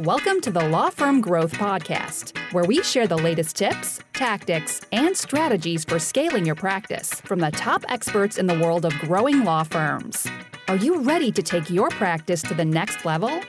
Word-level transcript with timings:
Welcome 0.00 0.42
to 0.42 0.50
the 0.50 0.68
Law 0.68 0.90
Firm 0.90 1.22
Growth 1.22 1.54
Podcast, 1.54 2.36
where 2.52 2.64
we 2.64 2.82
share 2.82 3.06
the 3.06 3.16
latest 3.16 3.56
tips, 3.56 3.98
tactics, 4.12 4.82
and 4.92 5.16
strategies 5.16 5.86
for 5.86 5.98
scaling 5.98 6.44
your 6.44 6.54
practice 6.54 7.14
from 7.22 7.38
the 7.38 7.50
top 7.50 7.82
experts 7.88 8.36
in 8.36 8.46
the 8.46 8.60
world 8.60 8.84
of 8.84 8.92
growing 8.98 9.42
law 9.42 9.62
firms. 9.62 10.26
Are 10.68 10.76
you 10.76 11.00
ready 11.00 11.32
to 11.32 11.42
take 11.42 11.70
your 11.70 11.88
practice 11.88 12.42
to 12.42 12.52
the 12.52 12.62
next 12.62 13.06
level? 13.06 13.40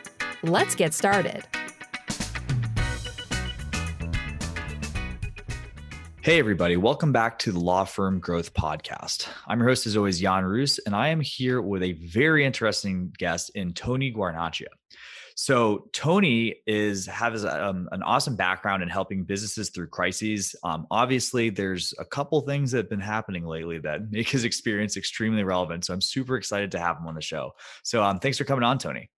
Let's 0.41 0.73
get 0.73 0.93
started. 0.93 1.45
Hey, 6.21 6.39
everybody. 6.39 6.77
Welcome 6.77 7.11
back 7.11 7.39
to 7.39 7.51
the 7.51 7.59
Law 7.59 7.83
Firm 7.83 8.21
Growth 8.21 8.53
Podcast. 8.53 9.27
I'm 9.47 9.59
your 9.59 9.67
host, 9.67 9.85
as 9.85 9.97
always, 9.97 10.21
Jan 10.21 10.45
Roos, 10.45 10.79
and 10.79 10.95
I 10.95 11.09
am 11.09 11.19
here 11.19 11.61
with 11.61 11.83
a 11.83 11.91
very 11.91 12.45
interesting 12.45 13.13
guest 13.17 13.51
in 13.53 13.73
Tony 13.73 14.13
Guarnaccia. 14.13 14.67
So 15.39 15.87
Tony 15.93 16.55
is 16.65 17.05
has 17.05 17.45
um, 17.45 17.87
an 17.91 18.01
awesome 18.01 18.35
background 18.35 18.81
in 18.81 18.89
helping 18.89 19.23
businesses 19.23 19.69
through 19.69 19.87
crises. 19.87 20.55
Um, 20.63 20.87
obviously, 20.89 21.51
there's 21.51 21.93
a 21.99 22.05
couple 22.05 22.41
things 22.41 22.71
that 22.71 22.77
have 22.77 22.89
been 22.89 22.99
happening 22.99 23.45
lately 23.45 23.77
that 23.79 24.11
make 24.11 24.27
his 24.27 24.45
experience 24.45 24.97
extremely 24.97 25.43
relevant. 25.43 25.85
So 25.85 25.93
I'm 25.93 26.01
super 26.01 26.37
excited 26.37 26.71
to 26.71 26.79
have 26.79 26.97
him 26.97 27.05
on 27.05 27.13
the 27.13 27.21
show. 27.21 27.53
So 27.83 28.03
um, 28.03 28.17
thanks 28.17 28.39
for 28.39 28.45
coming 28.45 28.63
on, 28.63 28.79
Tony. 28.79 29.11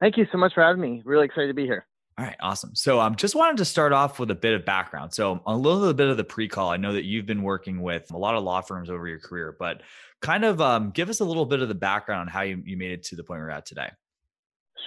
Thank 0.00 0.16
you 0.16 0.26
so 0.32 0.36
much 0.36 0.52
for 0.52 0.64
having 0.64 0.82
me. 0.82 1.00
Really 1.04 1.26
excited 1.26 1.46
to 1.46 1.54
be 1.54 1.64
here. 1.64 1.86
All 2.18 2.24
right, 2.26 2.36
awesome. 2.40 2.74
So 2.74 2.98
I 2.98 3.06
um, 3.06 3.14
just 3.14 3.36
wanted 3.36 3.58
to 3.58 3.64
start 3.64 3.92
off 3.92 4.18
with 4.18 4.32
a 4.32 4.34
bit 4.34 4.54
of 4.54 4.64
background. 4.64 5.14
So 5.14 5.40
a 5.46 5.56
little 5.56 5.94
bit 5.94 6.08
of 6.08 6.16
the 6.16 6.24
pre-call. 6.24 6.70
I 6.70 6.76
know 6.76 6.92
that 6.92 7.04
you've 7.04 7.24
been 7.24 7.42
working 7.42 7.80
with 7.80 8.10
a 8.10 8.18
lot 8.18 8.34
of 8.34 8.42
law 8.42 8.62
firms 8.62 8.90
over 8.90 9.06
your 9.06 9.20
career, 9.20 9.56
but 9.56 9.82
kind 10.20 10.44
of 10.44 10.60
um, 10.60 10.90
give 10.90 11.08
us 11.08 11.20
a 11.20 11.24
little 11.24 11.46
bit 11.46 11.62
of 11.62 11.68
the 11.68 11.74
background 11.76 12.22
on 12.22 12.26
how 12.26 12.42
you, 12.42 12.60
you 12.66 12.76
made 12.76 12.90
it 12.90 13.04
to 13.04 13.16
the 13.16 13.22
point 13.22 13.40
we're 13.40 13.50
at 13.50 13.64
today. 13.64 13.90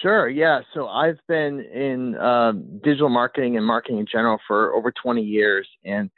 Sure. 0.02 0.28
Yeah. 0.30 0.62
So 0.74 0.88
I've 0.88 1.20
been 1.28 1.62
in 1.62 2.16
uh, 2.16 2.54
digital 2.84 3.10
marketing 3.10 3.58
and 3.58 3.66
marketing 3.66 4.00
in 4.00 4.06
general 4.12 4.40
for 4.48 4.74
over 4.74 4.92
20 4.92 5.22
years, 5.22 5.68
and 5.84 6.10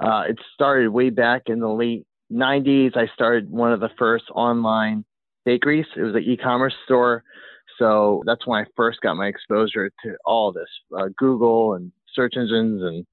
uh, 0.00 0.24
it 0.28 0.38
started 0.54 0.88
way 0.90 1.10
back 1.10 1.42
in 1.46 1.60
the 1.60 1.68
late 1.68 2.06
90s. 2.32 2.96
I 2.96 3.06
started 3.14 3.50
one 3.50 3.72
of 3.72 3.80
the 3.80 3.90
first 3.98 4.24
online 4.34 5.04
bakeries. 5.44 5.86
It 5.96 6.02
was 6.02 6.14
an 6.14 6.22
e-commerce 6.22 6.74
store 6.84 7.24
so 7.78 8.22
that's 8.26 8.46
when 8.46 8.62
I 8.62 8.66
first 8.76 9.00
got 9.00 9.16
my 9.16 9.26
exposure 9.26 9.90
to 10.04 10.16
all 10.24 10.52
this 10.52 10.68
uh, 10.96 11.08
Google 11.16 11.74
and 11.74 11.90
search 12.14 12.34
engines 12.36 12.82
and 12.82 13.06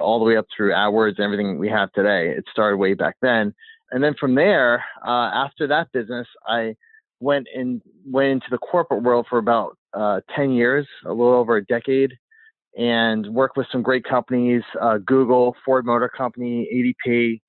all 0.00 0.18
the 0.18 0.24
way 0.24 0.36
up 0.36 0.46
through 0.56 0.72
AdWords 0.72 1.16
and 1.16 1.20
everything 1.20 1.58
we 1.58 1.68
have 1.68 1.92
today. 1.92 2.30
It 2.30 2.44
started 2.50 2.76
way 2.76 2.94
back 2.94 3.16
then. 3.20 3.54
And 3.90 4.02
then 4.04 4.14
from 4.18 4.34
there, 4.34 4.84
uh, 5.06 5.30
after 5.34 5.66
that 5.66 5.90
business, 5.92 6.26
I 6.46 6.76
went 7.20 7.46
in 7.54 7.82
went 8.04 8.28
into 8.28 8.46
the 8.50 8.58
corporate 8.58 9.02
world 9.02 9.26
for 9.28 9.38
about 9.38 9.76
uh, 9.94 10.20
10 10.34 10.52
years, 10.52 10.86
a 11.04 11.10
little 11.10 11.34
over 11.34 11.56
a 11.56 11.64
decade, 11.64 12.12
and 12.76 13.26
worked 13.28 13.56
with 13.56 13.66
some 13.72 13.82
great 13.82 14.04
companies, 14.04 14.62
uh, 14.80 14.98
Google, 14.98 15.56
Ford 15.64 15.84
Motor 15.84 16.08
Company, 16.08 16.68
ADP, 16.72 17.40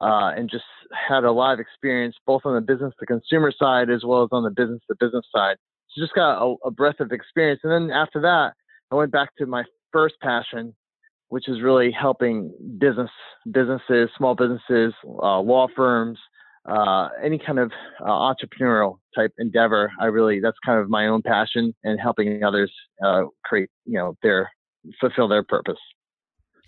uh, 0.00 0.32
and 0.36 0.50
just 0.50 0.64
had 0.92 1.24
a 1.24 1.32
lot 1.32 1.54
of 1.54 1.60
experience 1.60 2.14
both 2.26 2.42
on 2.44 2.54
the 2.54 2.60
business 2.60 2.92
to 3.00 3.06
consumer 3.06 3.52
side 3.56 3.90
as 3.90 4.04
well 4.04 4.22
as 4.22 4.28
on 4.32 4.44
the 4.44 4.50
business 4.50 4.80
to 4.88 4.96
business 5.00 5.24
side 5.34 5.56
So 5.88 6.02
just 6.02 6.14
got 6.14 6.42
a, 6.42 6.54
a 6.66 6.70
breadth 6.70 7.00
of 7.00 7.12
experience. 7.12 7.60
And 7.64 7.72
then 7.72 7.96
after 7.96 8.20
that, 8.20 8.52
I 8.92 8.94
went 8.94 9.10
back 9.10 9.34
to 9.38 9.46
my 9.46 9.64
first 9.92 10.14
passion, 10.20 10.74
which 11.28 11.48
is 11.48 11.62
really 11.62 11.90
helping 11.90 12.52
business 12.78 13.10
businesses, 13.50 14.10
small 14.16 14.34
businesses, 14.34 14.92
uh, 15.04 15.40
law 15.40 15.66
firms, 15.74 16.18
uh, 16.66 17.08
any 17.22 17.38
kind 17.38 17.58
of 17.58 17.72
uh, 18.00 18.04
entrepreneurial 18.04 18.98
type 19.14 19.32
endeavor. 19.38 19.92
I 20.00 20.06
really 20.06 20.40
that's 20.40 20.58
kind 20.64 20.80
of 20.80 20.88
my 20.88 21.06
own 21.08 21.22
passion 21.22 21.74
and 21.84 22.00
helping 22.00 22.42
others 22.42 22.72
uh, 23.04 23.24
create, 23.44 23.70
you 23.84 23.98
know, 23.98 24.16
their 24.22 24.50
fulfill 25.00 25.28
their 25.28 25.42
purpose. 25.42 25.78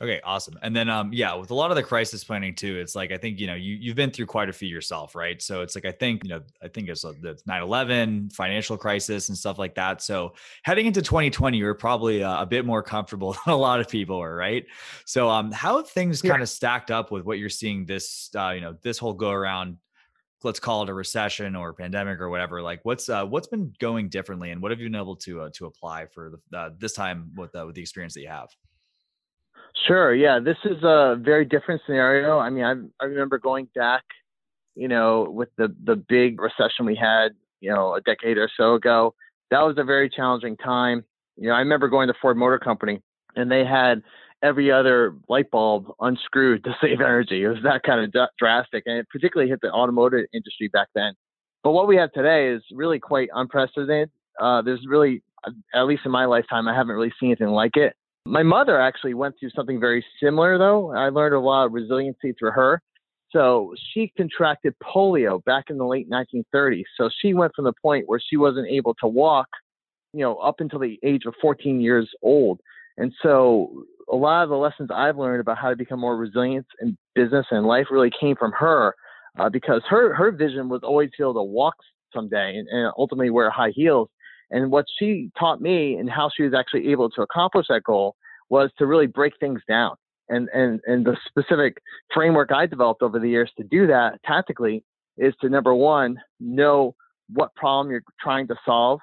Okay, 0.00 0.20
awesome. 0.22 0.56
And 0.62 0.76
then 0.76 0.88
um 0.88 1.12
yeah, 1.12 1.34
with 1.34 1.50
a 1.50 1.54
lot 1.54 1.70
of 1.70 1.76
the 1.76 1.82
crisis 1.82 2.22
planning 2.22 2.54
too, 2.54 2.78
it's 2.78 2.94
like 2.94 3.10
I 3.10 3.16
think, 3.16 3.40
you 3.40 3.48
know, 3.48 3.56
you 3.56 3.74
you've 3.74 3.96
been 3.96 4.12
through 4.12 4.26
quite 4.26 4.48
a 4.48 4.52
few 4.52 4.68
yourself, 4.68 5.16
right? 5.16 5.42
So 5.42 5.62
it's 5.62 5.74
like 5.74 5.84
I 5.84 5.90
think, 5.90 6.22
you 6.22 6.30
know, 6.30 6.40
I 6.62 6.68
think 6.68 6.88
it's 6.88 7.02
the 7.02 7.36
9/11 7.48 8.32
financial 8.32 8.76
crisis 8.76 9.28
and 9.28 9.36
stuff 9.36 9.58
like 9.58 9.74
that. 9.74 10.00
So 10.00 10.34
heading 10.62 10.86
into 10.86 11.02
2020, 11.02 11.58
you're 11.58 11.74
probably 11.74 12.22
uh, 12.22 12.40
a 12.40 12.46
bit 12.46 12.64
more 12.64 12.82
comfortable 12.82 13.32
than 13.44 13.54
a 13.54 13.56
lot 13.56 13.80
of 13.80 13.88
people 13.88 14.22
are, 14.22 14.36
right? 14.36 14.64
So 15.04 15.28
um 15.28 15.50
how 15.50 15.78
have 15.78 15.90
things 15.90 16.22
yeah. 16.22 16.30
kind 16.30 16.42
of 16.42 16.48
stacked 16.48 16.92
up 16.92 17.10
with 17.10 17.24
what 17.24 17.40
you're 17.40 17.48
seeing 17.48 17.84
this 17.84 18.30
uh, 18.36 18.50
you 18.50 18.60
know, 18.60 18.76
this 18.82 18.98
whole 18.98 19.14
go 19.14 19.30
around 19.30 19.78
let's 20.44 20.60
call 20.60 20.82
it 20.82 20.88
a 20.88 20.94
recession 20.94 21.56
or 21.56 21.70
a 21.70 21.74
pandemic 21.74 22.20
or 22.20 22.28
whatever 22.28 22.62
like 22.62 22.80
what's 22.84 23.08
uh, 23.08 23.24
what's 23.24 23.48
been 23.48 23.72
going 23.80 24.08
differently 24.08 24.50
and 24.50 24.62
what 24.62 24.70
have 24.70 24.80
you 24.80 24.86
been 24.86 25.00
able 25.00 25.16
to 25.16 25.42
uh, 25.42 25.50
to 25.54 25.66
apply 25.66 26.06
for 26.06 26.32
the, 26.50 26.58
uh, 26.58 26.70
this 26.78 26.92
time 26.92 27.32
with 27.36 27.54
uh, 27.54 27.64
with 27.66 27.74
the 27.74 27.80
experience 27.80 28.14
that 28.14 28.20
you 28.20 28.28
have 28.28 28.48
Sure. 29.86 30.14
Yeah, 30.14 30.38
this 30.40 30.56
is 30.64 30.82
a 30.82 31.16
very 31.20 31.44
different 31.44 31.82
scenario. 31.86 32.38
I 32.38 32.50
mean, 32.50 32.64
I, 32.64 32.74
I 33.02 33.06
remember 33.06 33.38
going 33.38 33.68
back, 33.74 34.02
you 34.74 34.88
know, 34.88 35.28
with 35.30 35.48
the 35.56 35.74
the 35.84 35.96
big 35.96 36.40
recession 36.40 36.84
we 36.84 36.96
had, 36.96 37.28
you 37.60 37.70
know, 37.70 37.94
a 37.94 38.00
decade 38.00 38.38
or 38.38 38.50
so 38.56 38.74
ago. 38.74 39.14
That 39.50 39.60
was 39.60 39.76
a 39.78 39.84
very 39.84 40.10
challenging 40.10 40.56
time. 40.56 41.04
You 41.36 41.48
know, 41.48 41.54
I 41.54 41.60
remember 41.60 41.88
going 41.88 42.08
to 42.08 42.14
Ford 42.20 42.36
Motor 42.36 42.58
Company, 42.58 43.00
and 43.36 43.50
they 43.50 43.64
had 43.64 44.02
every 44.42 44.70
other 44.70 45.14
light 45.28 45.50
bulb 45.50 45.86
unscrewed 46.00 46.64
to 46.64 46.76
save 46.80 47.00
energy. 47.00 47.42
It 47.44 47.48
was 47.48 47.58
that 47.64 47.82
kind 47.82 48.04
of 48.04 48.12
d- 48.12 48.32
drastic, 48.38 48.84
and 48.86 48.98
it 48.98 49.08
particularly 49.08 49.50
hit 49.50 49.60
the 49.60 49.70
automotive 49.70 50.26
industry 50.32 50.68
back 50.68 50.88
then. 50.94 51.14
But 51.64 51.72
what 51.72 51.88
we 51.88 51.96
have 51.96 52.12
today 52.12 52.48
is 52.48 52.62
really 52.72 52.98
quite 52.98 53.28
unprecedented. 53.34 54.10
Uh, 54.40 54.62
there's 54.62 54.84
really, 54.86 55.22
at 55.74 55.82
least 55.82 56.02
in 56.04 56.12
my 56.12 56.24
lifetime, 56.24 56.68
I 56.68 56.74
haven't 56.74 56.94
really 56.94 57.12
seen 57.18 57.30
anything 57.30 57.48
like 57.48 57.76
it. 57.76 57.94
My 58.24 58.42
mother 58.42 58.80
actually 58.80 59.14
went 59.14 59.34
through 59.40 59.50
something 59.50 59.80
very 59.80 60.04
similar, 60.22 60.58
though. 60.58 60.92
I 60.92 61.08
learned 61.08 61.34
a 61.34 61.40
lot 61.40 61.66
of 61.66 61.72
resiliency 61.72 62.32
through 62.38 62.52
her. 62.52 62.80
So 63.30 63.74
she 63.92 64.12
contracted 64.16 64.74
polio 64.82 65.42
back 65.44 65.64
in 65.68 65.76
the 65.78 65.84
late 65.84 66.08
1930s. 66.08 66.84
So 66.96 67.10
she 67.20 67.34
went 67.34 67.52
from 67.54 67.64
the 67.64 67.74
point 67.82 68.04
where 68.06 68.20
she 68.20 68.36
wasn't 68.36 68.68
able 68.68 68.94
to 69.00 69.06
walk, 69.06 69.48
you 70.12 70.20
know, 70.20 70.36
up 70.36 70.56
until 70.60 70.78
the 70.78 70.98
age 71.02 71.22
of 71.26 71.34
14 71.40 71.80
years 71.80 72.08
old. 72.22 72.60
And 72.96 73.12
so 73.22 73.84
a 74.10 74.16
lot 74.16 74.42
of 74.42 74.48
the 74.48 74.56
lessons 74.56 74.90
I've 74.94 75.18
learned 75.18 75.40
about 75.40 75.58
how 75.58 75.70
to 75.70 75.76
become 75.76 76.00
more 76.00 76.16
resilient 76.16 76.66
in 76.80 76.96
business 77.14 77.46
and 77.50 77.66
life 77.66 77.86
really 77.90 78.10
came 78.18 78.36
from 78.36 78.52
her 78.52 78.94
uh, 79.38 79.48
because 79.48 79.82
her, 79.88 80.14
her 80.14 80.30
vision 80.30 80.68
was 80.68 80.80
always 80.82 81.10
to 81.10 81.16
be 81.18 81.24
able 81.24 81.34
to 81.34 81.42
walk 81.42 81.74
someday 82.12 82.56
and, 82.56 82.68
and 82.68 82.92
ultimately 82.96 83.30
wear 83.30 83.50
high 83.50 83.72
heels. 83.74 84.08
And 84.50 84.70
what 84.70 84.86
she 84.98 85.30
taught 85.38 85.60
me 85.60 85.96
and 85.96 86.08
how 86.08 86.30
she 86.34 86.42
was 86.42 86.54
actually 86.54 86.90
able 86.90 87.10
to 87.10 87.22
accomplish 87.22 87.66
that 87.68 87.84
goal 87.84 88.16
was 88.48 88.70
to 88.78 88.86
really 88.86 89.06
break 89.06 89.34
things 89.38 89.60
down. 89.68 89.94
And, 90.30 90.48
and, 90.54 90.80
and 90.86 91.06
the 91.06 91.16
specific 91.26 91.78
framework 92.12 92.50
I 92.52 92.66
developed 92.66 93.02
over 93.02 93.18
the 93.18 93.28
years 93.28 93.50
to 93.58 93.64
do 93.64 93.86
that 93.86 94.20
tactically 94.24 94.84
is 95.16 95.34
to 95.40 95.48
number 95.48 95.74
one, 95.74 96.16
know 96.40 96.94
what 97.30 97.54
problem 97.54 97.90
you're 97.90 98.02
trying 98.20 98.46
to 98.48 98.56
solve. 98.64 99.00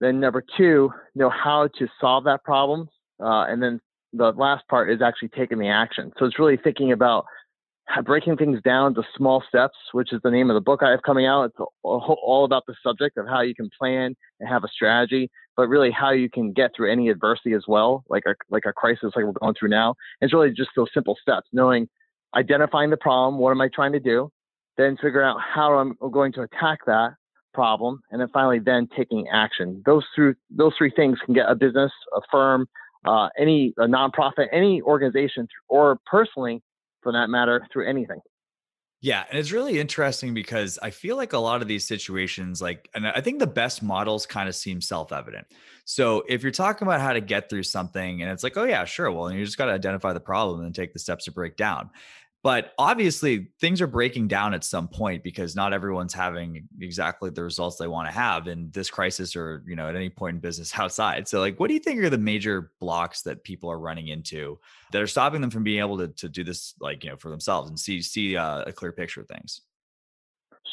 Then 0.00 0.20
number 0.20 0.44
two, 0.56 0.90
know 1.14 1.30
how 1.30 1.68
to 1.78 1.88
solve 2.00 2.24
that 2.24 2.44
problem. 2.44 2.88
Uh, 3.22 3.46
and 3.48 3.62
then 3.62 3.80
the 4.12 4.32
last 4.32 4.66
part 4.68 4.90
is 4.90 5.00
actually 5.02 5.28
taking 5.28 5.58
the 5.58 5.68
action. 5.68 6.12
So 6.18 6.26
it's 6.26 6.38
really 6.38 6.58
thinking 6.62 6.92
about 6.92 7.24
breaking 8.04 8.36
things 8.36 8.60
down 8.62 8.94
to 8.94 9.02
small 9.16 9.42
steps, 9.48 9.76
which 9.92 10.12
is 10.12 10.20
the 10.22 10.30
name 10.30 10.50
of 10.50 10.54
the 10.54 10.60
book 10.60 10.82
I 10.82 10.90
have 10.90 11.02
coming 11.02 11.26
out. 11.26 11.44
It's 11.44 11.58
all 11.82 12.44
about 12.44 12.64
the 12.66 12.74
subject 12.82 13.18
of 13.18 13.26
how 13.26 13.40
you 13.40 13.54
can 13.54 13.68
plan 13.78 14.14
and 14.40 14.48
have 14.48 14.64
a 14.64 14.68
strategy, 14.68 15.30
but 15.56 15.68
really 15.68 15.90
how 15.90 16.10
you 16.10 16.30
can 16.30 16.52
get 16.52 16.70
through 16.74 16.92
any 16.92 17.08
adversity 17.08 17.52
as 17.54 17.64
well, 17.66 18.04
like 18.08 18.24
a 18.26 18.34
like 18.50 18.64
a 18.66 18.72
crisis 18.72 19.12
like 19.16 19.24
we're 19.24 19.32
going 19.32 19.54
through 19.58 19.70
now. 19.70 19.94
It's 20.20 20.32
really 20.32 20.52
just 20.52 20.70
those 20.76 20.88
simple 20.94 21.16
steps, 21.20 21.48
knowing, 21.52 21.88
identifying 22.34 22.90
the 22.90 22.96
problem, 22.96 23.38
what 23.38 23.50
am 23.50 23.60
I 23.60 23.68
trying 23.68 23.92
to 23.92 24.00
do, 24.00 24.30
then 24.76 24.96
figure 24.96 25.22
out 25.22 25.38
how 25.40 25.74
I'm 25.74 25.96
going 26.12 26.32
to 26.34 26.42
attack 26.42 26.78
that 26.86 27.14
problem, 27.52 28.00
and 28.10 28.20
then 28.20 28.28
finally 28.32 28.58
then 28.58 28.88
taking 28.96 29.28
action. 29.28 29.82
Those 29.84 30.04
through 30.14 30.36
those 30.50 30.72
three 30.78 30.92
things 30.94 31.18
can 31.24 31.34
get 31.34 31.50
a 31.50 31.54
business, 31.54 31.92
a 32.16 32.20
firm, 32.30 32.66
uh, 33.04 33.28
any 33.38 33.74
a 33.78 33.86
nonprofit, 33.86 34.48
any 34.52 34.82
organization, 34.82 35.48
or 35.68 35.98
personally 36.06 36.62
for 37.02 37.12
that 37.12 37.28
matter, 37.28 37.66
through 37.72 37.88
anything. 37.88 38.20
Yeah, 39.04 39.24
and 39.28 39.36
it's 39.36 39.50
really 39.50 39.80
interesting 39.80 40.32
because 40.32 40.78
I 40.80 40.90
feel 40.90 41.16
like 41.16 41.32
a 41.32 41.38
lot 41.38 41.60
of 41.60 41.66
these 41.66 41.84
situations, 41.84 42.62
like, 42.62 42.88
and 42.94 43.04
I 43.04 43.20
think 43.20 43.40
the 43.40 43.48
best 43.48 43.82
models 43.82 44.26
kind 44.26 44.48
of 44.48 44.54
seem 44.54 44.80
self-evident. 44.80 45.48
So 45.84 46.22
if 46.28 46.44
you're 46.44 46.52
talking 46.52 46.86
about 46.86 47.00
how 47.00 47.12
to 47.12 47.20
get 47.20 47.50
through 47.50 47.64
something, 47.64 48.22
and 48.22 48.30
it's 48.30 48.44
like, 48.44 48.56
oh 48.56 48.62
yeah, 48.62 48.84
sure, 48.84 49.10
well, 49.10 49.32
you 49.32 49.44
just 49.44 49.58
got 49.58 49.64
to 49.64 49.72
identify 49.72 50.12
the 50.12 50.20
problem 50.20 50.64
and 50.64 50.72
take 50.72 50.92
the 50.92 51.00
steps 51.00 51.24
to 51.24 51.32
break 51.32 51.56
down. 51.56 51.90
But 52.42 52.72
obviously, 52.76 53.48
things 53.60 53.80
are 53.80 53.86
breaking 53.86 54.26
down 54.26 54.52
at 54.52 54.64
some 54.64 54.88
point 54.88 55.22
because 55.22 55.54
not 55.54 55.72
everyone's 55.72 56.12
having 56.12 56.68
exactly 56.80 57.30
the 57.30 57.44
results 57.44 57.76
they 57.76 57.86
want 57.86 58.08
to 58.08 58.12
have 58.12 58.48
in 58.48 58.68
this 58.72 58.90
crisis 58.90 59.36
or 59.36 59.62
you 59.64 59.76
know 59.76 59.88
at 59.88 59.94
any 59.94 60.10
point 60.10 60.34
in 60.34 60.40
business 60.40 60.72
outside. 60.78 61.28
So, 61.28 61.38
like, 61.38 61.60
what 61.60 61.68
do 61.68 61.74
you 61.74 61.80
think 61.80 62.02
are 62.02 62.10
the 62.10 62.18
major 62.18 62.72
blocks 62.80 63.22
that 63.22 63.44
people 63.44 63.70
are 63.70 63.78
running 63.78 64.08
into 64.08 64.58
that 64.90 65.00
are 65.00 65.06
stopping 65.06 65.40
them 65.40 65.50
from 65.50 65.62
being 65.62 65.78
able 65.78 65.98
to 65.98 66.08
to 66.08 66.28
do 66.28 66.42
this, 66.42 66.74
like 66.80 67.04
you 67.04 67.10
know, 67.10 67.16
for 67.16 67.30
themselves 67.30 67.68
and 67.68 67.78
see 67.78 68.02
see 68.02 68.36
uh, 68.36 68.62
a 68.66 68.72
clear 68.72 68.92
picture 68.92 69.20
of 69.20 69.28
things? 69.28 69.60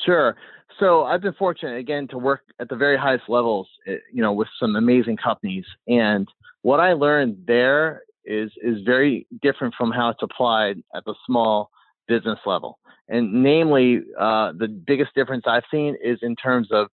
Sure. 0.06 0.36
So 0.80 1.04
I've 1.04 1.22
been 1.22 1.34
fortunate 1.34 1.78
again 1.78 2.08
to 2.08 2.18
work 2.18 2.42
at 2.60 2.70
the 2.70 2.76
very 2.76 2.98
highest 2.98 3.26
levels, 3.28 3.68
eh, 3.86 3.98
you 4.12 4.24
know, 4.24 4.34
with 4.34 4.48
some 4.60 4.76
amazing 4.76 5.18
companies, 5.18 5.66
and 5.88 6.28
what 6.64 6.80
I 6.80 6.94
learned 6.94 7.44
there 7.46 8.02
is 8.26 8.52
is 8.62 8.82
very 8.86 9.28
different 9.42 9.74
from 9.78 9.92
how 9.92 10.10
it's 10.10 10.24
applied 10.24 10.78
at 10.96 11.04
the 11.06 11.16
small 11.26 11.70
business 12.08 12.40
level. 12.46 12.80
And 13.08 13.44
namely, 13.44 14.02
uh, 14.20 14.52
the 14.58 14.68
biggest 14.68 15.16
difference 15.16 15.46
I've 15.48 15.64
seen 15.72 15.96
is 16.04 16.20
in 16.22 16.36
terms 16.36 16.70
of 16.72 16.88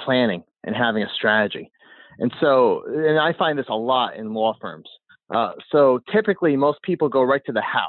planning 0.00 0.44
and 0.64 0.76
having 0.76 1.02
a 1.02 1.08
strategy. 1.14 1.70
And 2.18 2.32
so, 2.40 2.82
and 2.86 3.18
I 3.18 3.32
find 3.32 3.58
this 3.58 3.66
a 3.68 3.74
lot 3.74 4.16
in 4.16 4.32
law 4.32 4.54
firms. 4.60 4.88
Uh, 5.34 5.52
so 5.70 6.00
typically, 6.12 6.56
most 6.56 6.80
people 6.82 7.08
go 7.08 7.22
right 7.22 7.42
to 7.46 7.52
the 7.52 7.62
how. 7.62 7.88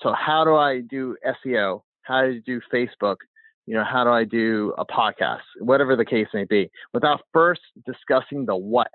So 0.00 0.12
how 0.12 0.44
do 0.44 0.54
I 0.56 0.80
do 0.80 1.16
SEO? 1.24 1.82
How 2.02 2.22
do 2.22 2.28
I 2.28 2.40
do 2.44 2.60
Facebook? 2.72 3.16
You 3.66 3.74
know, 3.74 3.84
how 3.84 4.04
do 4.04 4.10
I 4.10 4.24
do 4.24 4.74
a 4.76 4.84
podcast? 4.84 5.40
Whatever 5.60 5.96
the 5.96 6.04
case 6.04 6.26
may 6.34 6.44
be, 6.44 6.70
without 6.92 7.22
first 7.32 7.62
discussing 7.86 8.44
the 8.44 8.56
what. 8.56 8.88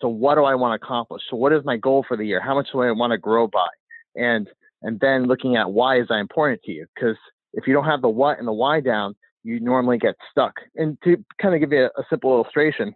So 0.00 0.08
what 0.08 0.36
do 0.36 0.44
I 0.44 0.54
want 0.54 0.80
to 0.80 0.84
accomplish? 0.84 1.22
So 1.30 1.36
what 1.36 1.52
is 1.52 1.64
my 1.64 1.76
goal 1.76 2.04
for 2.06 2.16
the 2.16 2.24
year? 2.24 2.40
How 2.40 2.54
much 2.54 2.68
do 2.72 2.80
I 2.80 2.90
want 2.92 3.12
to 3.12 3.18
grow 3.18 3.46
by? 3.46 3.68
And 4.16 4.48
and 4.82 4.98
then 5.00 5.24
looking 5.24 5.56
at 5.56 5.70
why 5.70 6.00
is 6.00 6.08
that 6.08 6.18
important 6.18 6.62
to 6.62 6.72
you? 6.72 6.86
Because 6.94 7.16
if 7.52 7.66
you 7.66 7.74
don't 7.74 7.84
have 7.84 8.00
the 8.00 8.08
what 8.08 8.38
and 8.38 8.48
the 8.48 8.52
why 8.52 8.80
down, 8.80 9.14
you 9.42 9.60
normally 9.60 9.98
get 9.98 10.14
stuck. 10.30 10.54
And 10.74 10.96
to 11.04 11.22
kind 11.40 11.54
of 11.54 11.60
give 11.60 11.72
you 11.72 11.84
a, 11.84 12.00
a 12.00 12.04
simple 12.08 12.32
illustration, 12.32 12.94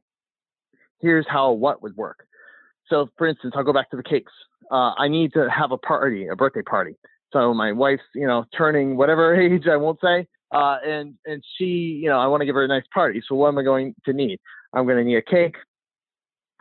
here's 1.01 1.27
how 1.29 1.53
what 1.53 1.83
would 1.83 1.97
work. 1.97 2.27
So, 2.89 3.09
for 3.17 3.27
instance, 3.27 3.55
I'll 3.57 3.65
go 3.65 3.73
back 3.73 3.91
to 3.91 3.97
the 3.97 4.03
cakes. 4.03 4.33
Uh, 4.71 4.93
I 4.97 5.09
need 5.09 5.33
to 5.35 5.49
have 5.51 5.73
a 5.73 5.79
party, 5.79 6.27
a 6.27 6.37
birthday 6.37 6.63
party. 6.63 6.97
So 7.33 7.53
my 7.53 7.73
wife's, 7.73 8.03
you 8.15 8.27
know, 8.27 8.45
turning 8.57 8.97
whatever 8.97 9.35
age 9.41 9.67
I 9.71 9.77
won't 9.77 9.99
say, 10.03 10.27
uh, 10.53 10.79
and 10.87 11.15
and 11.27 11.43
she, 11.57 11.65
you 12.03 12.09
know, 12.09 12.19
I 12.19 12.27
want 12.27 12.41
to 12.43 12.47
give 12.47 12.55
her 12.55 12.65
a 12.65 12.69
nice 12.69 12.85
party. 12.93 13.23
So 13.27 13.35
what 13.35 13.49
am 13.49 13.59
I 13.59 13.63
going 13.63 13.95
to 14.07 14.13
need? 14.13 14.39
I'm 14.73 14.85
going 14.85 14.99
to 14.99 15.05
need 15.05 15.17
a 15.17 15.23
cake. 15.23 15.57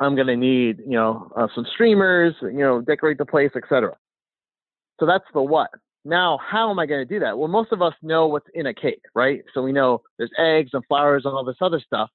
I'm 0.04 0.16
going 0.16 0.28
to 0.28 0.36
need, 0.36 0.80
you 0.80 0.98
know, 0.98 1.32
uh, 1.36 1.48
some 1.56 1.66
streamers, 1.74 2.36
you 2.42 2.60
know, 2.60 2.82
decorate 2.82 3.18
the 3.18 3.26
place, 3.26 3.52
etc. 3.56 3.96
So 5.00 5.06
that's 5.06 5.26
the 5.34 5.42
what. 5.42 5.70
Now, 6.06 6.38
how 6.46 6.70
am 6.70 6.80
I 6.80 6.86
going 6.86 7.08
to 7.08 7.14
do 7.14 7.20
that? 7.22 7.38
Well, 7.38 7.48
most 7.48 7.72
of 7.72 7.82
us 7.82 7.94
know 8.02 8.28
what's 8.28 8.48
in 8.54 8.66
a 8.68 8.74
cake, 8.74 9.04
right? 9.16 9.42
So 9.54 9.62
we 9.62 9.72
know 9.72 10.02
there's 10.18 10.32
eggs 10.38 10.72
and 10.74 10.84
flowers 10.88 11.24
and 11.26 11.34
all 11.34 11.46
this 11.46 11.56
other 11.62 11.80
stuff. 11.80 12.10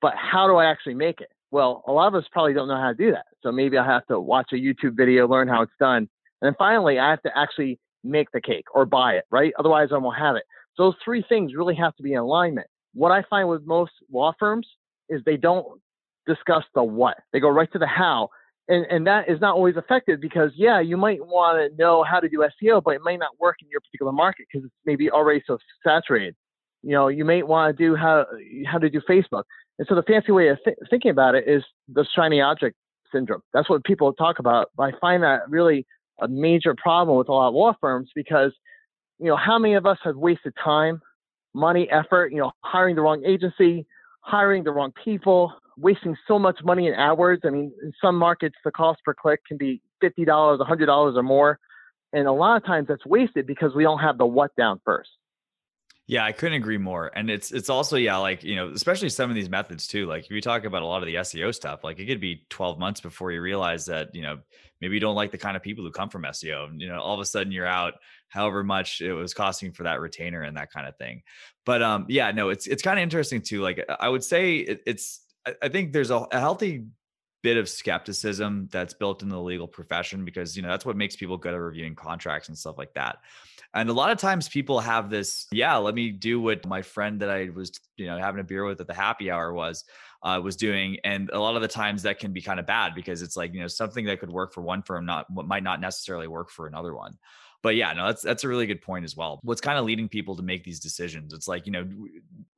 But 0.00 0.14
how 0.16 0.46
do 0.46 0.56
I 0.56 0.66
actually 0.66 0.94
make 0.94 1.20
it? 1.20 1.28
Well, 1.50 1.82
a 1.86 1.92
lot 1.92 2.08
of 2.08 2.14
us 2.14 2.24
probably 2.30 2.54
don't 2.54 2.68
know 2.68 2.76
how 2.76 2.88
to 2.88 2.94
do 2.94 3.10
that. 3.12 3.26
So 3.42 3.50
maybe 3.50 3.78
I 3.78 3.84
have 3.84 4.06
to 4.06 4.20
watch 4.20 4.50
a 4.52 4.56
YouTube 4.56 4.96
video, 4.96 5.26
learn 5.26 5.48
how 5.48 5.62
it's 5.62 5.72
done. 5.80 6.08
And 6.40 6.48
then 6.48 6.54
finally, 6.58 6.98
I 6.98 7.10
have 7.10 7.22
to 7.22 7.30
actually 7.36 7.78
make 8.04 8.30
the 8.32 8.40
cake 8.40 8.66
or 8.74 8.84
buy 8.84 9.14
it, 9.14 9.24
right? 9.30 9.52
Otherwise, 9.58 9.88
I 9.92 9.98
won't 9.98 10.18
have 10.18 10.36
it. 10.36 10.44
So 10.76 10.84
those 10.84 10.96
three 11.04 11.24
things 11.28 11.54
really 11.54 11.74
have 11.76 11.96
to 11.96 12.02
be 12.02 12.12
in 12.12 12.18
alignment. 12.18 12.68
What 12.94 13.10
I 13.10 13.22
find 13.28 13.48
with 13.48 13.64
most 13.64 13.92
law 14.12 14.32
firms 14.38 14.68
is 15.08 15.22
they 15.24 15.36
don't 15.36 15.80
discuss 16.26 16.64
the 16.74 16.82
what. 16.82 17.16
They 17.32 17.40
go 17.40 17.48
right 17.48 17.70
to 17.72 17.78
the 17.78 17.86
how. 17.86 18.28
And, 18.68 18.84
and 18.90 19.06
that 19.06 19.28
is 19.28 19.40
not 19.40 19.54
always 19.54 19.76
effective 19.76 20.20
because, 20.20 20.50
yeah, 20.56 20.80
you 20.80 20.96
might 20.96 21.24
want 21.24 21.58
to 21.58 21.76
know 21.80 22.02
how 22.02 22.18
to 22.18 22.28
do 22.28 22.44
SEO, 22.62 22.82
but 22.82 22.94
it 22.94 23.00
might 23.02 23.20
not 23.20 23.38
work 23.38 23.56
in 23.62 23.68
your 23.70 23.80
particular 23.80 24.12
market 24.12 24.46
because 24.50 24.66
it's 24.66 24.74
maybe 24.84 25.10
already 25.10 25.42
so 25.46 25.58
saturated. 25.84 26.34
You 26.82 26.92
know, 26.92 27.08
you 27.08 27.24
may 27.24 27.42
want 27.42 27.76
to 27.76 27.84
do 27.84 27.94
how, 27.94 28.26
how 28.66 28.78
to 28.78 28.90
do 28.90 29.00
Facebook. 29.08 29.44
And 29.78 29.86
so 29.88 29.94
the 29.94 30.02
fancy 30.02 30.32
way 30.32 30.48
of 30.48 30.58
th- 30.64 30.76
thinking 30.90 31.10
about 31.10 31.34
it 31.34 31.46
is 31.46 31.62
the 31.88 32.04
shiny 32.14 32.40
object 32.40 32.76
syndrome. 33.12 33.42
That's 33.52 33.70
what 33.70 33.84
people 33.84 34.12
talk 34.12 34.40
about. 34.40 34.70
But 34.76 34.94
I 34.94 34.98
find 35.00 35.22
that 35.22 35.48
really 35.48 35.86
a 36.20 36.28
major 36.28 36.74
problem 36.76 37.16
with 37.18 37.28
a 37.28 37.32
lot 37.32 37.48
of 37.48 37.54
law 37.54 37.74
firms 37.80 38.10
because, 38.14 38.52
you 39.18 39.26
know, 39.26 39.36
how 39.36 39.58
many 39.58 39.74
of 39.74 39.86
us 39.86 39.98
have 40.02 40.16
wasted 40.16 40.54
time, 40.62 41.00
money, 41.54 41.88
effort, 41.90 42.32
you 42.32 42.38
know, 42.38 42.52
hiring 42.64 42.96
the 42.96 43.02
wrong 43.02 43.24
agency, 43.24 43.86
hiring 44.20 44.64
the 44.64 44.72
wrong 44.72 44.92
people, 45.04 45.52
wasting 45.78 46.16
so 46.26 46.38
much 46.38 46.58
money 46.64 46.88
in 46.88 46.94
hours. 46.94 47.40
I 47.44 47.50
mean, 47.50 47.72
in 47.82 47.92
some 48.00 48.16
markets, 48.16 48.56
the 48.64 48.70
cost 48.70 49.00
per 49.04 49.14
click 49.14 49.40
can 49.46 49.56
be 49.56 49.82
$50, 50.02 50.26
$100 50.26 51.16
or 51.16 51.22
more. 51.22 51.58
And 52.12 52.26
a 52.26 52.32
lot 52.32 52.56
of 52.56 52.64
times 52.64 52.88
that's 52.88 53.04
wasted 53.04 53.46
because 53.46 53.74
we 53.74 53.82
don't 53.82 53.98
have 53.98 54.18
the 54.18 54.26
what 54.26 54.54
down 54.56 54.80
first. 54.84 55.10
Yeah, 56.08 56.24
I 56.24 56.30
couldn't 56.30 56.56
agree 56.56 56.78
more. 56.78 57.10
And 57.16 57.28
it's 57.28 57.50
it's 57.50 57.68
also 57.68 57.96
yeah, 57.96 58.16
like 58.18 58.44
you 58.44 58.54
know, 58.54 58.68
especially 58.68 59.08
some 59.08 59.28
of 59.28 59.34
these 59.34 59.50
methods 59.50 59.88
too. 59.88 60.06
Like 60.06 60.24
if 60.24 60.30
you 60.30 60.40
talk 60.40 60.64
about 60.64 60.82
a 60.82 60.86
lot 60.86 61.02
of 61.02 61.06
the 61.06 61.16
SEO 61.16 61.52
stuff, 61.52 61.82
like 61.82 61.98
it 61.98 62.06
could 62.06 62.20
be 62.20 62.46
12 62.48 62.78
months 62.78 63.00
before 63.00 63.32
you 63.32 63.40
realize 63.40 63.86
that 63.86 64.14
you 64.14 64.22
know 64.22 64.38
maybe 64.80 64.94
you 64.94 65.00
don't 65.00 65.16
like 65.16 65.32
the 65.32 65.38
kind 65.38 65.56
of 65.56 65.64
people 65.64 65.82
who 65.82 65.90
come 65.90 66.08
from 66.08 66.22
SEO. 66.22 66.68
And, 66.68 66.80
you 66.80 66.88
know, 66.88 67.00
all 67.00 67.14
of 67.14 67.20
a 67.20 67.24
sudden 67.24 67.50
you're 67.50 67.66
out 67.66 67.94
however 68.28 68.62
much 68.62 69.00
it 69.00 69.14
was 69.14 69.34
costing 69.34 69.72
for 69.72 69.82
that 69.82 70.00
retainer 70.00 70.42
and 70.42 70.56
that 70.56 70.70
kind 70.70 70.86
of 70.86 70.96
thing. 70.96 71.22
But 71.64 71.82
um, 71.82 72.06
yeah, 72.08 72.30
no, 72.30 72.50
it's 72.50 72.68
it's 72.68 72.82
kind 72.82 73.00
of 73.00 73.02
interesting 73.02 73.42
too. 73.42 73.60
Like 73.60 73.84
I 73.98 74.08
would 74.08 74.22
say 74.22 74.58
it, 74.58 74.82
it's 74.86 75.25
I 75.62 75.68
think 75.68 75.92
there's 75.92 76.10
a, 76.10 76.26
a 76.32 76.40
healthy 76.40 76.86
bit 77.42 77.56
of 77.56 77.68
skepticism 77.68 78.68
that's 78.72 78.94
built 78.94 79.22
in 79.22 79.28
the 79.28 79.40
legal 79.40 79.68
profession 79.68 80.24
because 80.24 80.56
you 80.56 80.62
know 80.62 80.68
that's 80.68 80.84
what 80.84 80.96
makes 80.96 81.14
people 81.14 81.36
good 81.36 81.54
at 81.54 81.60
reviewing 81.60 81.94
contracts 81.94 82.48
and 82.48 82.58
stuff 82.58 82.76
like 82.78 82.92
that. 82.94 83.18
And 83.74 83.90
a 83.90 83.92
lot 83.92 84.10
of 84.10 84.18
times 84.18 84.48
people 84.48 84.80
have 84.80 85.10
this, 85.10 85.46
yeah, 85.52 85.76
let 85.76 85.94
me 85.94 86.10
do 86.10 86.40
what 86.40 86.66
my 86.66 86.82
friend 86.82 87.20
that 87.20 87.28
I 87.28 87.50
was, 87.54 87.72
you 87.96 88.06
know, 88.06 88.16
having 88.16 88.40
a 88.40 88.44
beer 88.44 88.64
with 88.64 88.80
at 88.80 88.86
the 88.86 88.94
happy 88.94 89.30
hour 89.30 89.52
was 89.52 89.84
uh, 90.26 90.40
was 90.40 90.56
doing. 90.56 90.98
And 91.04 91.30
a 91.32 91.38
lot 91.38 91.54
of 91.54 91.62
the 91.62 91.68
times 91.68 92.02
that 92.02 92.18
can 92.18 92.32
be 92.32 92.42
kind 92.42 92.58
of 92.58 92.66
bad 92.66 92.96
because 92.96 93.22
it's 93.22 93.36
like, 93.36 93.54
you 93.54 93.60
know, 93.60 93.68
something 93.68 94.04
that 94.06 94.18
could 94.18 94.30
work 94.30 94.52
for 94.52 94.60
one 94.60 94.82
firm, 94.82 95.06
not 95.06 95.26
might 95.30 95.62
not 95.62 95.80
necessarily 95.80 96.26
work 96.26 96.50
for 96.50 96.66
another 96.66 96.94
one. 96.94 97.16
But 97.62 97.76
yeah, 97.76 97.92
no, 97.92 98.06
that's 98.06 98.22
that's 98.22 98.42
a 98.42 98.48
really 98.48 98.66
good 98.66 98.82
point 98.82 99.04
as 99.04 99.16
well. 99.16 99.38
What's 99.44 99.60
kind 99.60 99.78
of 99.78 99.84
leading 99.84 100.08
people 100.08 100.34
to 100.36 100.42
make 100.42 100.64
these 100.64 100.80
decisions? 100.80 101.32
It's 101.32 101.46
like, 101.46 101.64
you 101.66 101.72
know, 101.72 101.86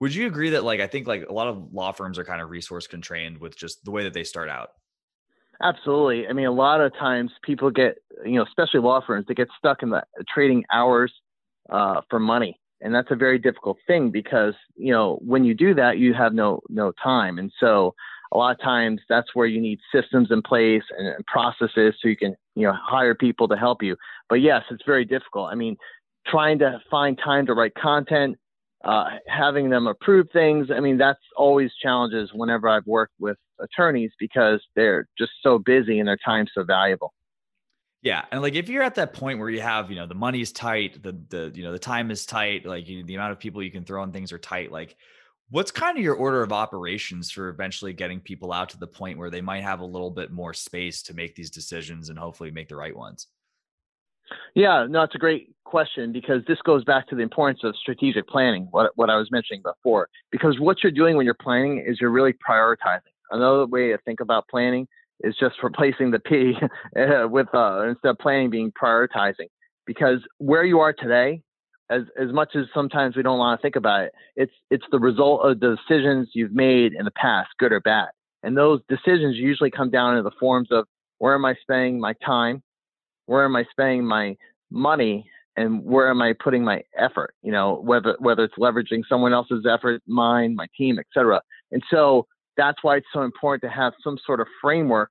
would 0.00 0.14
you 0.14 0.26
agree 0.26 0.50
that 0.50 0.64
like 0.64 0.80
I 0.80 0.86
think 0.86 1.06
like 1.06 1.26
a 1.28 1.32
lot 1.32 1.46
of 1.46 1.72
law 1.72 1.92
firms 1.92 2.18
are 2.18 2.24
kind 2.24 2.40
of 2.40 2.48
resource 2.48 2.86
constrained 2.86 3.38
with 3.38 3.54
just 3.54 3.84
the 3.84 3.90
way 3.90 4.02
that 4.04 4.14
they 4.14 4.24
start 4.24 4.48
out? 4.48 4.70
Absolutely. 5.62 6.26
I 6.26 6.32
mean, 6.32 6.46
a 6.46 6.52
lot 6.52 6.80
of 6.80 6.94
times 6.94 7.32
people 7.42 7.70
get, 7.70 7.96
you 8.24 8.36
know, 8.36 8.44
especially 8.44 8.80
law 8.80 9.02
firms, 9.06 9.26
they 9.28 9.34
get 9.34 9.48
stuck 9.58 9.82
in 9.82 9.90
the 9.90 10.02
trading 10.32 10.64
hours 10.72 11.12
uh, 11.68 12.00
for 12.08 12.18
money, 12.18 12.58
and 12.80 12.94
that's 12.94 13.10
a 13.10 13.16
very 13.16 13.38
difficult 13.38 13.78
thing 13.86 14.10
because 14.10 14.54
you 14.76 14.92
know 14.92 15.18
when 15.22 15.44
you 15.44 15.54
do 15.54 15.74
that, 15.74 15.98
you 15.98 16.14
have 16.14 16.32
no 16.32 16.60
no 16.68 16.92
time, 17.02 17.38
and 17.38 17.52
so 17.58 17.94
a 18.32 18.36
lot 18.36 18.54
of 18.54 18.60
times 18.60 19.00
that's 19.08 19.34
where 19.34 19.46
you 19.46 19.60
need 19.60 19.78
systems 19.92 20.28
in 20.30 20.42
place 20.42 20.82
and, 20.98 21.24
processes 21.26 21.94
so 22.00 22.08
you 22.08 22.16
can 22.16 22.34
you 22.54 22.66
know 22.66 22.74
hire 22.80 23.14
people 23.14 23.48
to 23.48 23.56
help 23.56 23.82
you. 23.82 23.96
But 24.28 24.36
yes, 24.36 24.62
it's 24.70 24.84
very 24.86 25.04
difficult. 25.04 25.50
I 25.50 25.54
mean, 25.54 25.76
trying 26.26 26.58
to 26.60 26.80
find 26.90 27.18
time 27.18 27.46
to 27.46 27.54
write 27.54 27.74
content, 27.74 28.36
uh, 28.84 29.04
having 29.26 29.70
them 29.70 29.86
approve 29.86 30.28
things. 30.32 30.68
I 30.74 30.80
mean, 30.80 30.98
that's 30.98 31.20
always 31.36 31.70
challenges 31.82 32.30
whenever 32.34 32.68
I've 32.68 32.86
worked 32.86 33.14
with 33.18 33.36
attorneys 33.60 34.12
because 34.18 34.62
they're 34.76 35.06
just 35.18 35.32
so 35.42 35.58
busy 35.58 35.98
and 35.98 36.08
their 36.08 36.18
time's 36.24 36.50
so 36.54 36.64
valuable. 36.64 37.12
Yeah, 38.02 38.24
and 38.30 38.40
like 38.42 38.54
if 38.54 38.68
you're 38.68 38.82
at 38.82 38.94
that 38.94 39.12
point 39.12 39.40
where 39.40 39.50
you 39.50 39.60
have, 39.60 39.90
you 39.90 39.96
know, 39.96 40.06
the 40.06 40.14
money's 40.14 40.52
tight, 40.52 41.02
the 41.02 41.18
the 41.28 41.50
you 41.54 41.64
know 41.64 41.72
the 41.72 41.78
time 41.78 42.10
is 42.10 42.24
tight, 42.24 42.64
like 42.64 42.88
you, 42.88 43.02
the 43.04 43.16
amount 43.16 43.32
of 43.32 43.40
people 43.40 43.62
you 43.62 43.72
can 43.72 43.84
throw 43.84 44.02
on 44.02 44.12
things 44.12 44.32
are 44.32 44.38
tight. 44.38 44.70
Like, 44.70 44.96
what's 45.50 45.72
kind 45.72 45.98
of 45.98 46.04
your 46.04 46.14
order 46.14 46.42
of 46.42 46.52
operations 46.52 47.30
for 47.30 47.48
eventually 47.48 47.92
getting 47.92 48.20
people 48.20 48.52
out 48.52 48.68
to 48.70 48.78
the 48.78 48.86
point 48.86 49.18
where 49.18 49.30
they 49.30 49.40
might 49.40 49.64
have 49.64 49.80
a 49.80 49.84
little 49.84 50.12
bit 50.12 50.30
more 50.30 50.54
space 50.54 51.02
to 51.04 51.14
make 51.14 51.34
these 51.34 51.50
decisions 51.50 52.08
and 52.08 52.18
hopefully 52.18 52.52
make 52.52 52.68
the 52.68 52.76
right 52.76 52.96
ones? 52.96 53.26
Yeah, 54.54 54.86
no, 54.88 55.02
it's 55.02 55.14
a 55.14 55.18
great 55.18 55.54
question 55.64 56.12
because 56.12 56.42
this 56.46 56.58
goes 56.62 56.84
back 56.84 57.08
to 57.08 57.16
the 57.16 57.22
importance 57.22 57.60
of 57.64 57.74
strategic 57.76 58.28
planning, 58.28 58.68
what, 58.70 58.92
what 58.96 59.10
I 59.10 59.16
was 59.16 59.30
mentioning 59.30 59.62
before. 59.62 60.08
Because 60.30 60.60
what 60.60 60.82
you're 60.82 60.92
doing 60.92 61.16
when 61.16 61.24
you're 61.24 61.34
planning 61.34 61.78
is 61.78 61.98
you're 62.00 62.10
really 62.10 62.34
prioritizing. 62.46 63.00
Another 63.30 63.66
way 63.66 63.88
to 63.90 63.98
think 63.98 64.20
about 64.20 64.46
planning 64.48 64.86
is 65.20 65.34
just 65.38 65.56
replacing 65.62 66.10
the 66.10 66.18
P 66.18 66.54
uh, 66.96 67.28
with 67.28 67.48
uh, 67.54 67.88
instead 67.88 68.10
of 68.10 68.18
planning 68.18 68.50
being 68.50 68.72
prioritizing. 68.72 69.48
Because 69.86 70.18
where 70.38 70.64
you 70.64 70.80
are 70.80 70.92
today, 70.92 71.42
as 71.90 72.02
as 72.20 72.32
much 72.32 72.54
as 72.54 72.66
sometimes 72.74 73.16
we 73.16 73.22
don't 73.22 73.38
want 73.38 73.58
to 73.58 73.62
think 73.62 73.76
about 73.76 74.04
it, 74.04 74.12
it's 74.36 74.52
it's 74.70 74.84
the 74.92 74.98
result 74.98 75.42
of 75.42 75.60
the 75.60 75.76
decisions 75.76 76.30
you've 76.34 76.52
made 76.52 76.92
in 76.92 77.04
the 77.04 77.10
past, 77.12 77.48
good 77.58 77.72
or 77.72 77.80
bad. 77.80 78.08
And 78.42 78.56
those 78.56 78.80
decisions 78.88 79.36
usually 79.36 79.70
come 79.70 79.90
down 79.90 80.16
in 80.16 80.24
the 80.24 80.30
forms 80.38 80.68
of 80.70 80.86
where 81.18 81.34
am 81.34 81.44
I 81.44 81.54
spending 81.60 81.98
my 81.98 82.14
time, 82.24 82.62
where 83.26 83.44
am 83.44 83.56
I 83.56 83.64
spending 83.70 84.04
my 84.04 84.36
money, 84.70 85.28
and 85.56 85.84
where 85.84 86.08
am 86.08 86.22
I 86.22 86.34
putting 86.38 86.64
my 86.64 86.82
effort? 86.96 87.34
You 87.42 87.52
know, 87.52 87.80
whether 87.82 88.16
whether 88.20 88.44
it's 88.44 88.54
leveraging 88.54 89.02
someone 89.08 89.32
else's 89.32 89.66
effort, 89.68 90.02
mine, 90.06 90.54
my 90.54 90.66
team, 90.76 90.98
etc. 90.98 91.40
And 91.72 91.82
so 91.90 92.26
that's 92.58 92.82
why 92.82 92.96
it's 92.96 93.06
so 93.14 93.22
important 93.22 93.62
to 93.62 93.74
have 93.74 93.94
some 94.04 94.18
sort 94.26 94.40
of 94.40 94.46
framework 94.60 95.10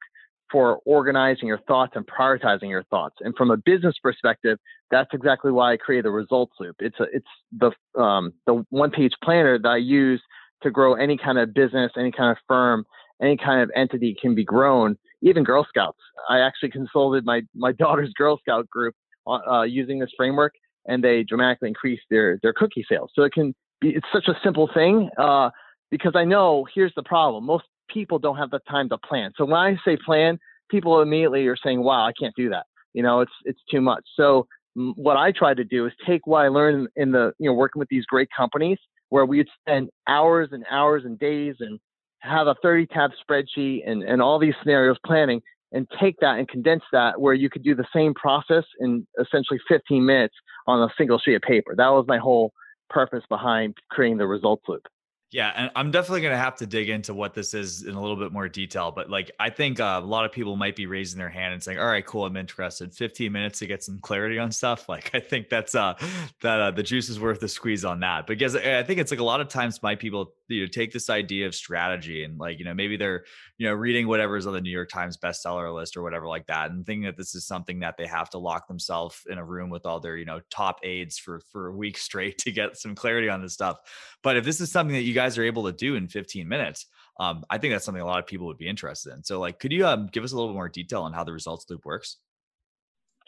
for 0.51 0.79
organizing 0.85 1.47
your 1.47 1.59
thoughts 1.67 1.93
and 1.95 2.05
prioritizing 2.05 2.69
your 2.69 2.83
thoughts. 2.83 3.15
And 3.21 3.33
from 3.35 3.51
a 3.51 3.57
business 3.57 3.95
perspective, 4.01 4.59
that's 4.91 5.09
exactly 5.13 5.51
why 5.51 5.73
I 5.73 5.77
create 5.77 6.03
the 6.03 6.11
results 6.11 6.53
loop. 6.59 6.75
It's 6.79 6.99
a, 6.99 7.05
it's 7.11 7.27
the 7.51 7.99
um, 7.99 8.33
the 8.45 8.63
one 8.69 8.91
page 8.91 9.13
planner 9.23 9.57
that 9.57 9.67
I 9.67 9.77
use 9.77 10.21
to 10.63 10.71
grow 10.71 10.93
any 10.93 11.17
kind 11.17 11.37
of 11.37 11.53
business, 11.53 11.91
any 11.97 12.11
kind 12.11 12.31
of 12.31 12.37
firm, 12.47 12.85
any 13.21 13.37
kind 13.37 13.61
of 13.61 13.71
entity 13.75 14.15
can 14.19 14.35
be 14.35 14.43
grown. 14.43 14.97
Even 15.21 15.43
Girl 15.43 15.65
Scouts. 15.67 15.99
I 16.29 16.39
actually 16.39 16.69
consulted 16.69 17.25
my 17.25 17.41
my 17.55 17.71
daughter's 17.79 18.13
Girl 18.13 18.37
Scout 18.39 18.69
group 18.69 18.93
uh, 19.27 19.63
using 19.63 19.99
this 19.99 20.11
framework, 20.15 20.53
and 20.85 21.03
they 21.03 21.23
dramatically 21.23 21.69
increased 21.69 22.03
their 22.09 22.39
their 22.41 22.53
cookie 22.53 22.85
sales. 22.89 23.11
So 23.15 23.23
it 23.23 23.33
can 23.33 23.53
be 23.81 23.89
it's 23.89 24.07
such 24.13 24.27
a 24.27 24.35
simple 24.43 24.69
thing. 24.73 25.09
Uh, 25.17 25.49
because 25.91 26.13
I 26.15 26.25
know 26.25 26.65
here's 26.73 26.93
the 26.95 27.03
problem. 27.03 27.45
Most 27.45 27.65
people 27.89 28.19
don't 28.19 28.37
have 28.37 28.51
the 28.51 28.59
time 28.69 28.89
to 28.89 28.97
plan. 28.97 29.31
So 29.37 29.45
when 29.45 29.55
I 29.55 29.77
say 29.85 29.97
plan, 30.05 30.39
people 30.69 31.01
immediately 31.01 31.47
are 31.47 31.57
saying, 31.57 31.81
"Wow, 31.83 32.05
I 32.05 32.11
can't 32.19 32.35
do 32.35 32.49
that." 32.49 32.65
You 32.93 33.03
know, 33.03 33.21
it's 33.21 33.31
it's 33.45 33.61
too 33.69 33.81
much. 33.81 34.03
So 34.15 34.47
what 34.75 35.17
I 35.17 35.31
try 35.31 35.53
to 35.53 35.63
do 35.63 35.85
is 35.85 35.93
take 36.05 36.27
what 36.27 36.45
I 36.45 36.49
learned 36.49 36.89
in 36.95 37.11
the 37.11 37.33
you 37.39 37.49
know 37.49 37.53
working 37.53 37.79
with 37.79 37.89
these 37.89 38.05
great 38.05 38.29
companies 38.35 38.77
where 39.09 39.25
we'd 39.25 39.47
spend 39.61 39.89
hours 40.07 40.49
and 40.51 40.65
hours 40.69 41.03
and 41.05 41.17
days 41.17 41.55
and 41.59 41.79
have 42.19 42.47
a 42.47 42.55
30 42.61 42.87
tab 42.87 43.11
spreadsheet 43.23 43.89
and, 43.89 44.03
and 44.03 44.21
all 44.21 44.37
these 44.37 44.53
scenarios 44.61 44.97
planning 45.05 45.41
and 45.71 45.87
take 45.99 46.15
that 46.19 46.37
and 46.39 46.47
condense 46.47 46.83
that 46.91 47.19
where 47.19 47.33
you 47.33 47.49
could 47.49 47.63
do 47.63 47.75
the 47.75 47.85
same 47.93 48.13
process 48.13 48.63
in 48.79 49.05
essentially 49.19 49.59
15 49.67 50.05
minutes 50.05 50.35
on 50.65 50.81
a 50.81 50.91
single 50.97 51.19
sheet 51.19 51.35
of 51.35 51.41
paper. 51.41 51.73
That 51.75 51.89
was 51.89 52.05
my 52.07 52.17
whole 52.17 52.51
purpose 52.89 53.23
behind 53.29 53.75
creating 53.91 54.17
the 54.17 54.27
results 54.27 54.63
loop. 54.67 54.83
Yeah, 55.29 55.51
and 55.53 55.69
I'm 55.75 55.91
definitely 55.91 56.21
going 56.21 56.31
to 56.31 56.37
have 56.37 56.55
to 56.57 56.65
dig 56.65 56.87
into 56.87 57.13
what 57.13 57.33
this 57.33 57.53
is 57.53 57.83
in 57.83 57.95
a 57.95 58.01
little 58.01 58.15
bit 58.15 58.31
more 58.31 58.47
detail. 58.47 58.91
But 58.91 59.09
like, 59.09 59.29
I 59.37 59.49
think 59.49 59.81
uh, 59.81 59.99
a 60.01 60.05
lot 60.05 60.23
of 60.23 60.31
people 60.31 60.55
might 60.55 60.77
be 60.77 60.85
raising 60.85 61.19
their 61.19 61.27
hand 61.29 61.53
and 61.53 61.61
saying, 61.61 61.79
"All 61.79 61.85
right, 61.85 62.05
cool, 62.05 62.25
I'm 62.25 62.37
interested." 62.37 62.93
15 62.93 63.29
minutes 63.29 63.59
to 63.59 63.67
get 63.67 63.83
some 63.83 63.99
clarity 63.99 64.39
on 64.39 64.51
stuff. 64.51 64.85
Like, 64.97 65.13
I 65.13 65.19
think 65.19 65.49
that's 65.49 65.75
uh 65.75 65.95
that 66.41 66.59
uh, 66.61 66.71
the 66.71 66.81
juice 66.81 67.09
is 67.09 67.19
worth 67.19 67.41
the 67.41 67.49
squeeze 67.49 67.83
on 67.83 67.99
that. 67.99 68.25
Because 68.25 68.55
I 68.55 68.83
think 68.83 68.99
it's 68.99 69.11
like 69.11 69.19
a 69.19 69.23
lot 69.23 69.41
of 69.41 69.49
times 69.49 69.83
my 69.83 69.95
people 69.95 70.33
you 70.47 70.61
know 70.61 70.67
take 70.67 70.91
this 70.91 71.09
idea 71.09 71.47
of 71.47 71.55
strategy 71.55 72.23
and 72.23 72.37
like 72.37 72.59
you 72.59 72.65
know 72.65 72.73
maybe 72.73 72.97
they're 72.97 73.25
you 73.57 73.67
know 73.67 73.73
reading 73.73 74.07
whatever's 74.07 74.47
on 74.47 74.53
the 74.53 74.61
New 74.61 74.71
York 74.71 74.89
Times 74.89 75.17
bestseller 75.17 75.73
list 75.73 75.97
or 75.97 76.03
whatever 76.03 76.27
like 76.27 76.47
that, 76.47 76.71
and 76.71 76.85
thinking 76.85 77.05
that 77.05 77.17
this 77.17 77.35
is 77.35 77.45
something 77.45 77.79
that 77.79 77.97
they 77.97 78.07
have 78.07 78.29
to 78.31 78.37
lock 78.37 78.67
themselves 78.67 79.21
in 79.29 79.37
a 79.37 79.43
room 79.43 79.69
with 79.69 79.85
all 79.85 79.99
their 79.99 80.17
you 80.17 80.25
know 80.25 80.41
top 80.49 80.79
aides 80.83 81.17
for 81.17 81.41
for 81.51 81.67
a 81.67 81.75
week 81.75 81.97
straight 82.07 82.37
to 82.39 82.51
get 82.51 82.77
some 82.77 82.95
clarity 82.95 83.29
on 83.29 83.41
this 83.41 83.53
stuff. 83.53 83.77
But 84.23 84.37
if 84.37 84.45
this 84.45 84.61
is 84.61 84.71
something 84.71 84.95
that 84.95 85.03
you 85.03 85.13
guys 85.13 85.37
are 85.37 85.43
able 85.43 85.65
to 85.65 85.71
do 85.71 85.95
in 85.95 86.07
15 86.07 86.47
minutes, 86.47 86.87
um, 87.19 87.43
I 87.49 87.57
think 87.57 87.73
that's 87.73 87.85
something 87.85 88.01
a 88.01 88.05
lot 88.05 88.19
of 88.19 88.27
people 88.27 88.47
would 88.47 88.57
be 88.57 88.67
interested 88.67 89.13
in. 89.13 89.23
So, 89.23 89.39
like, 89.39 89.59
could 89.59 89.71
you 89.71 89.85
um, 89.87 90.07
give 90.11 90.23
us 90.23 90.31
a 90.31 90.35
little 90.35 90.51
bit 90.51 90.55
more 90.55 90.69
detail 90.69 91.03
on 91.03 91.13
how 91.13 91.23
the 91.23 91.33
results 91.33 91.65
loop 91.69 91.85
works? 91.85 92.17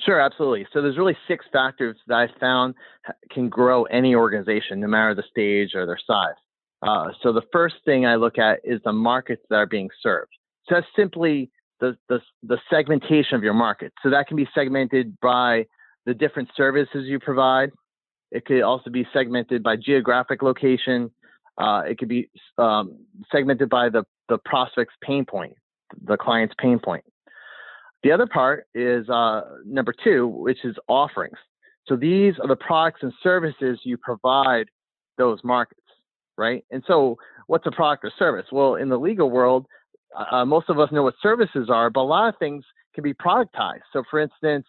Sure, 0.05 0.19
absolutely. 0.21 0.65
So 0.71 0.81
there's 0.81 0.97
really 0.97 1.17
six 1.27 1.45
factors 1.51 1.97
that 2.07 2.15
I 2.15 2.39
found 2.39 2.75
can 3.31 3.49
grow 3.49 3.83
any 3.85 4.15
organization, 4.15 4.79
no 4.79 4.87
matter 4.87 5.13
the 5.13 5.23
stage 5.29 5.75
or 5.75 5.85
their 5.85 5.99
size. 6.07 6.35
Uh, 6.81 7.09
so 7.21 7.33
the 7.33 7.41
first 7.51 7.75
thing 7.85 8.05
I 8.05 8.15
look 8.15 8.37
at 8.37 8.59
is 8.63 8.79
the 8.83 8.93
markets 8.93 9.43
that 9.49 9.55
are 9.55 9.65
being 9.65 9.89
served. 10.01 10.31
So 10.67 10.75
that's 10.75 10.87
simply 10.95 11.51
the, 11.79 11.97
the, 12.07 12.19
the 12.43 12.57
segmentation 12.69 13.35
of 13.35 13.43
your 13.43 13.53
market. 13.53 13.93
So 14.03 14.09
that 14.09 14.27
can 14.27 14.37
be 14.37 14.47
segmented 14.53 15.19
by 15.19 15.65
the 16.05 16.13
different 16.13 16.49
services 16.55 17.05
you 17.05 17.19
provide, 17.19 17.71
it 18.31 18.45
could 18.45 18.61
also 18.61 18.89
be 18.89 19.07
segmented 19.11 19.63
by 19.63 19.75
geographic 19.75 20.41
location. 20.41 21.11
Uh, 21.57 21.81
it 21.87 21.97
could 21.97 22.07
be 22.07 22.29
um, 22.57 22.97
segmented 23.31 23.69
by 23.69 23.89
the, 23.89 24.03
the 24.29 24.37
prospect's 24.45 24.93
pain 25.01 25.25
point, 25.25 25.53
the 26.05 26.17
client's 26.17 26.53
pain 26.59 26.79
point. 26.79 27.03
The 28.03 28.11
other 28.11 28.27
part 28.27 28.67
is 28.73 29.09
uh, 29.09 29.41
number 29.65 29.93
two, 30.03 30.27
which 30.27 30.63
is 30.63 30.75
offerings. 30.87 31.37
So 31.87 31.95
these 31.95 32.35
are 32.41 32.47
the 32.47 32.55
products 32.55 33.01
and 33.01 33.11
services 33.21 33.79
you 33.83 33.97
provide 33.97 34.67
those 35.17 35.39
markets, 35.43 35.78
right? 36.39 36.65
And 36.71 36.83
so, 36.87 37.17
what's 37.47 37.67
a 37.67 37.71
product 37.71 38.05
or 38.05 38.11
service? 38.17 38.47
Well, 38.51 38.75
in 38.75 38.89
the 38.89 38.97
legal 38.97 39.29
world, 39.29 39.67
uh, 40.17 40.45
most 40.45 40.69
of 40.69 40.79
us 40.79 40.91
know 40.91 41.03
what 41.03 41.15
services 41.21 41.69
are, 41.69 41.89
but 41.89 42.01
a 42.01 42.03
lot 42.03 42.29
of 42.29 42.39
things 42.39 42.63
can 42.95 43.03
be 43.03 43.13
productized. 43.13 43.81
So, 43.93 44.03
for 44.09 44.19
instance, 44.19 44.65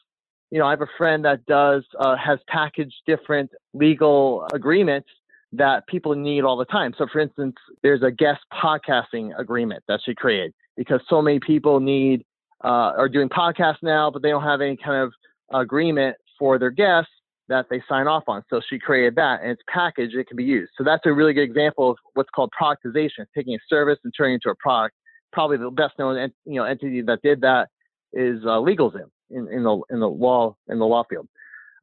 you 0.51 0.59
know, 0.59 0.67
I 0.67 0.71
have 0.71 0.83
a 0.83 0.91
friend 0.99 1.25
that 1.25 1.47
does 1.47 1.85
uh, 1.99 2.17
has 2.17 2.41
packaged 2.49 2.97
different 3.07 3.51
legal 3.73 4.47
agreements 4.53 5.09
that 5.53 5.87
people 5.87 6.15
need 6.15 6.43
all 6.45 6.57
the 6.57 6.65
time. 6.65 6.93
So, 6.99 7.07
for 7.11 7.21
instance, 7.21 7.55
there's 7.83 8.03
a 8.03 8.11
guest 8.11 8.41
podcasting 8.53 9.39
agreement 9.39 9.85
that 9.89 10.01
she 10.05 10.15
created 10.15 10.53
because 10.77 11.01
so 11.09 11.23
many 11.23 11.41
people 11.41 11.81
need 11.81 12.25
uh, 12.63 12.93
are 12.99 13.09
doing 13.09 13.29
podcasts 13.29 13.83
now, 13.83 14.11
but 14.11 14.23
they 14.23 14.31
don't 14.31 14.43
have 14.43 14.61
any 14.61 14.77
kind 14.77 15.03
of 15.03 15.13
agreement 15.53 16.17
for 16.39 16.59
their 16.59 16.71
guests 16.71 17.11
that 17.51 17.67
they 17.69 17.83
sign 17.89 18.07
off 18.07 18.25
on. 18.29 18.43
So 18.49 18.63
she 18.71 18.79
created 18.79 19.17
that, 19.17 19.43
and 19.43 19.51
it's 19.51 19.63
packaged; 19.69 20.15
it 20.15 20.27
can 20.27 20.37
be 20.37 20.45
used. 20.45 20.73
So 20.79 20.85
that's 20.85 21.05
a 21.05 21.13
really 21.13 21.35
good 21.35 21.43
example 21.43 21.91
of 21.91 21.97
what's 22.15 22.31
called 22.31 22.51
productization, 22.59 23.27
taking 23.37 23.55
a 23.55 23.59
service 23.69 23.99
and 24.05 24.13
turning 24.17 24.35
it 24.35 24.37
into 24.37 24.51
a 24.51 24.55
product. 24.59 24.95
Probably 25.33 25.59
the 25.59 25.71
best 25.71 25.99
known 25.99 26.17
you 26.47 26.55
know 26.55 26.65
entity 26.65 27.03
that 27.03 27.21
did 27.23 27.43
that 27.43 27.69
is 28.13 28.41
uh, 28.45 28.59
LegalZoom 28.59 29.11
in, 29.31 29.49
in 29.53 29.65
the 29.65 29.81
in 29.91 30.01
the 30.01 30.09
law 30.09 30.57
in 30.69 30.79
the 30.79 30.87
law 30.87 31.05
field. 31.11 31.29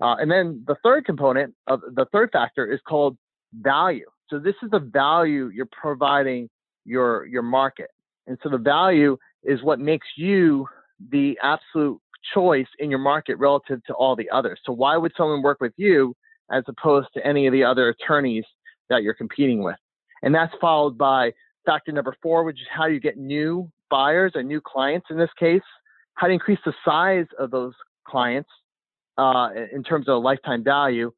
Uh, 0.02 0.16
and 0.20 0.32
then 0.32 0.64
the 0.68 0.76
third 0.84 1.06
component 1.06 1.54
of 1.68 1.82
the 1.82 2.06
third 2.12 2.30
factor 2.32 2.72
is 2.72 2.80
called 2.88 3.18
value. 3.54 4.06
So 4.30 4.40
this 4.40 4.56
is 4.64 4.70
the 4.72 4.80
value 4.80 5.50
you're 5.54 5.70
providing 5.72 6.50
your 6.86 7.26
your 7.26 7.44
market. 7.44 7.90
And 8.26 8.38
so 8.42 8.50
the 8.50 8.58
value 8.58 9.18
is 9.44 9.64
what 9.64 9.80
makes 9.80 10.08
you 10.18 10.68
the 11.12 11.38
absolute 11.42 12.00
choice 12.34 12.68
in 12.80 12.90
your 12.90 13.00
market 13.00 13.38
relative 13.38 13.84
to 13.86 13.94
all 13.94 14.16
the 14.16 14.30
others. 14.30 14.60
So 14.66 14.74
why 14.74 14.98
would 14.98 15.12
someone 15.18 15.42
work 15.42 15.60
with 15.62 15.74
you 15.78 16.16
as 16.52 16.64
opposed 16.68 17.08
to 17.16 17.26
any 17.26 17.48
of 17.48 17.54
the 17.54 17.64
other 17.64 17.90
attorneys 17.90 18.46
that 18.90 19.04
you're 19.04 19.14
competing 19.14 19.64
with? 19.64 19.78
And 20.24 20.34
that's 20.34 20.54
followed 20.60 20.98
by 20.98 21.32
factor 21.66 21.92
number 21.92 22.16
four, 22.22 22.44
which 22.44 22.62
is 22.62 22.68
how 22.72 22.86
you 22.86 23.00
get 23.00 23.18
new 23.18 23.70
buyers 23.90 24.34
and 24.36 24.48
new 24.48 24.62
clients 24.62 25.08
in 25.10 25.18
this 25.18 25.30
case 25.40 25.62
how 26.18 26.28
to 26.28 26.34
increase 26.34 26.60
the 26.66 26.74
size 26.84 27.28
of 27.40 27.52
those 27.52 27.74
clients 28.06 28.50
uh, 29.18 29.50
in 29.72 29.84
terms 29.84 30.10
of 30.10 30.22
lifetime 30.22 30.64
value, 30.64 31.12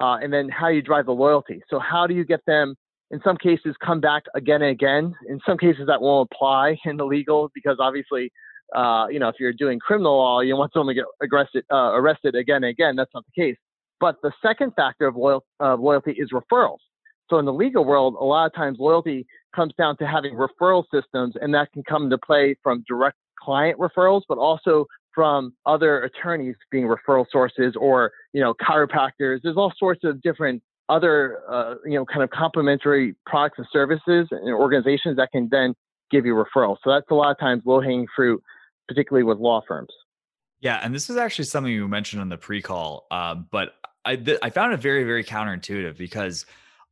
uh, 0.00 0.16
and 0.22 0.32
then 0.32 0.48
how 0.48 0.68
you 0.68 0.80
drive 0.80 1.06
the 1.06 1.12
loyalty. 1.12 1.60
So 1.68 1.78
how 1.78 2.06
do 2.06 2.14
you 2.14 2.24
get 2.24 2.40
them? 2.46 2.74
In 3.10 3.20
some 3.22 3.36
cases, 3.36 3.76
come 3.84 4.00
back 4.00 4.22
again 4.34 4.62
and 4.62 4.70
again. 4.70 5.14
In 5.28 5.40
some 5.46 5.58
cases, 5.58 5.86
that 5.86 6.00
won't 6.00 6.28
apply 6.32 6.78
in 6.84 6.96
the 6.96 7.04
legal 7.04 7.50
because 7.54 7.76
obviously, 7.78 8.32
uh, 8.74 9.06
you 9.10 9.18
know, 9.18 9.28
if 9.28 9.36
you're 9.38 9.52
doing 9.52 9.78
criminal 9.78 10.16
law, 10.16 10.40
you 10.40 10.56
want 10.56 10.72
someone 10.72 10.94
to 10.94 11.00
get 11.00 11.06
aggressive, 11.22 11.62
uh, 11.70 11.92
arrested 11.94 12.34
again 12.34 12.56
and 12.56 12.66
again. 12.66 12.96
That's 12.96 13.10
not 13.14 13.24
the 13.26 13.42
case. 13.42 13.56
But 14.00 14.16
the 14.22 14.32
second 14.42 14.72
factor 14.74 15.06
of 15.06 15.16
loyal, 15.16 15.44
loyalty 15.60 16.12
is 16.12 16.30
referrals. 16.32 16.78
So 17.30 17.38
in 17.38 17.44
the 17.44 17.52
legal 17.52 17.84
world, 17.84 18.16
a 18.20 18.24
lot 18.24 18.46
of 18.46 18.54
times 18.54 18.78
loyalty 18.78 19.26
comes 19.54 19.72
down 19.78 19.96
to 19.98 20.06
having 20.06 20.34
referral 20.34 20.84
systems, 20.92 21.34
and 21.40 21.54
that 21.54 21.72
can 21.72 21.82
come 21.88 22.04
into 22.04 22.18
play 22.18 22.56
from 22.62 22.84
direct 22.86 23.16
client 23.40 23.78
referrals, 23.78 24.22
but 24.28 24.38
also 24.38 24.86
from 25.14 25.54
other 25.64 26.02
attorneys 26.02 26.56
being 26.70 26.86
referral 26.86 27.24
sources 27.30 27.74
or, 27.76 28.10
you 28.32 28.40
know, 28.40 28.52
chiropractors. 28.54 29.40
There's 29.42 29.56
all 29.56 29.72
sorts 29.78 30.02
of 30.04 30.20
different 30.22 30.62
other, 30.88 31.40
uh, 31.48 31.76
you 31.84 31.94
know, 31.94 32.04
kind 32.04 32.22
of 32.22 32.30
complementary 32.30 33.14
products 33.24 33.58
and 33.58 33.66
services 33.72 34.28
and 34.30 34.52
organizations 34.52 35.16
that 35.16 35.30
can 35.32 35.48
then 35.50 35.74
give 36.14 36.26
you 36.26 36.34
referrals. 36.34 36.76
So 36.84 36.90
that's 36.90 37.10
a 37.10 37.14
lot 37.14 37.30
of 37.30 37.38
times 37.38 37.62
low 37.64 37.80
hanging 37.80 38.06
fruit, 38.14 38.42
particularly 38.88 39.24
with 39.24 39.38
law 39.38 39.62
firms. 39.66 39.90
Yeah, 40.60 40.80
and 40.82 40.94
this 40.94 41.10
is 41.10 41.16
actually 41.16 41.44
something 41.46 41.72
you 41.72 41.86
mentioned 41.88 42.22
on 42.22 42.28
the 42.28 42.38
pre-call, 42.38 43.06
um, 43.10 43.48
but 43.50 43.74
I 44.04 44.16
th- 44.16 44.38
I 44.42 44.50
found 44.50 44.72
it 44.72 44.80
very 44.80 45.04
very 45.04 45.24
counterintuitive 45.24 45.96
because 45.96 46.46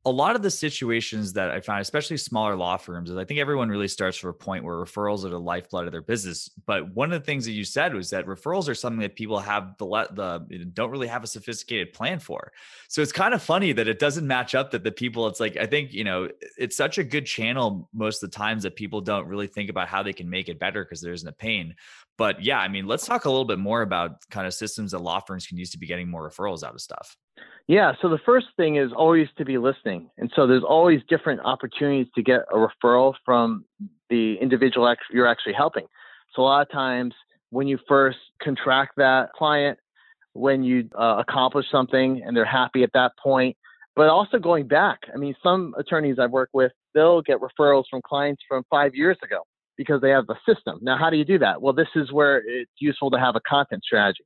a 0.04 0.10
lot 0.10 0.34
of 0.34 0.42
the 0.42 0.50
situations 0.50 1.32
that 1.34 1.52
I 1.52 1.60
found, 1.60 1.80
especially 1.80 2.16
smaller 2.16 2.56
law 2.56 2.76
firms, 2.76 3.08
is 3.08 3.16
I 3.16 3.24
think 3.24 3.38
everyone 3.38 3.68
really 3.68 3.86
starts 3.86 4.16
from 4.16 4.30
a 4.30 4.34
point 4.34 4.64
where 4.64 4.74
referrals 4.74 5.24
are 5.24 5.28
the 5.28 5.38
lifeblood 5.38 5.86
of 5.86 5.92
their 5.92 6.02
business. 6.02 6.48
But 6.66 6.92
one 6.92 7.12
of 7.12 7.20
the 7.20 7.24
things 7.24 7.44
that 7.44 7.52
you 7.52 7.64
said 7.64 7.94
was 7.94 8.10
that 8.10 8.26
referrals 8.26 8.68
are 8.68 8.74
something 8.74 9.00
that 9.02 9.14
people 9.14 9.38
have 9.38 9.76
the 9.78 9.86
the 9.86 10.64
don't 10.72 10.90
really 10.90 11.06
have 11.06 11.22
a 11.22 11.28
sophisticated 11.28 11.92
plan 11.92 12.18
for. 12.18 12.52
So 12.88 13.00
it's 13.00 13.12
kind 13.12 13.32
of 13.32 13.42
funny 13.42 13.70
that 13.72 13.86
it 13.86 14.00
doesn't 14.00 14.26
match 14.26 14.56
up 14.56 14.72
that 14.72 14.82
the 14.82 14.90
people. 14.90 15.28
It's 15.28 15.38
like 15.38 15.56
I 15.56 15.66
think 15.66 15.92
you 15.92 16.02
know 16.02 16.28
it's 16.58 16.76
such 16.76 16.98
a 16.98 17.04
good 17.04 17.24
channel 17.24 17.88
most 17.94 18.24
of 18.24 18.30
the 18.30 18.36
times 18.36 18.64
that 18.64 18.74
people 18.74 19.02
don't 19.02 19.28
really 19.28 19.46
think 19.46 19.70
about 19.70 19.86
how 19.86 20.02
they 20.02 20.12
can 20.12 20.28
make 20.28 20.48
it 20.48 20.58
better 20.58 20.84
because 20.84 21.00
there 21.00 21.12
isn't 21.12 21.28
a 21.28 21.32
pain. 21.32 21.76
But 22.18 22.42
yeah, 22.42 22.58
I 22.58 22.66
mean, 22.66 22.86
let's 22.86 23.06
talk 23.06 23.24
a 23.24 23.30
little 23.30 23.44
bit 23.44 23.60
more 23.60 23.82
about 23.82 24.28
kind 24.30 24.48
of 24.48 24.54
systems 24.54 24.90
that 24.90 24.98
law 24.98 25.20
firms 25.20 25.46
can 25.46 25.58
use 25.58 25.70
to 25.70 25.78
be 25.78 25.86
getting 25.86 26.10
more 26.10 26.28
referrals 26.28 26.64
out 26.64 26.74
of 26.74 26.80
stuff. 26.80 27.16
Yeah. 27.68 27.92
So 28.02 28.08
the 28.08 28.18
first 28.26 28.46
thing 28.56 28.76
is 28.76 28.90
always 28.94 29.28
to 29.38 29.44
be 29.44 29.58
listening. 29.58 30.10
And 30.18 30.30
so 30.34 30.46
there's 30.46 30.64
always 30.64 31.00
different 31.08 31.40
opportunities 31.44 32.08
to 32.14 32.22
get 32.22 32.40
a 32.52 32.56
referral 32.56 33.14
from 33.24 33.64
the 34.10 34.36
individual 34.40 34.94
you're 35.10 35.26
actually 35.26 35.54
helping. 35.54 35.86
So 36.34 36.42
a 36.42 36.44
lot 36.44 36.62
of 36.62 36.70
times 36.70 37.14
when 37.50 37.68
you 37.68 37.78
first 37.88 38.18
contract 38.42 38.92
that 38.96 39.32
client, 39.32 39.78
when 40.32 40.64
you 40.64 40.88
uh, 40.98 41.22
accomplish 41.26 41.66
something 41.70 42.22
and 42.24 42.36
they're 42.36 42.44
happy 42.44 42.82
at 42.82 42.90
that 42.94 43.12
point, 43.22 43.56
but 43.94 44.08
also 44.08 44.38
going 44.38 44.66
back. 44.66 45.00
I 45.14 45.18
mean, 45.18 45.34
some 45.42 45.74
attorneys 45.78 46.18
I've 46.18 46.30
worked 46.30 46.54
with, 46.54 46.72
they'll 46.94 47.22
get 47.22 47.38
referrals 47.40 47.84
from 47.90 48.00
clients 48.02 48.42
from 48.48 48.64
five 48.70 48.94
years 48.94 49.18
ago 49.22 49.42
because 49.76 50.00
they 50.00 50.10
have 50.10 50.24
a 50.28 50.38
system. 50.46 50.78
Now, 50.82 50.96
how 50.96 51.10
do 51.10 51.16
you 51.16 51.24
do 51.24 51.38
that? 51.38 51.60
Well, 51.60 51.72
this 51.72 51.88
is 51.94 52.12
where 52.12 52.42
it's 52.46 52.70
useful 52.78 53.10
to 53.10 53.18
have 53.18 53.36
a 53.36 53.40
content 53.46 53.82
strategy. 53.84 54.24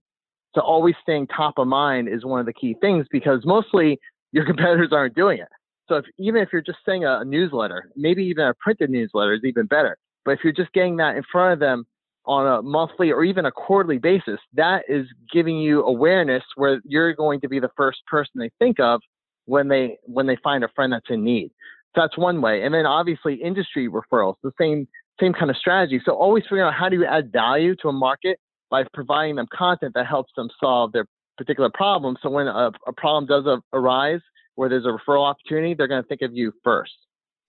So 0.57 0.63
always 0.63 0.95
staying 1.03 1.27
top 1.27 1.59
of 1.59 1.69
mind 1.69 2.09
is 2.09 2.25
one 2.25 2.41
of 2.41 2.47
the 2.47 2.53
key 2.55 2.77
things 2.81 3.07
because 3.11 3.43
mostly 3.45 4.01
your 4.33 4.45
competitors 4.47 4.89
aren't 4.91 5.15
doing 5.15 5.39
it. 5.39 5.49
So 5.89 5.97
if, 5.97 6.07
even 6.19 6.41
if 6.41 6.49
you're 6.53 6.63
just 6.63 6.79
saying 6.85 7.05
a, 7.05 7.21
a 7.21 7.25
newsletter, 7.25 7.91
maybe 7.95 8.25
even 8.25 8.47
a 8.47 8.55
printed 8.55 8.91
newsletter 8.91 9.35
is 9.35 9.43
even 9.45 9.67
better. 9.67 9.99
But 10.25 10.33
if 10.33 10.41
you're 10.43 10.55
just 10.55 10.73
getting 10.73 10.97
that 10.97 11.15
in 11.15 11.23
front 11.31 11.53
of 11.53 11.59
them 11.61 11.85
on 12.25 12.47
a 12.47 12.63
monthly 12.63 13.13
or 13.13 13.23
even 13.23 13.45
a 13.45 13.53
quarterly 13.53 13.99
basis, 13.99 14.41
that 14.55 14.85
is 14.89 15.07
giving 15.33 15.59
you 15.59 15.85
awareness 15.85 16.43
where 16.57 16.81
you're 16.85 17.13
going 17.13 17.41
to 17.43 17.49
be 17.49 17.61
the 17.61 17.71
first 17.77 17.99
person 18.07 18.33
they 18.37 18.51
think 18.59 18.81
of 18.81 19.01
when 19.45 19.69
they 19.69 19.99
when 20.05 20.27
they 20.27 20.37
find 20.43 20.65
a 20.65 20.69
friend 20.75 20.93
that's 20.93 21.07
in 21.11 21.23
need. 21.23 21.51
So 21.95 22.01
that's 22.01 22.19
one 22.19 22.41
way. 22.41 22.63
And 22.63 22.75
then 22.75 22.87
obviously 22.87 23.35
industry 23.35 23.89
referrals, 23.89 24.35
the 24.43 24.53
same 24.59 24.89
same 25.21 25.35
kind 25.35 25.51
of 25.51 25.57
strategy. 25.57 26.01
So 26.05 26.13
always 26.13 26.43
figuring 26.45 26.65
out 26.65 26.75
how 26.75 26.89
do 26.89 26.97
you 26.97 27.05
add 27.05 27.31
value 27.31 27.77
to 27.83 27.89
a 27.89 27.93
market 27.93 28.41
by 28.71 28.85
providing 28.95 29.37
them 29.37 29.47
content 29.53 29.95
that 29.95 30.07
helps 30.07 30.33
them 30.37 30.49
solve 30.61 30.93
their 30.93 31.07
particular 31.37 31.71
problem. 31.73 32.17
So 32.23 32.31
when 32.31 32.49
a, 32.49 32.71
a 32.87 32.93
problem 32.93 33.27
does 33.27 33.61
arise 33.73 34.21
where 34.55 34.69
there's 34.69 34.87
a 34.87 34.89
referral 34.89 35.27
opportunity, 35.27 35.75
they're 35.75 35.89
going 35.89 36.03
to 36.03 36.09
think 36.09 36.23
of 36.23 36.35
you 36.35 36.53
first. 36.65 36.95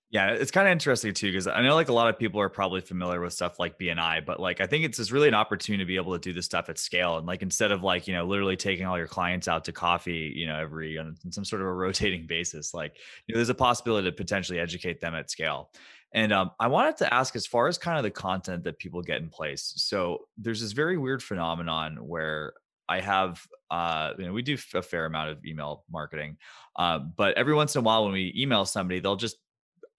Yeah, 0.10 0.30
it's 0.30 0.52
kind 0.52 0.70
of 0.70 0.72
interesting 0.72 1.14
too 1.14 1.28
because 1.28 1.48
I 1.48 1.62
know 1.62 1.76
like 1.76 1.90
a 1.90 1.94
lot 1.94 2.08
of 2.08 2.18
people 2.18 2.40
are 2.40 2.48
probably 2.48 2.80
familiar 2.80 3.20
with 3.20 3.34
stuff 3.34 3.60
like 3.60 3.78
BNI, 3.78 4.26
but 4.26 4.40
like 4.40 4.62
I 4.62 4.66
think 4.66 4.86
it's 4.86 4.98
just 4.98 5.12
really 5.12 5.28
an 5.28 5.34
opportunity 5.34 5.84
to 5.84 5.88
be 5.88 5.98
able 5.98 6.14
to 6.14 6.20
do 6.20 6.32
this 6.32 6.46
stuff 6.46 6.70
at 6.70 6.80
scale 6.80 7.18
and 7.18 7.28
like 7.28 7.42
instead 7.42 7.74
of 7.74 7.84
like 7.84 8.08
you 8.08 8.14
know 8.14 8.26
literally 8.26 8.56
taking 8.56 8.86
all 8.86 8.98
your 8.98 9.08
clients 9.08 9.50
out 9.50 9.66
to 9.66 9.74
coffee, 9.74 10.32
you 10.34 10.48
know, 10.48 10.58
every 10.58 10.98
on 10.98 11.18
some 11.30 11.44
sort 11.44 11.62
of 11.62 11.68
a 11.68 11.74
rotating 11.74 12.26
basis, 12.28 12.74
like 12.74 12.96
you 13.28 13.34
know, 13.34 13.38
there's 13.38 13.50
a 13.50 13.54
possibility 13.54 14.10
to 14.10 14.16
potentially 14.16 14.60
educate 14.60 15.02
them 15.02 15.14
at 15.14 15.30
scale. 15.30 15.72
And 16.14 16.32
um, 16.32 16.52
I 16.60 16.68
wanted 16.68 16.98
to 16.98 17.14
ask 17.14 17.36
as 17.36 17.46
far 17.46 17.68
as 17.68 17.78
kind 17.78 17.98
of 17.98 18.04
the 18.04 18.12
content 18.12 18.64
that 18.64 18.80
people 18.80 19.02
get 19.02 19.22
in 19.22 19.30
place. 19.30 19.74
So 19.78 20.28
there's 20.38 20.62
this 20.62 20.72
very 20.72 20.98
weird 20.98 21.22
phenomenon 21.22 21.98
where 22.08 22.54
I 22.90 23.02
have, 23.02 23.46
uh, 23.70 24.14
you 24.18 24.26
know, 24.26 24.34
we 24.34 24.42
do 24.42 24.58
a 24.74 24.82
fair 24.82 25.06
amount 25.06 25.30
of 25.30 25.46
email 25.46 25.84
marketing, 25.92 26.38
uh, 26.78 27.00
but 27.00 27.38
every 27.38 27.54
once 27.54 27.76
in 27.76 27.80
a 27.80 27.84
while 27.84 28.06
when 28.06 28.14
we 28.14 28.34
email 28.38 28.66
somebody, 28.66 29.00
they'll 29.00 29.18
just 29.18 29.38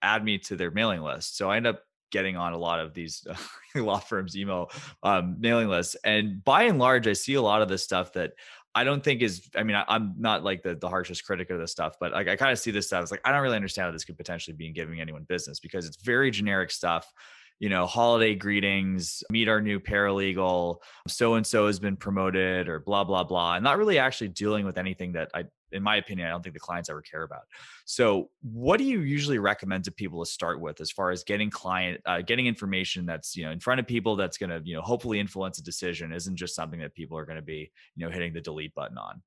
add 0.00 0.24
me 0.24 0.38
to 0.38 0.56
their 0.56 0.70
mailing 0.70 1.02
list. 1.02 1.36
So 1.36 1.50
I 1.50 1.56
end 1.56 1.66
up 1.66 1.82
getting 2.10 2.36
on 2.36 2.52
a 2.52 2.58
lot 2.58 2.80
of 2.80 2.94
these 2.94 3.26
law 3.74 3.98
firms 3.98 4.36
email 4.36 4.70
um, 5.02 5.36
mailing 5.38 5.68
lists 5.68 5.96
and 6.04 6.42
by 6.44 6.62
and 6.64 6.78
large 6.78 7.06
i 7.06 7.12
see 7.12 7.34
a 7.34 7.42
lot 7.42 7.62
of 7.62 7.68
this 7.68 7.84
stuff 7.84 8.12
that 8.12 8.32
i 8.75 8.84
don't 8.84 9.02
think 9.02 9.22
is 9.22 9.48
i 9.56 9.62
mean 9.62 9.76
I, 9.76 9.96
am 9.96 10.14
not 10.18 10.44
like 10.44 10.62
the, 10.62 10.75
the 10.75 10.88
harshest 10.88 11.25
critic 11.25 11.50
of 11.50 11.58
this 11.58 11.72
stuff 11.72 11.94
but 12.00 12.12
like 12.12 12.28
i 12.28 12.37
kind 12.37 12.52
of 12.52 12.58
see 12.58 12.70
this 12.70 12.87
stuff 12.87 13.02
it's 13.02 13.10
like 13.10 13.20
i 13.25 13.32
don't 13.32 13.42
really 13.42 13.56
understand 13.56 13.87
how 13.87 13.92
this 13.92 14.04
could 14.04 14.16
potentially 14.16 14.56
be 14.56 14.66
in 14.66 14.75
giving 14.75 15.00
anyone 15.00 15.25
business 15.25 15.60
because 15.60 15.87
it's 15.87 16.02
very 16.02 16.30
generic 16.30 16.70
stuff 16.70 17.12
you 17.60 17.68
know, 17.68 17.87
holiday 17.87 18.34
greetings, 18.34 19.25
meet 19.30 19.48
our 19.48 19.60
new 19.60 19.80
paralegal, 19.80 20.76
so 21.08 21.34
and 21.34 21.46
so 21.46 21.66
has 21.66 21.80
been 21.80 21.96
promoted, 21.96 22.68
or 22.68 22.78
blah, 22.78 23.02
blah, 23.02 23.25
blah. 23.25 23.54
And 23.54 23.64
not 23.64 23.78
really 23.78 23.98
actually 23.98 24.28
dealing 24.28 24.64
with 24.64 24.78
anything 24.78 25.12
that 25.12 25.30
I, 25.34 25.44
in 25.72 25.82
my 25.82 25.96
opinion, 25.96 26.26
I 26.26 26.30
don't 26.30 26.42
think 26.42 26.54
the 26.54 26.60
clients 26.60 26.88
ever 26.88 27.02
care 27.02 27.22
about. 27.22 27.42
So, 27.84 28.30
what 28.42 28.78
do 28.78 28.84
you 28.84 29.00
usually 29.00 29.38
recommend 29.38 29.84
to 29.84 29.92
people 29.92 30.25
to 30.25 30.30
start 30.30 30.60
with 30.60 30.80
as 30.80 30.90
far 30.90 31.10
as 31.10 31.25
getting 31.25 31.50
client, 31.50 32.00
uh, 32.06 32.22
getting 32.22 32.46
information 32.46 33.06
that's, 33.06 33.37
you 33.37 33.44
know, 33.44 33.50
in 33.50 33.60
front 33.60 33.80
of 33.80 33.87
people 33.87 34.16
that's 34.16 34.38
going 34.38 34.50
to, 34.50 34.60
you 34.64 34.75
know, 34.75 34.82
hopefully 34.82 35.20
influence 35.20 35.58
a 35.58 35.62
decision 35.62 36.12
isn't 36.12 36.37
just 36.37 36.54
something 36.54 36.80
that 36.80 36.94
people 36.94 37.16
are 37.18 37.25
going 37.25 37.37
to 37.37 37.42
be, 37.42 37.70
you 37.96 38.04
know, 38.04 38.10
hitting 38.10 38.32
the 38.32 38.40
delete 38.40 38.75
button 38.75 38.98
on? 38.98 39.22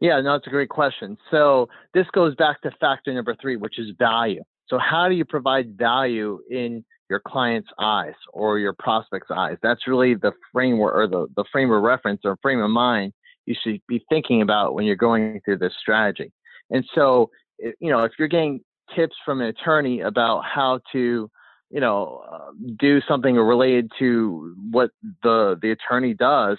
Yeah, 0.00 0.20
no, 0.20 0.34
it's 0.34 0.46
a 0.46 0.50
great 0.50 0.68
question. 0.68 1.16
So, 1.30 1.68
this 1.94 2.06
goes 2.12 2.34
back 2.36 2.60
to 2.62 2.70
factor 2.80 3.12
number 3.12 3.36
three, 3.40 3.56
which 3.56 3.78
is 3.78 3.88
value. 3.98 4.42
So, 4.68 4.78
how 4.78 5.08
do 5.08 5.14
you 5.14 5.24
provide 5.24 5.76
value 5.76 6.40
in 6.50 6.84
your 7.08 7.20
client's 7.26 7.68
eyes 7.78 8.14
or 8.32 8.58
your 8.58 8.74
prospect's 8.74 9.30
eyes. 9.30 9.56
That's 9.62 9.86
really 9.86 10.14
the 10.14 10.32
framework 10.52 10.94
or 10.94 11.06
the, 11.06 11.26
the 11.36 11.44
frame 11.50 11.70
of 11.70 11.82
reference 11.82 12.20
or 12.24 12.36
frame 12.42 12.60
of 12.60 12.70
mind 12.70 13.12
you 13.48 13.54
should 13.62 13.80
be 13.88 14.04
thinking 14.10 14.42
about 14.42 14.74
when 14.74 14.84
you're 14.84 14.96
going 14.96 15.40
through 15.44 15.56
this 15.56 15.72
strategy. 15.80 16.30
And 16.70 16.84
so, 16.94 17.30
you 17.58 17.90
know, 17.90 18.04
if 18.04 18.12
you're 18.18 18.28
getting 18.28 18.60
tips 18.94 19.16
from 19.24 19.40
an 19.40 19.48
attorney 19.48 20.00
about 20.00 20.42
how 20.44 20.80
to, 20.92 21.30
you 21.70 21.80
know, 21.80 22.22
uh, 22.30 22.50
do 22.78 23.00
something 23.08 23.36
related 23.36 23.90
to 23.98 24.54
what 24.70 24.90
the 25.22 25.58
the 25.62 25.70
attorney 25.70 26.12
does, 26.12 26.58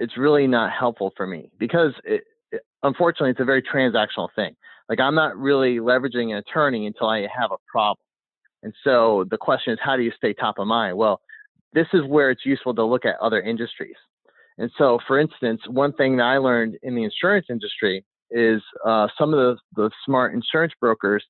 it's 0.00 0.16
really 0.18 0.48
not 0.48 0.72
helpful 0.72 1.12
for 1.16 1.26
me 1.26 1.50
because 1.58 1.92
it, 2.04 2.22
it, 2.50 2.62
unfortunately 2.82 3.30
it's 3.30 3.40
a 3.40 3.44
very 3.44 3.62
transactional 3.62 4.28
thing. 4.34 4.56
Like 4.88 4.98
I'm 4.98 5.14
not 5.14 5.36
really 5.36 5.76
leveraging 5.76 6.32
an 6.32 6.38
attorney 6.38 6.86
until 6.86 7.08
I 7.08 7.20
have 7.20 7.52
a 7.52 7.58
problem. 7.70 8.04
And 8.64 8.74
so 8.82 9.24
the 9.30 9.38
question 9.38 9.72
is, 9.72 9.78
how 9.80 9.96
do 9.96 10.02
you 10.02 10.12
stay 10.16 10.32
top 10.32 10.58
of 10.58 10.66
mind? 10.66 10.96
Well, 10.96 11.20
this 11.72 11.86
is 11.92 12.02
where 12.04 12.30
it's 12.30 12.44
useful 12.44 12.74
to 12.74 12.84
look 12.84 13.04
at 13.06 13.14
other 13.20 13.40
industries. 13.40 13.96
And 14.58 14.70
so, 14.76 14.98
for 15.06 15.18
instance, 15.18 15.60
one 15.68 15.92
thing 15.92 16.16
that 16.18 16.24
I 16.24 16.38
learned 16.38 16.76
in 16.82 16.94
the 16.94 17.04
insurance 17.04 17.46
industry 17.50 18.04
is 18.30 18.62
uh, 18.86 19.08
some 19.18 19.32
of 19.34 19.38
the, 19.38 19.56
the 19.82 19.90
smart 20.04 20.34
insurance 20.34 20.72
brokers, 20.80 21.24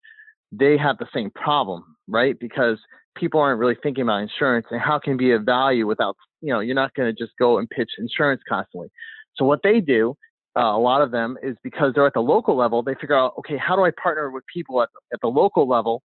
they 0.53 0.77
have 0.77 0.99
the 0.99 1.07
same 1.15 1.31
problem, 1.31 1.97
right? 2.09 2.39
Because 2.39 2.79
people 3.17 3.41
aren't 3.41 3.61
really 3.61 3.77
thinking 3.83 4.03
about 4.03 4.23
insurance 4.23 4.67
and 4.71 4.81
how 4.81 4.99
can 4.99 5.17
be 5.17 5.33
of 5.33 5.45
value 5.45 5.87
without, 5.87 6.17
you 6.41 6.53
know, 6.53 6.61
you're 6.61 6.75
not 6.75 6.93
going 6.95 7.15
to 7.15 7.25
just 7.25 7.37
go 7.39 7.59
and 7.59 7.69
pitch 7.71 7.91
insurance 7.99 8.43
constantly. 8.49 8.89
So 9.37 9.45
what 9.45 9.61
they 9.63 9.81
do, 9.81 10.17
uh, 10.57 10.63
a 10.63 10.79
lot 10.79 11.01
of 11.01 11.13
them 11.13 11.39
is 11.43 11.57
because 11.63 11.93
they're 11.95 12.07
at 12.07 12.15
the 12.15 12.21
local 12.21 12.57
level, 12.57 12.83
they 12.83 12.95
figure 12.95 13.17
out, 13.17 13.35
okay, 13.39 13.57
how 13.57 13.77
do 13.77 13.85
I 13.85 13.91
partner 14.03 14.31
with 14.31 14.45
people 14.53 14.83
at 14.83 14.89
the, 14.93 15.15
at 15.15 15.21
the 15.21 15.29
local 15.29 15.69
level 15.69 16.03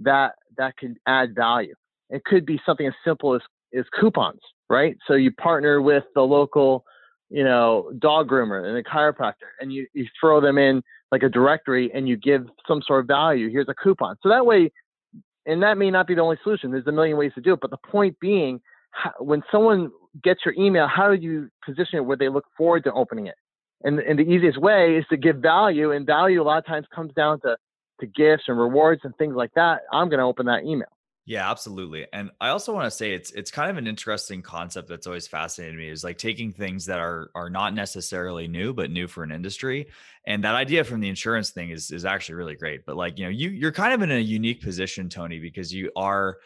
that 0.00 0.32
that 0.56 0.76
can 0.76 0.96
add 1.06 1.34
value. 1.34 1.74
It 2.10 2.24
could 2.24 2.46
be 2.46 2.60
something 2.64 2.86
as 2.86 2.94
simple 3.04 3.34
as 3.34 3.40
as 3.76 3.84
coupons, 3.98 4.40
right? 4.68 4.96
So 5.06 5.14
you 5.14 5.32
partner 5.32 5.80
with 5.80 6.04
the 6.14 6.22
local, 6.22 6.84
you 7.30 7.44
know, 7.44 7.92
dog 7.98 8.28
groomer 8.28 8.66
and 8.66 8.76
a 8.76 8.82
chiropractor, 8.82 9.50
and 9.60 9.72
you 9.72 9.86
you 9.94 10.06
throw 10.20 10.40
them 10.40 10.58
in 10.58 10.82
like 11.12 11.22
a 11.22 11.28
directory, 11.28 11.90
and 11.94 12.08
you 12.08 12.16
give 12.16 12.46
some 12.66 12.82
sort 12.86 13.00
of 13.00 13.06
value. 13.06 13.50
Here's 13.50 13.68
a 13.68 13.74
coupon. 13.74 14.16
So 14.22 14.28
that 14.28 14.44
way, 14.44 14.72
and 15.46 15.62
that 15.62 15.78
may 15.78 15.90
not 15.90 16.06
be 16.06 16.14
the 16.14 16.20
only 16.20 16.38
solution. 16.42 16.70
There's 16.70 16.86
a 16.86 16.92
million 16.92 17.16
ways 17.16 17.32
to 17.36 17.40
do 17.40 17.52
it, 17.52 17.60
but 17.60 17.70
the 17.70 17.76
point 17.76 18.18
being, 18.20 18.60
when 19.18 19.42
someone 19.52 19.90
gets 20.22 20.40
your 20.44 20.54
email, 20.54 20.88
how 20.88 21.14
do 21.14 21.20
you 21.20 21.48
position 21.64 21.98
it 21.98 22.04
where 22.04 22.16
they 22.16 22.28
look 22.28 22.44
forward 22.56 22.84
to 22.84 22.92
opening 22.92 23.26
it? 23.26 23.36
And, 23.84 24.00
and 24.00 24.18
the 24.18 24.24
easiest 24.24 24.58
way 24.58 24.96
is 24.96 25.04
to 25.10 25.16
give 25.16 25.36
value, 25.36 25.92
and 25.92 26.04
value 26.06 26.42
a 26.42 26.44
lot 26.44 26.58
of 26.58 26.66
times 26.66 26.86
comes 26.94 27.12
down 27.14 27.40
to 27.42 27.56
to 28.00 28.06
gifts 28.06 28.44
and 28.48 28.58
rewards 28.58 29.02
and 29.04 29.16
things 29.16 29.34
like 29.34 29.52
that, 29.54 29.82
I'm 29.92 30.08
going 30.08 30.18
to 30.18 30.24
open 30.24 30.46
that 30.46 30.64
email. 30.64 30.88
Yeah, 31.28 31.50
absolutely. 31.50 32.06
And 32.12 32.30
I 32.40 32.50
also 32.50 32.72
want 32.72 32.84
to 32.84 32.90
say 32.90 33.12
it's 33.12 33.32
it's 33.32 33.50
kind 33.50 33.68
of 33.68 33.78
an 33.78 33.88
interesting 33.88 34.42
concept 34.42 34.88
that's 34.88 35.08
always 35.08 35.26
fascinated 35.26 35.76
me 35.76 35.88
is 35.88 36.04
like 36.04 36.18
taking 36.18 36.52
things 36.52 36.86
that 36.86 37.00
are 37.00 37.30
are 37.34 37.50
not 37.50 37.74
necessarily 37.74 38.46
new 38.46 38.72
but 38.72 38.92
new 38.92 39.08
for 39.08 39.24
an 39.24 39.32
industry. 39.32 39.88
And 40.24 40.44
that 40.44 40.54
idea 40.54 40.84
from 40.84 41.00
the 41.00 41.08
insurance 41.08 41.50
thing 41.50 41.70
is 41.70 41.90
is 41.90 42.04
actually 42.04 42.36
really 42.36 42.54
great. 42.54 42.86
But 42.86 42.94
like, 42.96 43.18
you 43.18 43.24
know, 43.24 43.30
you 43.30 43.50
you're 43.50 43.72
kind 43.72 43.92
of 43.92 44.02
in 44.02 44.12
a 44.12 44.20
unique 44.20 44.62
position 44.62 45.08
Tony 45.08 45.40
because 45.40 45.74
you 45.74 45.90
are 45.96 46.38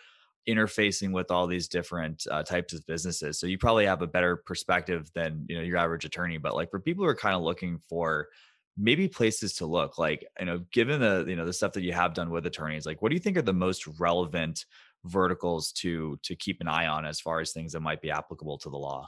interfacing 0.48 1.12
with 1.12 1.30
all 1.30 1.46
these 1.46 1.68
different 1.68 2.26
uh, 2.30 2.42
types 2.42 2.72
of 2.72 2.84
businesses. 2.86 3.38
So 3.38 3.46
you 3.46 3.58
probably 3.58 3.84
have 3.84 4.00
a 4.02 4.06
better 4.06 4.36
perspective 4.36 5.10
than, 5.14 5.44
you 5.48 5.56
know, 5.56 5.62
your 5.62 5.76
average 5.76 6.06
attorney, 6.06 6.38
but 6.38 6.54
like 6.54 6.70
for 6.70 6.80
people 6.80 7.04
who 7.04 7.10
are 7.10 7.14
kind 7.14 7.36
of 7.36 7.42
looking 7.42 7.78
for 7.88 8.28
maybe 8.76 9.08
places 9.08 9.54
to 9.54 9.66
look 9.66 9.98
like 9.98 10.24
you 10.38 10.46
know 10.46 10.58
given 10.72 11.00
the 11.00 11.24
you 11.28 11.36
know 11.36 11.44
the 11.44 11.52
stuff 11.52 11.72
that 11.72 11.82
you 11.82 11.92
have 11.92 12.14
done 12.14 12.30
with 12.30 12.46
attorneys 12.46 12.86
like 12.86 13.02
what 13.02 13.08
do 13.10 13.14
you 13.14 13.20
think 13.20 13.36
are 13.36 13.42
the 13.42 13.52
most 13.52 13.86
relevant 13.98 14.64
verticals 15.04 15.72
to 15.72 16.18
to 16.22 16.34
keep 16.36 16.60
an 16.60 16.68
eye 16.68 16.86
on 16.86 17.04
as 17.04 17.20
far 17.20 17.40
as 17.40 17.52
things 17.52 17.72
that 17.72 17.80
might 17.80 18.00
be 18.00 18.10
applicable 18.10 18.58
to 18.58 18.70
the 18.70 18.76
law? 18.76 19.06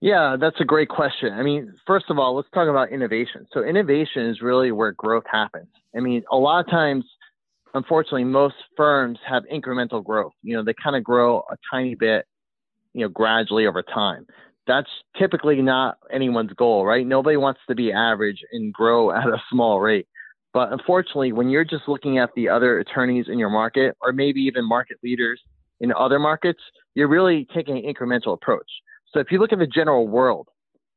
Yeah 0.00 0.36
that's 0.40 0.60
a 0.60 0.64
great 0.64 0.88
question. 0.88 1.32
I 1.32 1.42
mean 1.42 1.74
first 1.86 2.06
of 2.08 2.18
all 2.18 2.34
let's 2.34 2.48
talk 2.54 2.68
about 2.68 2.90
innovation. 2.90 3.46
So 3.52 3.62
innovation 3.62 4.26
is 4.26 4.40
really 4.40 4.72
where 4.72 4.92
growth 4.92 5.24
happens. 5.30 5.68
I 5.96 6.00
mean 6.00 6.22
a 6.30 6.36
lot 6.36 6.64
of 6.64 6.70
times 6.70 7.04
unfortunately 7.74 8.24
most 8.24 8.56
firms 8.76 9.18
have 9.28 9.44
incremental 9.52 10.04
growth. 10.04 10.32
You 10.42 10.56
know 10.56 10.64
they 10.64 10.74
kind 10.82 10.96
of 10.96 11.04
grow 11.04 11.38
a 11.50 11.56
tiny 11.70 11.94
bit 11.94 12.26
you 12.94 13.02
know 13.02 13.08
gradually 13.08 13.66
over 13.66 13.82
time 13.82 14.26
that's 14.66 14.88
typically 15.18 15.60
not 15.60 15.98
anyone's 16.12 16.52
goal, 16.52 16.86
right? 16.86 17.06
Nobody 17.06 17.36
wants 17.36 17.60
to 17.68 17.74
be 17.74 17.92
average 17.92 18.40
and 18.52 18.72
grow 18.72 19.10
at 19.10 19.26
a 19.26 19.42
small 19.50 19.80
rate. 19.80 20.06
But 20.54 20.72
unfortunately, 20.72 21.32
when 21.32 21.48
you're 21.48 21.64
just 21.64 21.88
looking 21.88 22.18
at 22.18 22.30
the 22.36 22.48
other 22.48 22.78
attorneys 22.78 23.26
in 23.28 23.38
your 23.38 23.50
market, 23.50 23.96
or 24.00 24.12
maybe 24.12 24.40
even 24.42 24.68
market 24.68 24.98
leaders 25.02 25.40
in 25.80 25.92
other 25.92 26.18
markets, 26.18 26.60
you're 26.94 27.08
really 27.08 27.46
taking 27.54 27.78
an 27.78 27.92
incremental 27.92 28.34
approach. 28.34 28.70
So 29.12 29.20
if 29.20 29.28
you 29.30 29.38
look 29.38 29.52
at 29.52 29.58
the 29.58 29.66
general 29.66 30.06
world, 30.06 30.48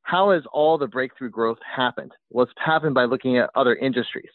how 0.03 0.31
has 0.31 0.43
all 0.51 0.77
the 0.77 0.87
breakthrough 0.87 1.29
growth 1.29 1.57
happened? 1.75 2.11
Well, 2.29 2.43
it's 2.43 2.53
happened 2.57 2.93
by 2.93 3.05
looking 3.05 3.37
at 3.37 3.49
other 3.55 3.75
industries. 3.75 4.29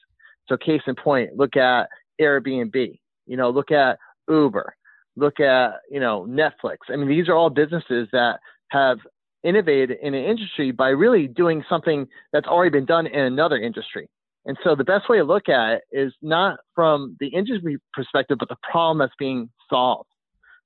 So 0.48 0.56
case 0.56 0.82
in 0.86 0.96
point, 0.96 1.36
look 1.36 1.56
at 1.56 1.88
Airbnb, 2.20 2.98
you 3.26 3.36
know, 3.36 3.50
look 3.50 3.70
at 3.70 3.98
Uber, 4.28 4.74
look 5.16 5.38
at, 5.38 5.74
you 5.90 6.00
know, 6.00 6.26
Netflix. 6.28 6.78
I 6.88 6.96
mean, 6.96 7.08
these 7.08 7.28
are 7.28 7.36
all 7.36 7.50
businesses 7.50 8.08
that 8.12 8.40
have 8.70 8.98
innovate 9.42 9.90
in 9.90 10.14
an 10.14 10.24
industry 10.24 10.70
by 10.70 10.88
really 10.88 11.26
doing 11.26 11.64
something 11.68 12.07
that's 12.33 12.46
already 12.46 12.70
been 12.70 12.87
done 12.87 13.07
in 13.07 13.20
another 13.20 13.57
industry. 13.57 14.09
And 14.46 14.57
so 14.64 14.74
the 14.74 14.85
best 14.85 15.09
way 15.09 15.18
to 15.18 15.24
look 15.24 15.48
at 15.48 15.72
it 15.74 15.83
is 15.92 16.12
not 16.22 16.59
from 16.74 17.16
the 17.20 17.29
industry 17.29 17.79
perspective, 17.92 18.38
but 18.38 18.48
the 18.48 18.57
problem 18.70 18.98
that's 18.98 19.12
being 19.18 19.50
solved. 19.68 20.09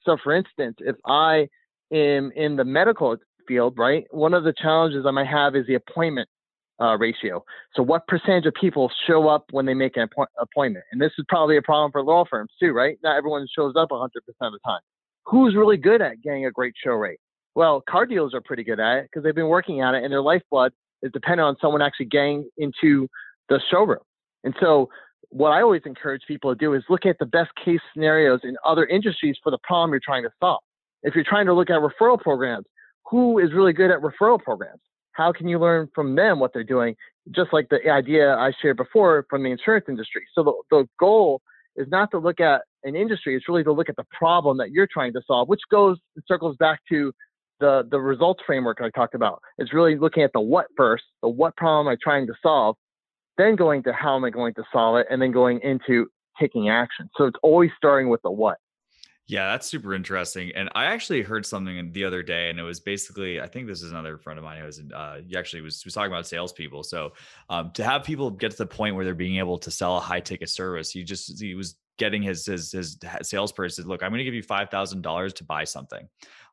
So, 0.05 0.17
for 0.23 0.35
instance, 0.35 0.77
if 0.81 0.97
I 1.07 1.49
am 1.93 2.31
in 2.37 2.57
the 2.57 2.65
medical 2.65 3.17
field, 3.49 3.75
right, 3.77 4.05
one 4.11 4.35
of 4.35 4.45
the 4.45 4.55
challenges 4.57 5.05
I 5.07 5.11
might 5.11 5.27
have 5.27 5.57
is 5.57 5.67
the 5.67 5.75
appointment 5.75 6.29
uh, 6.81 6.97
ratio. 6.99 7.45
So, 7.75 7.83
what 7.83 8.07
percentage 8.07 8.47
of 8.47 8.55
people 8.61 8.91
show 9.07 9.29
up 9.29 9.47
when 9.51 9.67
they 9.67 9.75
make 9.75 9.97
an 9.97 10.09
appointment? 10.39 10.85
And 10.93 11.01
this 11.01 11.13
is 11.19 11.25
probably 11.29 11.57
a 11.57 11.63
problem 11.63 11.91
for 11.91 12.03
law 12.03 12.25
firms 12.29 12.51
too, 12.61 12.73
right? 12.73 12.97
Not 13.03 13.17
everyone 13.17 13.47
shows 13.55 13.75
up 13.77 13.91
100% 13.91 14.07
of 14.09 14.53
the 14.53 14.59
time. 14.65 14.81
Who's 15.27 15.57
really 15.57 15.79
good 15.79 16.03
at 16.03 16.23
getting 16.23 16.47
a 16.47 16.51
great 16.51 16.75
show 16.83 16.93
rate? 16.93 17.19
Well, 17.55 17.83
car 17.89 18.07
dealers 18.07 18.35
are 18.35 18.41
pretty 18.41 18.65
good 18.65 18.81
at 18.81 18.99
it 18.99 19.05
because 19.05 19.23
they've 19.23 19.35
been 19.35 19.49
working 19.49 19.81
at 19.81 19.95
it, 19.95 20.03
and 20.03 20.13
their 20.13 20.23
lifeblood 20.23 20.73
is 21.03 21.13
dependent 21.13 21.47
on 21.47 21.57
someone 21.61 21.83
actually 21.83 22.07
getting 22.07 22.49
into 22.57 23.09
the 23.49 23.61
showroom. 23.71 24.01
And 24.43 24.55
so, 24.61 24.89
what 25.31 25.51
I 25.51 25.63
always 25.63 25.83
encourage 25.85 26.23
people 26.29 26.53
to 26.53 26.59
do 26.59 26.75
is 26.75 26.83
look 26.89 27.07
at 27.07 27.19
the 27.19 27.27
best 27.27 27.51
case 27.65 27.81
scenarios 27.93 28.41
in 28.45 28.57
other 28.65 28.87
industries 28.87 29.37
for 29.43 29.51
the 29.51 29.59
problem 29.63 29.91
you're 29.91 30.01
trying 30.05 30.23
to 30.23 30.31
solve. 30.41 30.61
If 31.03 31.15
you're 31.15 31.25
trying 31.25 31.47
to 31.47 31.55
look 31.55 31.71
at 31.71 31.81
referral 31.81 32.21
programs, 32.21 32.67
who 33.11 33.39
is 33.39 33.53
really 33.53 33.73
good 33.73 33.91
at 33.91 34.01
referral 34.01 34.41
programs? 34.41 34.81
How 35.13 35.33
can 35.33 35.49
you 35.49 35.59
learn 35.59 35.89
from 35.95 36.15
them 36.15 36.41
what 36.41 36.53
they're 36.53 36.65
doing? 36.65 36.97
Just 37.31 37.53
like 37.53 37.69
the 37.69 37.89
idea 37.91 38.35
I 38.35 38.53
shared 38.61 38.77
before 38.77 39.27
from 39.31 39.43
the 39.43 39.51
insurance 39.51 39.87
industry. 39.89 40.23
So 40.35 40.43
the, 40.43 40.53
the 40.71 40.89
goal 40.99 41.41
is 41.77 41.87
not 41.89 42.11
to 42.13 42.19
look 42.19 42.41
at 42.41 42.63
an 42.85 42.95
industry, 42.95 43.35
it's 43.35 43.49
really 43.49 43.65
to 43.65 43.73
look 43.73 43.89
at 43.89 43.97
the 43.97 44.07
problem 44.17 44.59
that 44.59 44.71
you're 44.71 44.89
trying 44.93 45.13
to 45.15 45.23
solve, 45.27 45.49
which 45.49 45.61
goes 45.71 45.99
circles 46.27 46.57
back 46.59 46.81
to 46.91 47.13
the 47.65 47.89
the 47.91 47.99
results 47.99 48.43
framework 48.47 48.81
I 48.83 48.91
talked 48.91 49.15
about. 49.15 49.41
It's 49.59 49.73
really 49.73 49.97
looking 49.97 50.23
at 50.23 50.33
the 50.35 50.41
what 50.41 50.67
first, 50.77 51.05
the 51.23 51.29
what 51.29 51.57
problem 51.57 51.87
am 51.87 51.93
I 51.93 51.97
trying 52.03 52.27
to 52.27 52.35
solve, 52.43 52.77
then 53.39 53.57
going 53.57 53.83
to 53.85 53.93
how 53.93 54.17
am 54.17 54.25
I 54.25 54.31
going 54.31 54.53
to 54.55 54.65
solve 54.73 54.99
it, 54.99 55.07
and 55.11 55.21
then 55.21 55.33
going 55.33 55.61
into 55.63 56.09
taking 56.39 56.69
action. 56.69 57.09
So 57.17 57.25
it's 57.25 57.39
always 57.43 57.71
starting 57.79 58.11
with 58.11 58.21
the 58.23 58.31
what. 58.31 58.59
Yeah, 59.27 59.53
that's 59.53 59.67
super 59.67 59.95
interesting. 59.95 60.53
And 60.55 60.69
I 60.75 60.85
actually 60.85 61.23
heard 61.23 61.47
something 61.47 61.93
the 61.93 62.05
other 62.05 62.23
day, 62.23 62.51
and 62.51 62.61
it 62.61 62.63
was 62.63 62.81
basically, 62.81 63.41
I 63.41 63.47
think 63.47 63.67
this 63.67 63.83
is 63.83 63.91
another 63.91 64.19
friend 64.19 64.39
of 64.39 64.45
mine 64.45 64.59
who 64.59 64.67
was, 64.67 64.83
uh, 64.95 65.21
he 65.27 65.35
actually 65.35 65.63
was, 65.63 65.83
was 65.83 65.95
talking 65.95 66.13
about 66.13 66.27
salespeople. 66.27 66.83
So 66.83 67.15
um, 67.49 67.71
to 67.73 67.85
have 67.85 68.05
people 68.05 68.31
get 68.31 68.51
to 68.51 68.59
the 68.59 68.67
point 68.67 68.97
where 68.97 69.05
they're 69.07 69.15
being 69.15 69.39
able 69.39 69.57
to 69.57 69.71
sell 69.71 69.97
a 69.97 70.01
high 70.01 70.21
ticket 70.21 70.51
service, 70.51 70.91
he 70.91 71.05
just, 71.05 71.41
he 71.41 71.55
was 71.55 71.77
getting 71.97 72.23
his, 72.23 72.45
his, 72.45 72.73
his 72.73 72.99
salesperson, 73.23 73.87
look, 73.87 74.03
I'm 74.03 74.11
going 74.11 74.19
to 74.19 74.25
give 74.25 74.35
you 74.35 74.43
$5,000 74.43 75.35
to 75.37 75.45
buy 75.45 75.65
something. 75.65 76.07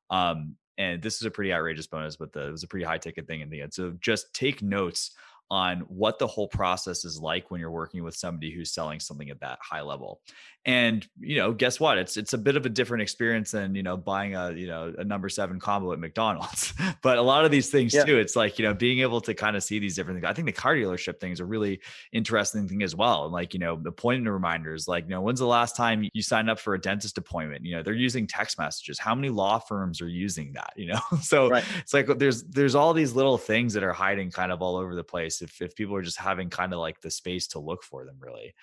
Um, 0.10 0.56
and 0.82 1.00
this 1.00 1.18
is 1.18 1.26
a 1.26 1.32
pretty 1.32 1.54
outrageous 1.54 1.86
bonus, 1.86 2.16
but 2.16 2.34
the, 2.34 2.48
it 2.48 2.52
was 2.52 2.64
a 2.64 2.68
pretty 2.68 2.86
high 2.86 2.98
ticket 2.98 3.28
thing 3.28 3.42
in 3.42 3.50
the 3.52 3.62
end. 3.62 3.72
So 3.72 3.94
just 4.02 4.34
take 4.34 4.64
notes 4.64 5.12
on 5.52 5.82
what 5.90 6.18
the 6.18 6.26
whole 6.26 6.48
process 6.48 7.04
is 7.04 7.20
like 7.20 7.52
when 7.52 7.60
you're 7.60 7.70
working 7.70 8.06
with 8.06 8.16
somebody 8.16 8.54
who's 8.54 8.72
selling 8.72 9.02
something 9.02 9.30
at 9.30 9.42
that 9.42 9.60
high 9.62 9.82
level. 9.82 10.22
And 10.64 11.06
you 11.20 11.38
know, 11.38 11.54
guess 11.54 11.80
what? 11.80 11.98
It's 11.98 12.18
it's 12.18 12.34
a 12.34 12.38
bit 12.38 12.56
of 12.56 12.66
a 12.66 12.70
different 12.70 13.02
experience 13.02 13.52
than 13.52 13.74
you 13.74 13.82
know 13.82 13.98
buying 13.98 14.36
a 14.36 14.52
you 14.52 14.68
know 14.68 14.94
a 14.98 15.04
number 15.04 15.28
seven 15.28 15.60
combo 15.60 15.92
at 15.92 16.00
McDonald's. 16.00 16.74
but 17.02 17.18
a 17.18 17.22
lot 17.22 17.46
of 17.46 17.52
these 17.52 17.70
things 17.70 17.94
yeah. 17.94 18.06
too, 18.06 18.18
it's 18.18 18.36
like 18.36 18.60
you 18.60 18.66
know 18.66 18.74
being 18.74 19.00
able 19.00 19.20
to 19.22 19.34
kind 19.34 19.58
of 19.58 19.64
see 19.64 19.80
these 19.80 19.96
different 19.96 20.18
things. 20.18 20.30
I 20.30 20.34
think 20.34 20.46
the 20.46 20.54
car 20.54 20.76
dealership 20.76 21.20
thing 21.20 21.32
is 21.32 21.40
a 21.40 21.46
really 21.46 21.82
interesting 22.14 22.68
thing 22.68 22.84
as 22.84 22.96
well. 22.96 23.26
And 23.26 23.34
like 23.34 23.54
you 23.56 23.60
know, 23.60 23.76
the 23.76 23.90
appointment 23.90 24.32
reminders, 24.32 24.88
like 24.88 25.06
you 25.06 25.10
know, 25.10 25.22
when's 25.22 25.40
the 25.40 25.48
last 25.48 25.76
time 25.76 26.08
you 26.14 26.22
signed 26.22 26.50
up 26.50 26.60
for 26.60 26.76
a 26.76 26.80
dentist 26.80 27.18
appointment? 27.18 27.66
You 27.66 27.78
know, 27.78 27.84
they're 27.84 27.94
using 27.94 28.28
text 28.28 28.60
messages. 28.60 29.00
How 29.00 29.16
many 29.16 29.30
law 29.30 29.58
firms 29.58 30.00
are 30.00 30.08
using 30.08 30.54
that? 30.54 30.74
You 30.78 30.94
know, 30.94 31.02
so 31.22 31.50
right. 31.50 31.66
it's 31.80 31.94
like 31.94 32.06
there's 32.20 32.44
there's 32.44 32.76
all 32.76 32.94
these 32.94 33.16
little 33.16 33.40
things 33.40 33.74
that 33.74 33.84
are 33.84 33.94
hiding 33.94 34.30
kind 34.30 34.52
of 34.52 34.62
all 34.62 34.76
over 34.76 34.94
the 34.94 35.04
place 35.04 35.41
if 35.42 35.62
if 35.62 35.76
people 35.76 35.96
are 35.96 36.02
just 36.02 36.18
having 36.18 36.50
kind 36.50 36.74
of 36.74 36.80
like 36.80 37.02
the 37.02 37.12
space 37.12 37.48
to 37.48 37.60
look 37.60 37.84
for 37.84 38.06
them 38.06 38.16
really. 38.20 38.54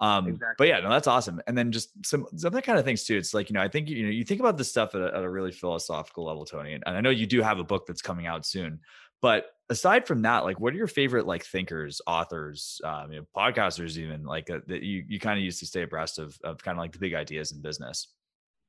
Um, 0.00 0.28
exactly. 0.28 0.54
but 0.56 0.68
yeah, 0.68 0.80
no, 0.80 0.88
that's 0.88 1.06
awesome. 1.06 1.42
And 1.46 1.56
then 1.56 1.72
just 1.72 1.90
some, 2.06 2.26
some 2.34 2.48
other 2.48 2.62
kind 2.62 2.78
of 2.78 2.86
things 2.86 3.04
too. 3.04 3.18
It's 3.18 3.34
like, 3.34 3.50
you 3.50 3.54
know, 3.54 3.60
I 3.60 3.68
think, 3.68 3.90
you 3.90 4.04
know, 4.04 4.08
you 4.08 4.24
think 4.24 4.40
about 4.40 4.56
this 4.56 4.70
stuff 4.70 4.94
at 4.94 5.02
a, 5.02 5.14
at 5.14 5.22
a 5.22 5.28
really 5.28 5.52
philosophical 5.52 6.24
level, 6.24 6.46
Tony, 6.46 6.72
and, 6.72 6.82
and 6.86 6.96
I 6.96 7.02
know 7.02 7.10
you 7.10 7.26
do 7.26 7.42
have 7.42 7.58
a 7.58 7.64
book 7.64 7.86
that's 7.86 8.00
coming 8.00 8.26
out 8.26 8.46
soon, 8.46 8.80
but 9.20 9.50
aside 9.68 10.06
from 10.06 10.22
that, 10.22 10.44
like, 10.44 10.58
what 10.58 10.72
are 10.72 10.78
your 10.78 10.86
favorite 10.86 11.26
like 11.26 11.44
thinkers, 11.44 12.00
authors, 12.06 12.80
um, 12.82 13.12
you 13.12 13.20
know, 13.20 13.26
podcasters, 13.36 13.98
even 13.98 14.24
like 14.24 14.48
uh, 14.48 14.60
that 14.68 14.82
you, 14.82 15.04
you 15.06 15.20
kind 15.20 15.38
of 15.38 15.44
used 15.44 15.60
to 15.60 15.66
stay 15.66 15.82
abreast 15.82 16.18
of, 16.18 16.38
of 16.42 16.62
kind 16.62 16.78
of 16.78 16.80
like 16.80 16.92
the 16.92 16.98
big 16.98 17.12
ideas 17.12 17.52
in 17.52 17.60
business? 17.60 18.08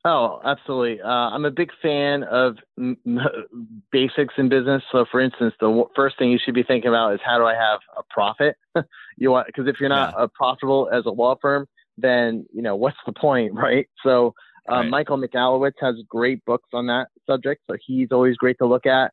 Oh, 0.04 0.42
absolutely. 0.44 1.00
Uh, 1.00 1.08
I'm 1.08 1.46
a 1.46 1.52
big 1.52 1.70
fan 1.80 2.24
of 2.24 2.58
m- 2.78 2.98
m- 3.06 3.82
basics 3.92 4.34
in 4.38 4.50
business. 4.50 4.82
So, 4.92 5.06
for 5.12 5.20
instance, 5.20 5.54
the 5.60 5.68
w- 5.68 5.90
first 5.96 6.18
thing 6.18 6.32
you 6.32 6.40
should 6.44 6.56
be 6.56 6.64
thinking 6.64 6.90
about 6.90 7.14
is 7.14 7.20
how 7.24 7.38
do 7.38 7.46
I 7.46 7.54
have 7.54 7.80
a 7.96 8.02
profit? 8.10 8.56
you 9.18 9.30
want 9.30 9.46
because 9.46 9.68
if 9.68 9.76
you're 9.80 9.90
not 9.90 10.16
yeah. 10.18 10.26
profitable 10.34 10.90
as 10.92 11.06
a 11.06 11.12
law 11.12 11.36
firm, 11.40 11.68
then 11.98 12.46
you 12.52 12.64
know 12.64 12.76
what's 12.76 12.98
the 13.06 13.14
point, 13.14 13.54
right? 13.56 13.88
So, 14.04 14.34
uh, 14.72 14.78
right. 14.78 14.90
Michael 14.90 15.18
Michalowicz 15.18 15.74
has 15.82 15.96
great 16.10 16.44
books 16.46 16.70
on 16.74 16.88
that 16.88 17.08
subject. 17.28 17.62
So 17.70 17.78
he's 17.86 18.08
always 18.12 18.36
great 18.38 18.58
to 18.58 18.66
look 18.66 18.88
at. 18.88 19.12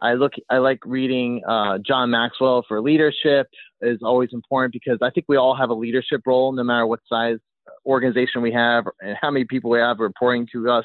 I 0.00 0.14
look, 0.14 0.32
I 0.50 0.58
like 0.58 0.80
reading 0.84 1.42
uh, 1.48 1.78
John 1.78 2.10
Maxwell 2.10 2.64
for 2.66 2.80
leadership 2.80 3.46
is 3.80 4.00
always 4.02 4.30
important 4.32 4.72
because 4.72 4.98
I 5.00 5.10
think 5.10 5.26
we 5.28 5.36
all 5.36 5.56
have 5.56 5.70
a 5.70 5.74
leadership 5.74 6.22
role, 6.26 6.50
no 6.52 6.64
matter 6.64 6.86
what 6.86 7.00
size 7.08 7.38
organization 7.86 8.42
we 8.42 8.52
have 8.52 8.84
and 9.00 9.16
how 9.20 9.30
many 9.30 9.44
people 9.44 9.70
we 9.70 9.78
have 9.78 9.98
reporting 9.98 10.46
to 10.52 10.70
us 10.70 10.84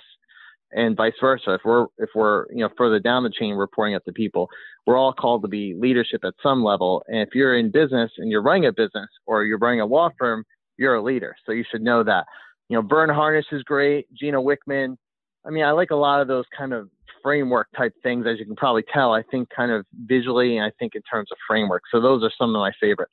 and 0.72 0.96
vice 0.96 1.14
versa. 1.20 1.54
If 1.54 1.62
we're 1.66 1.86
if 1.98 2.10
we're 2.16 2.46
you 2.52 2.60
know 2.60 2.70
further 2.78 3.00
down 3.00 3.24
the 3.24 3.32
chain 3.32 3.56
reporting 3.56 3.96
up 3.96 4.04
to 4.06 4.12
people, 4.12 4.50
we're 4.86 4.98
all 4.98 5.14
called 5.14 5.42
to 5.44 5.48
be 5.48 5.76
leadership 5.78 6.22
at 6.24 6.34
some 6.42 6.64
level. 6.64 7.04
And 7.08 7.20
if 7.20 7.30
you're 7.34 7.58
in 7.58 7.72
business 7.72 8.12
and 8.18 8.30
you're 8.30 8.44
running 8.44 8.68
a 8.68 8.72
business 8.72 9.10
or 9.26 9.44
you're 9.46 9.58
running 9.58 9.82
a 9.82 9.86
law 9.86 10.10
firm, 10.18 10.44
you're 10.78 10.96
a 10.96 11.04
leader. 11.04 11.36
So 11.46 11.52
you 11.52 11.64
should 11.70 11.82
know 11.82 12.04
that. 12.04 12.26
You 12.70 12.78
know, 12.78 12.88
Verne 12.88 13.10
Harnish 13.10 13.46
is 13.52 13.64
great. 13.64 14.08
Gino 14.14 14.44
Wickman. 14.44 14.96
I 15.46 15.50
mean, 15.50 15.64
I 15.64 15.72
like 15.72 15.92
a 15.92 15.96
lot 15.96 16.22
of 16.22 16.28
those 16.28 16.46
kind 16.56 16.74
of 16.74 16.90
framework 17.24 17.68
type 17.76 17.94
things, 18.04 18.26
as 18.28 18.38
you 18.40 18.46
can 18.46 18.56
probably 18.56 18.84
tell. 18.94 19.14
I 19.14 19.24
think 19.32 19.50
kind 19.56 19.72
of 19.72 19.86
visually, 20.06 20.58
and 20.58 20.66
I 20.66 20.72
think 20.80 20.96
in 20.96 21.02
terms 21.02 21.30
of 21.32 21.38
framework. 21.48 21.84
So 21.92 22.00
those 22.00 22.24
are 22.24 22.32
some 22.38 22.56
of 22.56 22.60
my 22.60 22.72
favorites. 22.80 23.12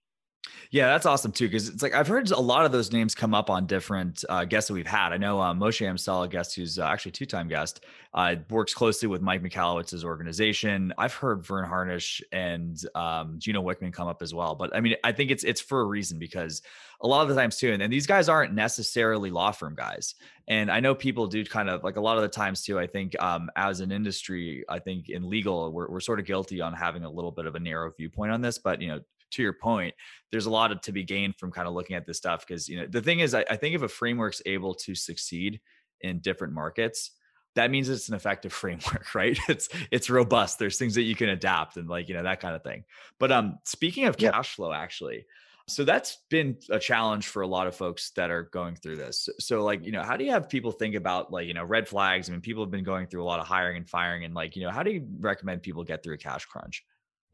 Yeah, 0.70 0.88
that's 0.88 1.06
awesome 1.06 1.32
too. 1.32 1.48
Cause 1.48 1.68
it's 1.68 1.82
like 1.82 1.94
I've 1.94 2.09
heard 2.09 2.30
a 2.30 2.40
lot 2.40 2.64
of 2.64 2.72
those 2.72 2.92
names 2.92 3.14
come 3.14 3.35
up 3.35 3.50
on 3.50 3.66
different 3.66 4.24
uh, 4.28 4.44
guests 4.44 4.68
that 4.68 4.74
we've 4.74 4.87
had. 4.87 5.12
I 5.12 5.16
know 5.16 5.40
uh, 5.40 5.54
Moshe 5.54 5.87
Amsel, 5.87 6.24
a 6.24 6.28
guest 6.28 6.54
who's 6.56 6.78
uh, 6.78 6.87
actually 6.87 7.12
two 7.12 7.26
time 7.26 7.48
guest, 7.48 7.85
uh, 8.14 8.37
works 8.50 8.74
closely 8.74 9.09
with 9.09 9.22
Mike 9.22 9.42
Michalowicz's 9.42 10.04
organization. 10.04 10.92
I've 10.98 11.14
heard 11.14 11.44
Verne 11.44 11.68
Harnish 11.68 12.22
and 12.32 12.78
um, 12.94 13.37
Gino 13.38 13.62
Wickman 13.62 13.92
come 13.92 14.09
up 14.09 14.22
as 14.22 14.35
well. 14.35 14.54
But 14.54 14.74
I 14.74 14.80
mean, 14.80 14.96
I 15.04 15.12
think 15.12 15.30
it's 15.30 15.44
it's 15.44 15.61
for 15.61 15.80
a 15.80 15.85
reason 15.85 16.18
because 16.18 16.62
a 17.00 17.06
lot 17.06 17.22
of 17.22 17.28
the 17.28 17.35
times 17.35 17.56
too, 17.59 17.72
and, 17.72 17.82
and 17.82 17.92
these 17.92 18.06
guys 18.06 18.28
aren't 18.28 18.54
necessarily 18.54 19.30
law 19.30 19.52
firm 19.52 19.74
guys. 19.74 20.14
And 20.48 20.70
I 20.70 20.80
know 20.80 20.94
people 20.94 21.26
do 21.26 21.44
kind 21.44 21.68
of 21.68 21.85
like 21.85 21.96
a 21.96 22.00
lot 22.00 22.16
of 22.16 22.22
the 22.22 22.28
times 22.28 22.62
too. 22.62 22.78
I 22.78 22.87
think 22.87 23.20
um, 23.20 23.50
as 23.56 23.80
an 23.80 23.92
industry, 23.92 24.64
I 24.68 24.78
think 24.78 25.09
in 25.09 25.28
legal, 25.28 25.72
we're, 25.72 25.88
we're 25.88 26.00
sort 26.00 26.20
of 26.20 26.26
guilty 26.26 26.61
on 26.61 26.72
having 26.72 27.04
a 27.04 27.11
little 27.11 27.32
bit 27.32 27.46
of 27.46 27.54
a 27.54 27.61
narrow 27.61 27.92
viewpoint 27.96 28.32
on 28.32 28.40
this. 28.40 28.59
But 28.59 28.80
you 28.80 28.88
know, 28.88 29.00
to 29.37 29.42
your 29.42 29.53
point, 29.53 29.94
there's 30.31 30.46
a 30.46 30.51
lot 30.51 30.72
of, 30.72 30.81
to 30.83 30.92
be 30.92 31.05
gained 31.05 31.37
from 31.37 31.53
kind 31.53 31.68
of 31.68 31.75
looking 31.75 31.96
at 31.96 32.07
this 32.07 32.18
stuff. 32.18 32.46
Because 32.46 32.68
you 32.68 32.79
know, 32.79 32.87
the 32.87 33.03
thing 33.03 33.20
is, 33.20 33.35
I, 33.35 33.44
I 33.49 33.57
think 33.57 33.75
if 33.75 33.83
a 33.83 33.88
framework's 33.88 34.42
able 34.44 34.75
to 34.75 34.94
succeed 34.94 35.61
in 36.01 36.18
different 36.20 36.53
markets, 36.53 37.12
that 37.55 37.70
means 37.70 37.88
it's 37.88 38.09
an 38.09 38.14
effective 38.14 38.53
framework, 38.53 39.14
right? 39.14 39.38
It's 39.49 39.68
it's 39.90 40.11
robust. 40.11 40.59
There's 40.59 40.79
things 40.79 40.94
that 40.96 41.03
you 41.03 41.14
can 41.14 41.29
adapt 41.29 41.77
and 41.77 41.88
like 41.88 42.09
you 42.09 42.14
know 42.14 42.25
that 42.25 42.40
kind 42.40 42.55
of 42.55 42.62
thing. 42.62 42.85
But 43.18 43.33
um, 43.33 43.59
speaking 43.64 44.07
of 44.07 44.16
cash 44.16 44.55
flow, 44.55 44.72
actually, 44.72 45.27
so 45.68 45.85
that's 45.85 46.18
been 46.31 46.57
a 46.70 46.79
challenge 46.79 47.27
for 47.27 47.42
a 47.42 47.46
lot 47.46 47.66
of 47.66 47.75
folks 47.75 48.11
that 48.11 48.31
are 48.31 48.44
going 48.44 48.77
through 48.77 48.96
this. 48.96 49.29
So, 49.40 49.64
like, 49.64 49.85
you 49.85 49.90
know, 49.90 50.03
how 50.03 50.16
do 50.16 50.25
you 50.25 50.31
have 50.31 50.49
people 50.49 50.70
think 50.70 50.94
about 50.94 51.33
like, 51.33 51.49
you 51.49 51.55
know, 51.55 51.64
red 51.64 51.88
flags? 51.88 52.29
I 52.29 52.33
mean, 52.33 52.40
people 52.40 52.62
have 52.62 52.70
been 52.70 52.85
going 52.85 53.09
through 53.09 53.25
a 53.25 53.27
lot 53.27 53.40
of 53.40 53.49
hiring 53.49 53.77
and 53.77 53.88
firing, 53.88 54.25
and 54.25 54.33
like, 54.33 54.55
you 54.55 54.62
know, 54.62 54.70
how 54.70 54.85
do 54.85 54.92
you 54.92 55.07
recommend 55.18 55.62
people 55.62 55.83
get 55.83 56.05
through 56.05 56.14
a 56.14 56.18
cash 56.18 56.44
crunch? 56.44 56.85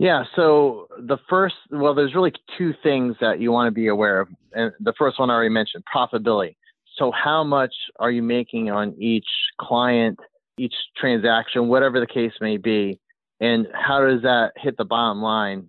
Yeah, 0.02 0.24
so 0.34 0.88
the 0.98 1.16
first, 1.30 1.54
well, 1.70 1.94
there's 1.94 2.12
really 2.12 2.32
two 2.58 2.74
things 2.82 3.14
that 3.20 3.38
you 3.38 3.52
want 3.52 3.68
to 3.68 3.70
be 3.70 3.86
aware 3.86 4.22
of. 4.22 4.28
And 4.52 4.72
the 4.80 4.92
first 4.98 5.20
one 5.20 5.30
I 5.30 5.34
already 5.34 5.50
mentioned 5.50 5.84
profitability. 5.94 6.56
So, 6.98 7.12
how 7.12 7.44
much 7.44 7.72
are 8.00 8.10
you 8.10 8.20
making 8.20 8.68
on 8.68 8.96
each 9.00 9.28
client, 9.60 10.18
each 10.58 10.74
transaction, 10.96 11.68
whatever 11.68 12.00
the 12.00 12.08
case 12.08 12.32
may 12.40 12.56
be? 12.56 12.98
And 13.38 13.68
how 13.74 14.04
does 14.04 14.22
that 14.22 14.54
hit 14.56 14.76
the 14.76 14.84
bottom 14.84 15.22
line 15.22 15.68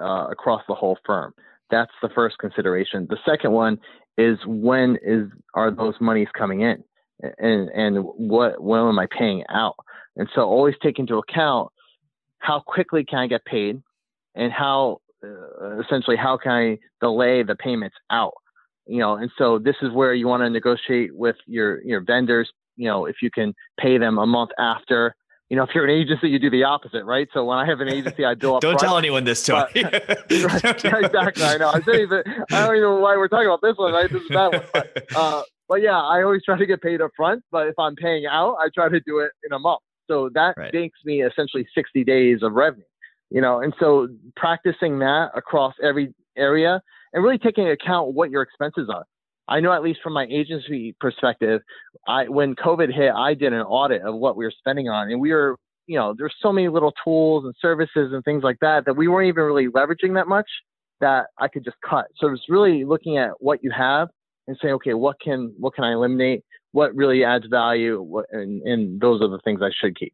uh, 0.00 0.28
across 0.30 0.62
the 0.66 0.74
whole 0.74 0.96
firm? 1.04 1.34
That's 1.70 1.92
the 2.00 2.08
first 2.14 2.38
consideration. 2.38 3.06
The 3.10 3.18
second 3.26 3.52
one 3.52 3.78
is 4.16 4.38
when 4.46 4.96
is 5.02 5.28
are 5.52 5.70
those 5.70 5.96
monies 6.00 6.28
coming 6.32 6.62
in, 6.62 6.82
and 7.20 7.68
and 7.68 7.98
what 7.98 8.58
when 8.58 8.80
am 8.80 8.98
I 8.98 9.06
paying 9.06 9.44
out? 9.50 9.76
And 10.16 10.30
so 10.34 10.44
always 10.44 10.76
take 10.82 10.98
into 10.98 11.18
account 11.18 11.72
how 12.46 12.60
quickly 12.60 13.04
can 13.04 13.18
I 13.18 13.26
get 13.26 13.44
paid, 13.44 13.82
and 14.34 14.52
how 14.52 15.00
uh, 15.24 15.80
essentially 15.80 16.16
how 16.16 16.36
can 16.36 16.52
I 16.52 16.78
delay 17.00 17.42
the 17.42 17.56
payments 17.56 17.96
out. 18.10 18.34
You 18.86 19.00
know, 19.00 19.16
and 19.16 19.30
so 19.36 19.58
this 19.58 19.74
is 19.82 19.90
where 19.92 20.14
you 20.14 20.28
want 20.28 20.42
to 20.42 20.50
negotiate 20.50 21.14
with 21.14 21.36
your 21.46 21.82
your 21.82 22.00
vendors. 22.00 22.50
You 22.76 22.88
know, 22.88 23.06
if 23.06 23.16
you 23.20 23.30
can 23.30 23.54
pay 23.80 23.98
them 23.98 24.18
a 24.18 24.26
month 24.26 24.50
after 24.58 25.14
you 25.48 25.56
know, 25.56 25.62
if 25.62 25.70
you're 25.74 25.84
an 25.84 25.90
agency, 25.90 26.28
you 26.28 26.40
do 26.40 26.50
the 26.50 26.64
opposite, 26.64 27.04
right? 27.04 27.28
So 27.32 27.44
when 27.44 27.56
I 27.56 27.66
have 27.66 27.80
an 27.80 27.88
agency, 27.88 28.24
I 28.24 28.34
bill 28.34 28.56
up. 28.56 28.62
don't 28.62 28.72
front, 28.72 28.80
tell 28.80 28.98
anyone 28.98 29.24
this, 29.24 29.44
Tony. 29.44 29.64
But, 29.74 29.92
right, 30.30 30.84
yeah, 30.84 30.98
exactly. 30.98 31.44
I 31.44 31.56
know. 31.56 31.68
I, 31.68 31.78
even, 31.78 32.22
I 32.50 32.66
don't 32.66 32.76
even 32.76 32.82
know 32.82 32.96
why 32.98 33.16
we're 33.16 33.28
talking 33.28 33.46
about 33.46 33.60
this 33.62 33.76
one, 33.76 33.92
right? 33.92 34.10
This 34.10 34.22
is 34.22 34.28
that 34.30 34.52
one. 34.52 34.62
But, 34.72 35.16
uh, 35.16 35.42
but 35.68 35.82
yeah, 35.82 36.00
I 36.00 36.22
always 36.22 36.42
try 36.44 36.58
to 36.58 36.66
get 36.66 36.82
paid 36.82 37.00
up 37.00 37.12
front. 37.16 37.44
But 37.52 37.68
if 37.68 37.78
I'm 37.78 37.94
paying 37.94 38.26
out, 38.26 38.56
I 38.60 38.70
try 38.74 38.88
to 38.88 39.00
do 39.06 39.20
it 39.20 39.30
in 39.44 39.52
a 39.52 39.58
month. 39.58 39.80
So 40.08 40.30
that 40.34 40.54
right. 40.56 40.72
makes 40.72 40.98
me 41.04 41.22
essentially 41.22 41.66
60 41.74 42.04
days 42.04 42.42
of 42.42 42.52
revenue, 42.52 42.84
you 43.30 43.40
know. 43.40 43.60
And 43.60 43.74
so 43.80 44.08
practicing 44.36 44.98
that 45.00 45.30
across 45.34 45.74
every 45.82 46.14
area 46.36 46.80
and 47.12 47.24
really 47.24 47.38
taking 47.38 47.68
account 47.68 48.14
what 48.14 48.30
your 48.30 48.42
expenses 48.42 48.88
are. 48.92 49.04
I 49.48 49.60
know 49.60 49.72
at 49.72 49.82
least 49.82 50.00
from 50.02 50.12
my 50.12 50.26
agency 50.28 50.94
perspective, 51.00 51.60
I 52.08 52.28
when 52.28 52.54
COVID 52.56 52.92
hit, 52.92 53.12
I 53.12 53.34
did 53.34 53.52
an 53.52 53.60
audit 53.62 54.02
of 54.02 54.16
what 54.16 54.36
we 54.36 54.44
were 54.44 54.52
spending 54.58 54.88
on, 54.88 55.10
and 55.10 55.20
we 55.20 55.32
were, 55.32 55.56
you 55.86 55.96
know, 55.96 56.14
there's 56.18 56.34
so 56.42 56.52
many 56.52 56.68
little 56.68 56.92
tools 57.04 57.44
and 57.44 57.54
services 57.60 58.12
and 58.12 58.24
things 58.24 58.42
like 58.42 58.58
that 58.60 58.84
that 58.86 58.94
we 58.96 59.06
weren't 59.06 59.28
even 59.28 59.44
really 59.44 59.68
leveraging 59.68 60.14
that 60.14 60.26
much. 60.26 60.48
that 61.00 61.26
I 61.38 61.48
could 61.48 61.64
just 61.64 61.76
cut. 61.88 62.06
So 62.16 62.28
it's 62.28 62.48
really 62.48 62.84
looking 62.84 63.18
at 63.18 63.30
what 63.38 63.62
you 63.62 63.70
have 63.70 64.08
and 64.46 64.56
saying, 64.60 64.74
okay, 64.74 64.94
what 64.94 65.20
can 65.20 65.54
what 65.58 65.74
can 65.74 65.84
I 65.84 65.92
eliminate? 65.92 66.42
What 66.76 66.94
really 66.94 67.24
adds 67.24 67.46
value? 67.46 68.02
What, 68.02 68.26
and, 68.32 68.60
and 68.62 69.00
those 69.00 69.22
are 69.22 69.28
the 69.28 69.40
things 69.44 69.62
I 69.62 69.70
should 69.80 69.98
keep. 69.98 70.12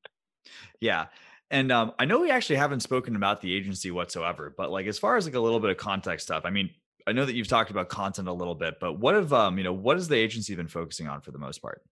Yeah. 0.81 1.07
And 1.51 1.73
um, 1.73 1.93
I 1.99 2.05
know 2.05 2.21
we 2.21 2.31
actually 2.31 2.55
haven't 2.55 2.81
spoken 2.81 3.17
about 3.17 3.41
the 3.41 3.53
agency 3.53 3.91
whatsoever, 3.91 4.55
but 4.57 4.71
like 4.71 4.87
as 4.87 4.97
far 4.97 5.17
as 5.17 5.25
like 5.25 5.35
a 5.35 5.41
little 5.41 5.59
bit 5.59 5.71
of 5.71 5.77
context 5.77 6.27
stuff, 6.27 6.45
I 6.45 6.51
mean, 6.51 6.71
I 7.05 7.11
know 7.11 7.25
that 7.25 7.35
you've 7.35 7.49
talked 7.49 7.73
about 7.73 7.89
content 7.89 8.29
a 8.29 8.33
little 8.33 8.55
bit, 8.55 8.75
but 8.81 9.01
what 9.01 9.17
have 9.17 9.33
um, 9.33 9.59
you 9.59 9.65
know, 9.65 9.73
what 9.73 9.97
has 9.97 10.07
the 10.07 10.15
agency 10.15 10.55
been 10.55 10.69
focusing 10.69 11.09
on 11.09 11.21
for 11.21 11.33
the 11.33 11.39
most 11.39 11.61
part? 11.61 11.83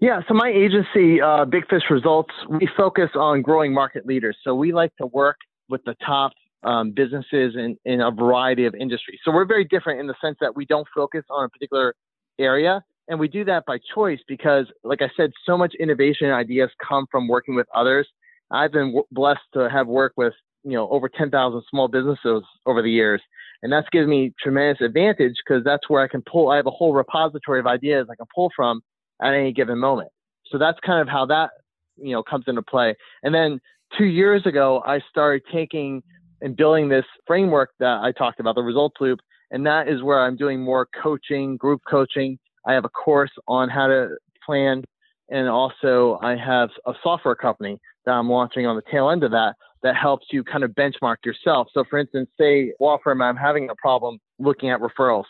Yeah, 0.00 0.22
so 0.26 0.32
my 0.32 0.48
agency, 0.48 1.20
uh, 1.20 1.44
Big 1.44 1.68
Fish 1.68 1.82
Results, 1.90 2.32
we 2.48 2.66
focus 2.78 3.10
on 3.14 3.42
growing 3.42 3.74
market 3.74 4.06
leaders. 4.06 4.38
So 4.42 4.54
we 4.54 4.72
like 4.72 4.96
to 4.96 5.06
work 5.06 5.36
with 5.68 5.84
the 5.84 5.94
top 6.06 6.32
um, 6.62 6.92
businesses 6.92 7.56
in, 7.56 7.76
in 7.84 8.00
a 8.00 8.10
variety 8.10 8.64
of 8.64 8.74
industries. 8.74 9.20
So 9.22 9.30
we're 9.30 9.44
very 9.44 9.66
different 9.66 10.00
in 10.00 10.06
the 10.06 10.14
sense 10.18 10.38
that 10.40 10.56
we 10.56 10.64
don't 10.64 10.88
focus 10.94 11.24
on 11.28 11.44
a 11.44 11.48
particular 11.50 11.94
area. 12.38 12.82
And 13.10 13.18
we 13.18 13.26
do 13.26 13.44
that 13.44 13.66
by 13.66 13.78
choice 13.92 14.20
because, 14.28 14.66
like 14.84 15.02
I 15.02 15.10
said, 15.16 15.32
so 15.44 15.58
much 15.58 15.74
innovation 15.80 16.28
and 16.28 16.34
ideas 16.34 16.70
come 16.88 17.06
from 17.10 17.26
working 17.26 17.56
with 17.56 17.66
others. 17.74 18.08
I've 18.52 18.70
been 18.70 18.86
w- 18.88 19.04
blessed 19.10 19.40
to 19.54 19.68
have 19.68 19.88
worked 19.88 20.16
with, 20.16 20.32
you 20.62 20.74
know, 20.74 20.88
over 20.90 21.08
10,000 21.08 21.62
small 21.68 21.88
businesses 21.88 22.44
over 22.66 22.82
the 22.82 22.90
years. 22.90 23.20
And 23.64 23.72
that's 23.72 23.88
given 23.90 24.08
me 24.08 24.32
tremendous 24.40 24.80
advantage 24.80 25.34
because 25.44 25.64
that's 25.64 25.90
where 25.90 26.02
I 26.02 26.08
can 26.08 26.22
pull, 26.22 26.50
I 26.50 26.56
have 26.56 26.66
a 26.66 26.70
whole 26.70 26.94
repository 26.94 27.58
of 27.58 27.66
ideas 27.66 28.06
I 28.08 28.14
can 28.14 28.26
pull 28.32 28.50
from 28.54 28.80
at 29.20 29.34
any 29.34 29.52
given 29.52 29.78
moment. 29.78 30.10
So 30.46 30.56
that's 30.56 30.78
kind 30.86 31.00
of 31.00 31.08
how 31.08 31.26
that, 31.26 31.50
you 31.96 32.12
know, 32.12 32.22
comes 32.22 32.44
into 32.46 32.62
play. 32.62 32.94
And 33.24 33.34
then 33.34 33.60
two 33.98 34.06
years 34.06 34.46
ago, 34.46 34.82
I 34.86 35.00
started 35.10 35.42
taking 35.52 36.02
and 36.42 36.56
building 36.56 36.88
this 36.88 37.04
framework 37.26 37.70
that 37.80 38.00
I 38.02 38.12
talked 38.12 38.40
about, 38.40 38.54
the 38.54 38.62
results 38.62 38.96
loop. 39.00 39.18
And 39.50 39.66
that 39.66 39.88
is 39.88 40.00
where 40.02 40.20
I'm 40.20 40.36
doing 40.36 40.60
more 40.60 40.86
coaching, 41.02 41.56
group 41.56 41.80
coaching. 41.90 42.38
I 42.66 42.72
have 42.72 42.84
a 42.84 42.88
course 42.88 43.30
on 43.48 43.68
how 43.68 43.86
to 43.86 44.16
plan. 44.44 44.84
And 45.30 45.48
also, 45.48 46.18
I 46.22 46.36
have 46.36 46.70
a 46.86 46.92
software 47.02 47.36
company 47.36 47.78
that 48.04 48.12
I'm 48.12 48.28
launching 48.28 48.66
on 48.66 48.76
the 48.76 48.82
tail 48.90 49.10
end 49.10 49.22
of 49.22 49.30
that 49.30 49.54
that 49.82 49.96
helps 49.96 50.26
you 50.30 50.44
kind 50.44 50.64
of 50.64 50.72
benchmark 50.72 51.16
yourself. 51.24 51.68
So, 51.72 51.84
for 51.88 51.98
instance, 51.98 52.28
say 52.38 52.72
law 52.80 52.98
firm, 53.02 53.22
I'm 53.22 53.36
having 53.36 53.70
a 53.70 53.74
problem 53.76 54.18
looking 54.38 54.70
at 54.70 54.80
referrals. 54.80 55.24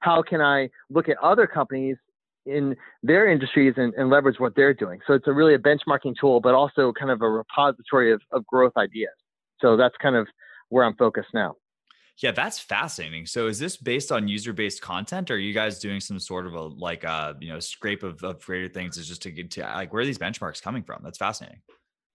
How 0.00 0.22
can 0.22 0.40
I 0.40 0.68
look 0.90 1.08
at 1.08 1.16
other 1.18 1.46
companies 1.46 1.96
in 2.44 2.76
their 3.02 3.28
industries 3.28 3.74
and, 3.76 3.92
and, 3.94 4.08
leverage 4.10 4.38
what 4.38 4.54
they're 4.54 4.74
doing? 4.74 5.00
So, 5.06 5.14
it's 5.14 5.26
a 5.26 5.32
really 5.32 5.54
a 5.54 5.58
benchmarking 5.58 6.14
tool, 6.20 6.40
but 6.40 6.54
also 6.54 6.92
kind 6.92 7.10
of 7.10 7.22
a 7.22 7.28
repository 7.28 8.12
of, 8.12 8.20
of 8.32 8.46
growth 8.46 8.72
ideas. 8.76 9.14
So, 9.60 9.76
that's 9.76 9.94
kind 10.00 10.16
of 10.16 10.28
where 10.68 10.84
I'm 10.84 10.94
focused 10.96 11.30
now. 11.34 11.54
Yeah, 12.22 12.30
that's 12.30 12.58
fascinating. 12.58 13.26
So 13.26 13.46
is 13.46 13.58
this 13.58 13.76
based 13.76 14.10
on 14.10 14.26
user-based 14.26 14.80
content 14.80 15.30
or 15.30 15.34
are 15.34 15.38
you 15.38 15.52
guys 15.52 15.78
doing 15.78 16.00
some 16.00 16.18
sort 16.18 16.46
of 16.46 16.54
a 16.54 16.62
like 16.62 17.04
a 17.04 17.10
uh, 17.10 17.34
you 17.40 17.52
know 17.52 17.60
scrape 17.60 18.02
of, 18.02 18.22
of 18.24 18.42
greater 18.42 18.68
things 18.68 18.96
is 18.96 19.06
just 19.06 19.22
to 19.22 19.30
get 19.30 19.50
to 19.52 19.60
like 19.60 19.92
where 19.92 20.02
are 20.02 20.06
these 20.06 20.18
benchmarks 20.18 20.62
coming 20.62 20.82
from? 20.82 21.02
That's 21.04 21.18
fascinating. 21.18 21.60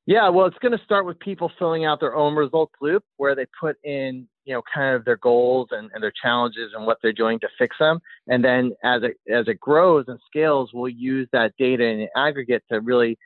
Yeah, 0.08 0.30
well, 0.30 0.48
it's 0.48 0.58
going 0.58 0.76
to 0.76 0.84
start 0.84 1.06
with 1.06 1.20
people 1.20 1.52
filling 1.60 1.86
out 1.86 2.00
their 2.00 2.16
own 2.16 2.36
results 2.36 2.74
loop 2.82 3.04
where 3.18 3.36
they 3.36 3.46
put 3.60 3.78
in, 3.84 4.28
you 4.46 4.54
know, 4.56 4.64
kind 4.74 4.96
of 4.96 5.06
their 5.06 5.18
goals 5.18 5.68
and, 5.72 5.92
and 5.94 6.02
their 6.02 6.14
challenges 6.22 6.72
and 6.76 6.88
what 6.88 6.98
they're 7.04 7.14
doing 7.14 7.40
to 7.40 7.48
fix 7.60 7.76
them. 7.80 8.00
And 8.28 8.44
then 8.44 8.72
as 8.84 9.04
it 9.04 9.18
as 9.32 9.48
it 9.48 9.60
grows 9.60 10.06
and 10.08 10.20
scales, 10.26 10.72
we'll 10.74 10.90
use 10.90 11.28
that 11.34 11.54
data 11.60 11.84
in 11.84 12.08
aggregate 12.16 12.64
to 12.72 12.82
really 12.82 13.20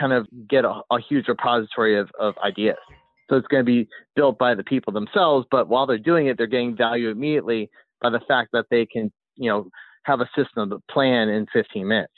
kind 0.00 0.14
of 0.14 0.26
get 0.48 0.64
a, 0.64 0.80
a 0.90 0.98
huge 0.98 1.28
repository 1.28 1.98
of, 1.98 2.10
of 2.18 2.34
ideas. 2.38 2.78
So 3.28 3.36
it's 3.36 3.46
going 3.48 3.64
to 3.64 3.64
be 3.64 3.88
built 4.14 4.38
by 4.38 4.54
the 4.54 4.64
people 4.64 4.92
themselves, 4.92 5.46
but 5.50 5.68
while 5.68 5.86
they're 5.86 5.98
doing 5.98 6.26
it, 6.26 6.36
they're 6.36 6.46
getting 6.46 6.76
value 6.76 7.10
immediately 7.10 7.70
by 8.00 8.10
the 8.10 8.20
fact 8.20 8.50
that 8.52 8.66
they 8.70 8.86
can, 8.86 9.12
you 9.34 9.50
know, 9.50 9.68
have 10.04 10.20
a 10.20 10.28
system 10.36 10.70
to 10.70 10.80
plan 10.90 11.28
in 11.28 11.46
15 11.52 11.88
minutes. 11.88 12.12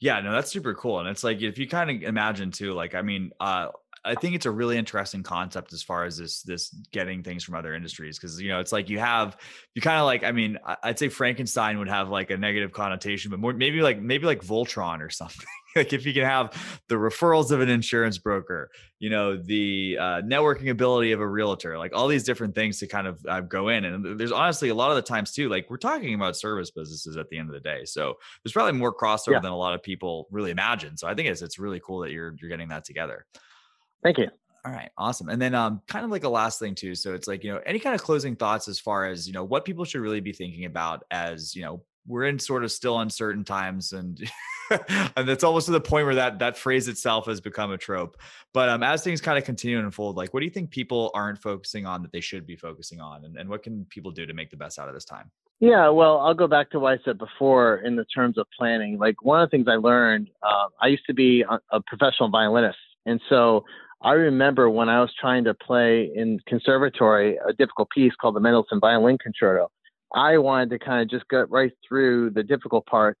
Yeah, 0.00 0.20
no, 0.20 0.32
that's 0.32 0.50
super 0.50 0.74
cool. 0.74 1.00
And 1.00 1.08
it's 1.08 1.24
like 1.24 1.42
if 1.42 1.58
you 1.58 1.68
kind 1.68 1.90
of 1.90 2.02
imagine 2.02 2.50
too, 2.50 2.72
like 2.72 2.94
I 2.94 3.02
mean, 3.02 3.32
uh 3.40 3.68
I 4.04 4.14
think 4.14 4.34
it's 4.34 4.44
a 4.44 4.50
really 4.50 4.76
interesting 4.76 5.22
concept 5.22 5.72
as 5.72 5.82
far 5.82 6.04
as 6.04 6.18
this 6.18 6.42
this 6.42 6.68
getting 6.92 7.22
things 7.22 7.42
from 7.42 7.54
other 7.54 7.74
industries 7.74 8.18
because 8.18 8.40
you 8.40 8.50
know 8.50 8.60
it's 8.60 8.72
like 8.72 8.90
you 8.90 8.98
have 8.98 9.36
you 9.74 9.80
kind 9.80 9.98
of 9.98 10.04
like 10.04 10.24
I 10.24 10.32
mean 10.32 10.58
I'd 10.82 10.98
say 10.98 11.08
Frankenstein 11.08 11.78
would 11.78 11.88
have 11.88 12.10
like 12.10 12.30
a 12.30 12.36
negative 12.36 12.72
connotation 12.72 13.30
but 13.30 13.40
more 13.40 13.54
maybe 13.54 13.80
like 13.80 14.00
maybe 14.00 14.26
like 14.26 14.42
Voltron 14.42 15.00
or 15.00 15.08
something 15.08 15.46
like 15.76 15.92
if 15.92 16.04
you 16.04 16.12
can 16.12 16.24
have 16.24 16.82
the 16.88 16.94
referrals 16.96 17.50
of 17.50 17.60
an 17.60 17.68
insurance 17.68 18.18
broker 18.18 18.70
you 18.98 19.10
know 19.10 19.36
the 19.36 19.96
uh, 20.00 20.20
networking 20.22 20.70
ability 20.70 21.12
of 21.12 21.20
a 21.20 21.26
realtor 21.26 21.78
like 21.78 21.94
all 21.94 22.08
these 22.08 22.24
different 22.24 22.54
things 22.54 22.78
to 22.78 22.86
kind 22.86 23.06
of 23.06 23.24
uh, 23.28 23.40
go 23.40 23.68
in 23.68 23.84
and 23.84 24.18
there's 24.18 24.32
honestly 24.32 24.68
a 24.68 24.74
lot 24.74 24.90
of 24.90 24.96
the 24.96 25.02
times 25.02 25.32
too 25.32 25.48
like 25.48 25.68
we're 25.68 25.76
talking 25.76 26.14
about 26.14 26.36
service 26.36 26.70
businesses 26.70 27.16
at 27.16 27.28
the 27.28 27.38
end 27.38 27.48
of 27.48 27.54
the 27.54 27.60
day 27.60 27.84
so 27.84 28.14
there's 28.42 28.52
probably 28.52 28.72
more 28.72 28.94
crossover 28.94 29.32
yeah. 29.32 29.40
than 29.40 29.52
a 29.52 29.56
lot 29.56 29.74
of 29.74 29.82
people 29.82 30.26
really 30.30 30.50
imagine 30.50 30.96
so 30.96 31.08
I 31.08 31.14
think 31.14 31.28
it's 31.28 31.42
it's 31.42 31.58
really 31.58 31.80
cool 31.80 32.00
that 32.00 32.12
you're 32.12 32.34
you're 32.40 32.50
getting 32.50 32.68
that 32.68 32.84
together. 32.84 33.26
Thank 34.02 34.18
you. 34.18 34.28
All 34.64 34.72
right, 34.72 34.90
awesome. 34.96 35.28
And 35.28 35.40
then 35.40 35.54
um 35.54 35.82
kind 35.86 36.04
of 36.04 36.10
like 36.10 36.24
a 36.24 36.28
last 36.28 36.58
thing 36.58 36.74
too. 36.74 36.94
So 36.94 37.14
it's 37.14 37.28
like, 37.28 37.44
you 37.44 37.52
know, 37.52 37.60
any 37.66 37.78
kind 37.78 37.94
of 37.94 38.02
closing 38.02 38.36
thoughts 38.36 38.68
as 38.68 38.80
far 38.80 39.06
as, 39.06 39.26
you 39.26 39.32
know, 39.32 39.44
what 39.44 39.64
people 39.64 39.84
should 39.84 40.00
really 40.00 40.20
be 40.20 40.32
thinking 40.32 40.64
about 40.64 41.04
as, 41.10 41.54
you 41.54 41.62
know, 41.62 41.82
we're 42.06 42.24
in 42.24 42.38
sort 42.38 42.64
of 42.64 42.72
still 42.72 42.98
uncertain 43.00 43.44
times 43.44 43.92
and 43.92 44.20
and 45.16 45.28
it's 45.28 45.44
almost 45.44 45.66
to 45.66 45.72
the 45.72 45.80
point 45.80 46.06
where 46.06 46.14
that 46.14 46.38
that 46.38 46.56
phrase 46.56 46.88
itself 46.88 47.26
has 47.26 47.40
become 47.40 47.70
a 47.70 47.78
trope. 47.78 48.16
But 48.52 48.68
um 48.68 48.82
as 48.82 49.02
things 49.02 49.20
kind 49.20 49.38
of 49.38 49.44
continue 49.44 49.78
to 49.78 49.84
unfold, 49.84 50.16
like 50.16 50.32
what 50.32 50.40
do 50.40 50.46
you 50.46 50.52
think 50.52 50.70
people 50.70 51.10
aren't 51.14 51.40
focusing 51.40 51.86
on 51.86 52.02
that 52.02 52.12
they 52.12 52.20
should 52.20 52.46
be 52.46 52.56
focusing 52.56 53.00
on? 53.00 53.24
And, 53.24 53.36
and 53.36 53.48
what 53.48 53.62
can 53.62 53.84
people 53.86 54.10
do 54.10 54.26
to 54.26 54.34
make 54.34 54.50
the 54.50 54.56
best 54.56 54.78
out 54.78 54.88
of 54.88 54.94
this 54.94 55.04
time? 55.04 55.30
Yeah, 55.60 55.88
well, 55.88 56.20
I'll 56.20 56.34
go 56.34 56.48
back 56.48 56.70
to 56.70 56.80
what 56.80 56.92
I 56.92 57.02
said 57.04 57.16
before 57.16 57.76
in 57.78 57.96
the 57.96 58.04
terms 58.04 58.38
of 58.38 58.46
planning. 58.58 58.98
Like 58.98 59.22
one 59.22 59.40
of 59.40 59.48
the 59.48 59.56
things 59.56 59.68
I 59.68 59.76
learned, 59.76 60.28
uh, 60.42 60.66
I 60.82 60.88
used 60.88 61.06
to 61.06 61.14
be 61.14 61.44
a 61.70 61.80
professional 61.80 62.28
violinist. 62.28 62.78
And 63.06 63.20
so 63.28 63.64
I 64.02 64.12
remember 64.12 64.68
when 64.68 64.88
I 64.88 65.00
was 65.00 65.10
trying 65.18 65.44
to 65.44 65.54
play 65.54 66.10
in 66.14 66.38
conservatory 66.46 67.38
a 67.38 67.52
difficult 67.54 67.88
piece 67.90 68.12
called 68.20 68.36
the 68.36 68.40
Mendelssohn 68.40 68.80
Violin 68.80 69.16
Concerto. 69.16 69.70
I 70.14 70.38
wanted 70.38 70.70
to 70.70 70.78
kind 70.78 71.02
of 71.02 71.10
just 71.10 71.28
get 71.28 71.50
right 71.50 71.72
through 71.86 72.30
the 72.30 72.42
difficult 72.42 72.86
parts 72.86 73.20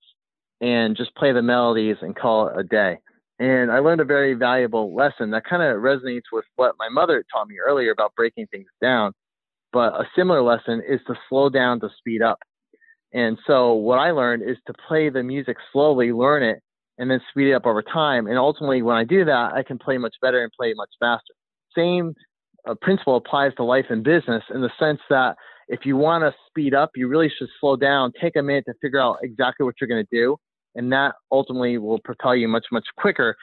and 0.60 0.96
just 0.96 1.14
play 1.16 1.32
the 1.32 1.42
melodies 1.42 1.96
and 2.00 2.14
call 2.16 2.48
it 2.48 2.58
a 2.58 2.62
day. 2.62 2.98
And 3.38 3.72
I 3.72 3.80
learned 3.80 4.00
a 4.00 4.04
very 4.04 4.34
valuable 4.34 4.94
lesson 4.94 5.30
that 5.32 5.44
kind 5.44 5.62
of 5.62 5.82
resonates 5.82 6.30
with 6.32 6.44
what 6.56 6.76
my 6.78 6.88
mother 6.88 7.24
taught 7.32 7.48
me 7.48 7.56
earlier 7.66 7.90
about 7.90 8.14
breaking 8.14 8.46
things 8.46 8.68
down. 8.80 9.12
But 9.72 9.94
a 9.94 10.04
similar 10.16 10.40
lesson 10.40 10.82
is 10.88 11.00
to 11.08 11.14
slow 11.28 11.48
down 11.48 11.80
to 11.80 11.88
speed 11.98 12.22
up. 12.22 12.38
And 13.12 13.38
so 13.46 13.74
what 13.74 13.98
I 13.98 14.12
learned 14.12 14.48
is 14.48 14.56
to 14.66 14.74
play 14.88 15.08
the 15.08 15.22
music 15.22 15.56
slowly, 15.72 16.12
learn 16.12 16.44
it, 16.44 16.60
and 16.98 17.10
then 17.10 17.20
speed 17.30 17.50
it 17.50 17.54
up 17.54 17.66
over 17.66 17.82
time. 17.82 18.28
And 18.28 18.38
ultimately, 18.38 18.82
when 18.82 18.96
I 18.96 19.04
do 19.04 19.24
that, 19.24 19.52
I 19.52 19.64
can 19.64 19.78
play 19.78 19.98
much 19.98 20.14
better 20.22 20.42
and 20.42 20.52
play 20.52 20.72
much 20.76 20.90
faster. 21.00 21.34
Same 21.74 22.14
uh, 22.68 22.74
principle 22.80 23.16
applies 23.16 23.52
to 23.56 23.64
life 23.64 23.86
and 23.90 24.04
business 24.04 24.44
in 24.54 24.60
the 24.60 24.70
sense 24.78 25.00
that 25.10 25.36
if 25.68 25.80
you 25.84 25.96
want 25.96 26.22
to 26.22 26.34
speed 26.48 26.74
up, 26.74 26.90
you 26.94 27.08
really 27.08 27.30
should 27.38 27.48
slow 27.60 27.76
down, 27.76 28.12
take 28.20 28.36
a 28.36 28.42
minute 28.42 28.64
to 28.66 28.74
figure 28.80 29.00
out 29.00 29.18
exactly 29.22 29.64
what 29.64 29.74
you're 29.80 29.88
going 29.88 30.04
to 30.04 30.16
do. 30.16 30.36
And 30.74 30.92
that 30.92 31.14
ultimately 31.30 31.78
will 31.78 32.00
propel 32.00 32.34
you 32.34 32.48
much, 32.48 32.66
much 32.72 32.86
quicker. 32.96 33.36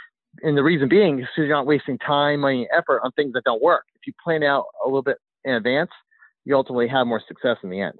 And 0.43 0.57
the 0.57 0.63
reason 0.63 0.89
being 0.89 1.19
is 1.19 1.25
so 1.35 1.41
you're 1.41 1.55
not 1.55 1.65
wasting 1.65 1.97
time, 1.99 2.41
money, 2.41 2.67
effort 2.75 3.01
on 3.03 3.11
things 3.13 3.33
that 3.33 3.43
don't 3.43 3.61
work. 3.61 3.85
If 3.95 4.01
you 4.07 4.13
plan 4.23 4.43
out 4.43 4.65
a 4.83 4.87
little 4.87 5.01
bit 5.01 5.17
in 5.45 5.53
advance, 5.53 5.91
you 6.45 6.55
ultimately 6.55 6.87
have 6.87 7.07
more 7.07 7.21
success 7.27 7.57
in 7.63 7.69
the 7.69 7.81
end. 7.81 7.99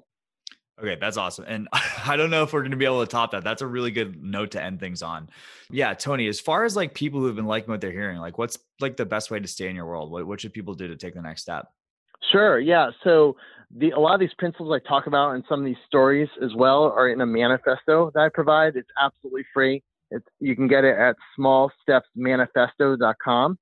Okay, 0.80 0.96
that's 1.00 1.16
awesome. 1.16 1.44
And 1.46 1.68
I 2.06 2.16
don't 2.16 2.30
know 2.30 2.42
if 2.42 2.52
we're 2.52 2.60
going 2.60 2.72
to 2.72 2.76
be 2.76 2.84
able 2.84 3.04
to 3.04 3.10
top 3.10 3.32
that. 3.32 3.44
That's 3.44 3.62
a 3.62 3.66
really 3.66 3.90
good 3.90 4.22
note 4.22 4.52
to 4.52 4.62
end 4.62 4.80
things 4.80 5.02
on. 5.02 5.28
Yeah, 5.70 5.94
Tony, 5.94 6.26
as 6.28 6.40
far 6.40 6.64
as 6.64 6.74
like 6.76 6.94
people 6.94 7.20
who've 7.20 7.36
been 7.36 7.46
liking 7.46 7.70
what 7.70 7.80
they're 7.80 7.92
hearing, 7.92 8.18
like 8.18 8.38
what's 8.38 8.58
like 8.80 8.96
the 8.96 9.06
best 9.06 9.30
way 9.30 9.40
to 9.40 9.48
stay 9.48 9.68
in 9.68 9.76
your 9.76 9.86
world? 9.86 10.10
What, 10.10 10.26
what 10.26 10.40
should 10.40 10.52
people 10.52 10.74
do 10.74 10.88
to 10.88 10.96
take 10.96 11.14
the 11.14 11.22
next 11.22 11.42
step? 11.42 11.66
Sure. 12.30 12.58
Yeah. 12.58 12.90
So 13.04 13.36
the, 13.76 13.90
a 13.90 13.98
lot 13.98 14.14
of 14.14 14.20
these 14.20 14.32
principles 14.38 14.72
I 14.72 14.78
talk 14.86 15.06
about 15.06 15.32
and 15.32 15.42
some 15.48 15.58
of 15.60 15.66
these 15.66 15.76
stories 15.86 16.28
as 16.42 16.54
well 16.54 16.84
are 16.84 17.08
in 17.08 17.20
a 17.20 17.26
manifesto 17.26 18.10
that 18.14 18.20
I 18.20 18.28
provide. 18.28 18.76
It's 18.76 18.88
absolutely 19.00 19.44
free. 19.54 19.82
It's, 20.10 20.26
you 20.40 20.54
can 20.54 20.68
get 20.68 20.84
it 20.84 20.98
at 20.98 21.16
smallstepsmanifesto.com. 21.38 23.58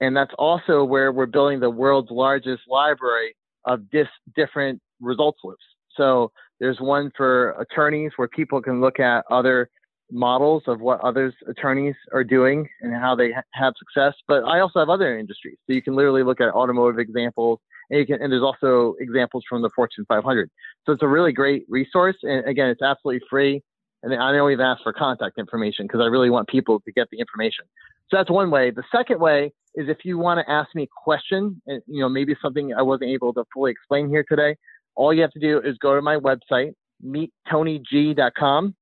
And 0.00 0.16
that's 0.16 0.32
also 0.38 0.82
where 0.84 1.12
we're 1.12 1.26
building 1.26 1.60
the 1.60 1.68
world's 1.68 2.10
largest 2.10 2.62
library 2.68 3.36
of 3.66 3.90
dis, 3.90 4.08
different 4.34 4.80
results 5.00 5.40
loops. 5.44 5.62
So 5.96 6.32
there's 6.58 6.80
one 6.80 7.12
for 7.16 7.50
attorneys 7.60 8.12
where 8.16 8.28
people 8.28 8.62
can 8.62 8.80
look 8.80 8.98
at 8.98 9.26
other 9.30 9.68
models 10.10 10.62
of 10.66 10.80
what 10.80 11.00
others 11.00 11.34
attorneys 11.48 11.94
are 12.12 12.24
doing 12.24 12.66
and 12.80 12.94
how 12.94 13.14
they 13.14 13.32
ha- 13.32 13.42
have 13.52 13.74
success. 13.78 14.14
But 14.26 14.44
I 14.44 14.60
also 14.60 14.78
have 14.78 14.88
other 14.88 15.18
industries, 15.18 15.58
so 15.66 15.74
you 15.74 15.82
can 15.82 15.94
literally 15.94 16.22
look 16.22 16.40
at 16.40 16.48
automotive 16.48 16.98
examples, 16.98 17.60
and 17.90 18.06
can 18.06 18.22
and 18.22 18.32
there's 18.32 18.42
also 18.42 18.94
examples 19.00 19.44
from 19.48 19.62
the 19.62 19.70
Fortune 19.74 20.04
500. 20.08 20.50
So 20.86 20.92
it's 20.92 21.02
a 21.02 21.08
really 21.08 21.32
great 21.32 21.64
resource, 21.68 22.16
and 22.22 22.46
again, 22.46 22.68
it's 22.68 22.82
absolutely 22.82 23.26
free. 23.28 23.62
And 24.02 24.14
I 24.14 24.32
know 24.32 24.46
we've 24.46 24.60
asked 24.60 24.82
for 24.82 24.92
contact 24.92 25.38
information 25.38 25.86
because 25.86 26.00
I 26.00 26.06
really 26.06 26.30
want 26.30 26.48
people 26.48 26.80
to 26.80 26.92
get 26.92 27.08
the 27.10 27.18
information. 27.18 27.66
So 28.08 28.16
that's 28.16 28.30
one 28.30 28.50
way. 28.50 28.70
The 28.70 28.82
second 28.90 29.20
way 29.20 29.52
is 29.74 29.88
if 29.88 29.98
you 30.04 30.18
want 30.18 30.44
to 30.44 30.50
ask 30.50 30.74
me 30.74 30.84
a 30.84 30.88
question, 31.04 31.60
and 31.66 31.82
you 31.86 32.00
know 32.00 32.08
maybe 32.08 32.34
something 32.40 32.72
I 32.74 32.82
wasn't 32.82 33.10
able 33.10 33.32
to 33.34 33.44
fully 33.52 33.70
explain 33.70 34.08
here 34.08 34.24
today. 34.28 34.56
All 34.96 35.14
you 35.14 35.22
have 35.22 35.32
to 35.32 35.40
do 35.40 35.60
is 35.60 35.76
go 35.78 35.94
to 35.94 36.02
my 36.02 36.16
website, 36.16 36.72
meettonyg.com, 37.04 38.74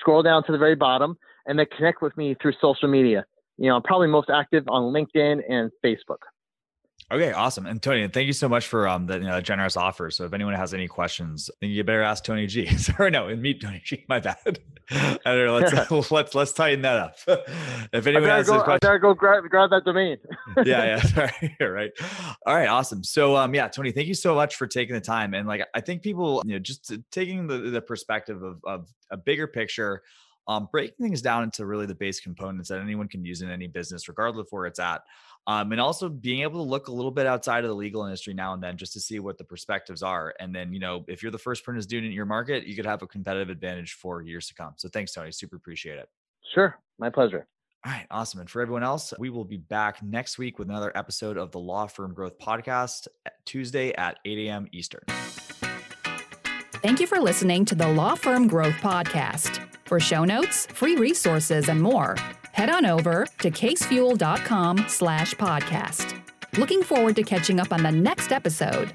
scroll 0.00 0.22
down 0.22 0.44
to 0.44 0.52
the 0.52 0.58
very 0.58 0.76
bottom, 0.76 1.16
and 1.46 1.58
then 1.58 1.66
connect 1.76 2.02
with 2.02 2.16
me 2.16 2.36
through 2.40 2.52
social 2.60 2.88
media. 2.88 3.24
You 3.58 3.68
know, 3.68 3.76
I'm 3.76 3.82
probably 3.82 4.08
most 4.08 4.30
active 4.30 4.64
on 4.68 4.92
LinkedIn 4.92 5.42
and 5.48 5.70
Facebook. 5.84 6.18
Okay, 7.14 7.30
awesome. 7.30 7.66
And 7.66 7.80
Tony, 7.80 8.08
thank 8.08 8.26
you 8.26 8.32
so 8.32 8.48
much 8.48 8.66
for 8.66 8.88
um 8.88 9.06
the 9.06 9.18
you 9.18 9.24
know, 9.24 9.40
generous 9.40 9.76
offer. 9.76 10.10
So 10.10 10.24
if 10.24 10.32
anyone 10.32 10.54
has 10.54 10.74
any 10.74 10.88
questions, 10.88 11.48
then 11.60 11.70
you 11.70 11.84
better 11.84 12.02
ask 12.02 12.24
Tony 12.24 12.48
G. 12.48 12.66
Sorry, 12.76 13.12
no, 13.12 13.28
and 13.28 13.40
meet 13.40 13.60
Tony 13.60 13.80
G. 13.84 14.04
My 14.08 14.18
bad. 14.18 14.58
I 14.90 15.18
don't 15.24 15.46
know. 15.46 15.58
Let's 15.58 16.10
let's 16.10 16.34
let's 16.34 16.52
tighten 16.52 16.82
that 16.82 16.96
up. 16.96 17.16
if 17.92 18.06
anyone 18.06 18.28
has 18.28 18.48
go, 18.48 18.62
questions, 18.62 18.78
I 18.82 18.86
better 18.86 18.98
go 18.98 19.14
grab 19.14 19.44
grab 19.48 19.70
that 19.70 19.84
domain. 19.84 20.18
yeah, 20.64 20.84
yeah. 20.84 21.02
Sorry. 21.02 21.56
right. 21.60 21.92
All 22.44 22.54
right, 22.54 22.68
awesome. 22.68 23.04
So 23.04 23.36
um 23.36 23.54
yeah, 23.54 23.68
Tony, 23.68 23.92
thank 23.92 24.08
you 24.08 24.14
so 24.14 24.34
much 24.34 24.56
for 24.56 24.66
taking 24.66 24.94
the 24.94 25.00
time. 25.00 25.34
And 25.34 25.46
like 25.46 25.62
I 25.72 25.80
think 25.80 26.02
people, 26.02 26.42
you 26.44 26.54
know, 26.54 26.58
just 26.58 26.92
taking 27.12 27.46
the 27.46 27.58
the 27.58 27.80
perspective 27.80 28.42
of 28.42 28.60
of 28.64 28.88
a 29.10 29.16
bigger 29.16 29.46
picture 29.46 30.02
um, 30.46 30.68
breaking 30.70 30.96
things 31.00 31.22
down 31.22 31.42
into 31.42 31.66
really 31.66 31.86
the 31.86 31.94
base 31.94 32.20
components 32.20 32.68
that 32.68 32.80
anyone 32.80 33.08
can 33.08 33.24
use 33.24 33.42
in 33.42 33.50
any 33.50 33.66
business, 33.66 34.08
regardless 34.08 34.46
of 34.46 34.52
where 34.52 34.66
it's 34.66 34.78
at. 34.78 35.02
Um, 35.46 35.72
and 35.72 35.80
also 35.80 36.08
being 36.08 36.40
able 36.40 36.64
to 36.64 36.68
look 36.68 36.88
a 36.88 36.92
little 36.92 37.10
bit 37.10 37.26
outside 37.26 37.64
of 37.64 37.68
the 37.68 37.76
legal 37.76 38.04
industry 38.04 38.32
now 38.32 38.54
and 38.54 38.62
then 38.62 38.78
just 38.78 38.94
to 38.94 39.00
see 39.00 39.18
what 39.18 39.36
the 39.36 39.44
perspectives 39.44 40.02
are. 40.02 40.34
And 40.40 40.54
then, 40.54 40.72
you 40.72 40.80
know, 40.80 41.04
if 41.06 41.22
you're 41.22 41.32
the 41.32 41.38
first 41.38 41.64
person 41.64 41.86
doing 41.86 42.04
it 42.04 42.08
in 42.08 42.12
your 42.12 42.24
market, 42.24 42.66
you 42.66 42.74
could 42.74 42.86
have 42.86 43.02
a 43.02 43.06
competitive 43.06 43.50
advantage 43.50 43.92
for 43.92 44.22
years 44.22 44.46
to 44.48 44.54
come. 44.54 44.72
So 44.76 44.88
thanks, 44.88 45.12
Tony. 45.12 45.32
Super 45.32 45.56
appreciate 45.56 45.98
it. 45.98 46.08
Sure. 46.54 46.78
My 46.98 47.10
pleasure. 47.10 47.46
All 47.86 47.92
right, 47.92 48.06
awesome. 48.10 48.40
And 48.40 48.48
for 48.48 48.62
everyone 48.62 48.82
else, 48.82 49.12
we 49.18 49.28
will 49.28 49.44
be 49.44 49.58
back 49.58 50.02
next 50.02 50.38
week 50.38 50.58
with 50.58 50.70
another 50.70 50.90
episode 50.96 51.36
of 51.36 51.50
the 51.52 51.58
Law 51.58 51.86
Firm 51.86 52.14
Growth 52.14 52.38
Podcast 52.38 53.08
Tuesday 53.44 53.92
at 53.92 54.18
8 54.24 54.48
a.m. 54.48 54.66
Eastern. 54.72 55.02
Thank 56.84 57.00
you 57.00 57.06
for 57.06 57.18
listening 57.18 57.66
to 57.66 57.74
the 57.74 57.88
Law 57.88 58.14
Firm 58.14 58.46
Growth 58.46 58.76
Podcast. 58.76 59.73
For 59.94 60.00
show 60.00 60.24
notes, 60.24 60.66
free 60.66 60.96
resources, 60.96 61.68
and 61.68 61.80
more, 61.80 62.16
head 62.50 62.68
on 62.68 62.84
over 62.84 63.28
to 63.38 63.48
casefuel.com 63.48 64.86
slash 64.88 65.36
podcast. 65.36 66.20
Looking 66.58 66.82
forward 66.82 67.14
to 67.14 67.22
catching 67.22 67.60
up 67.60 67.72
on 67.72 67.84
the 67.84 67.92
next 67.92 68.32
episode. 68.32 68.92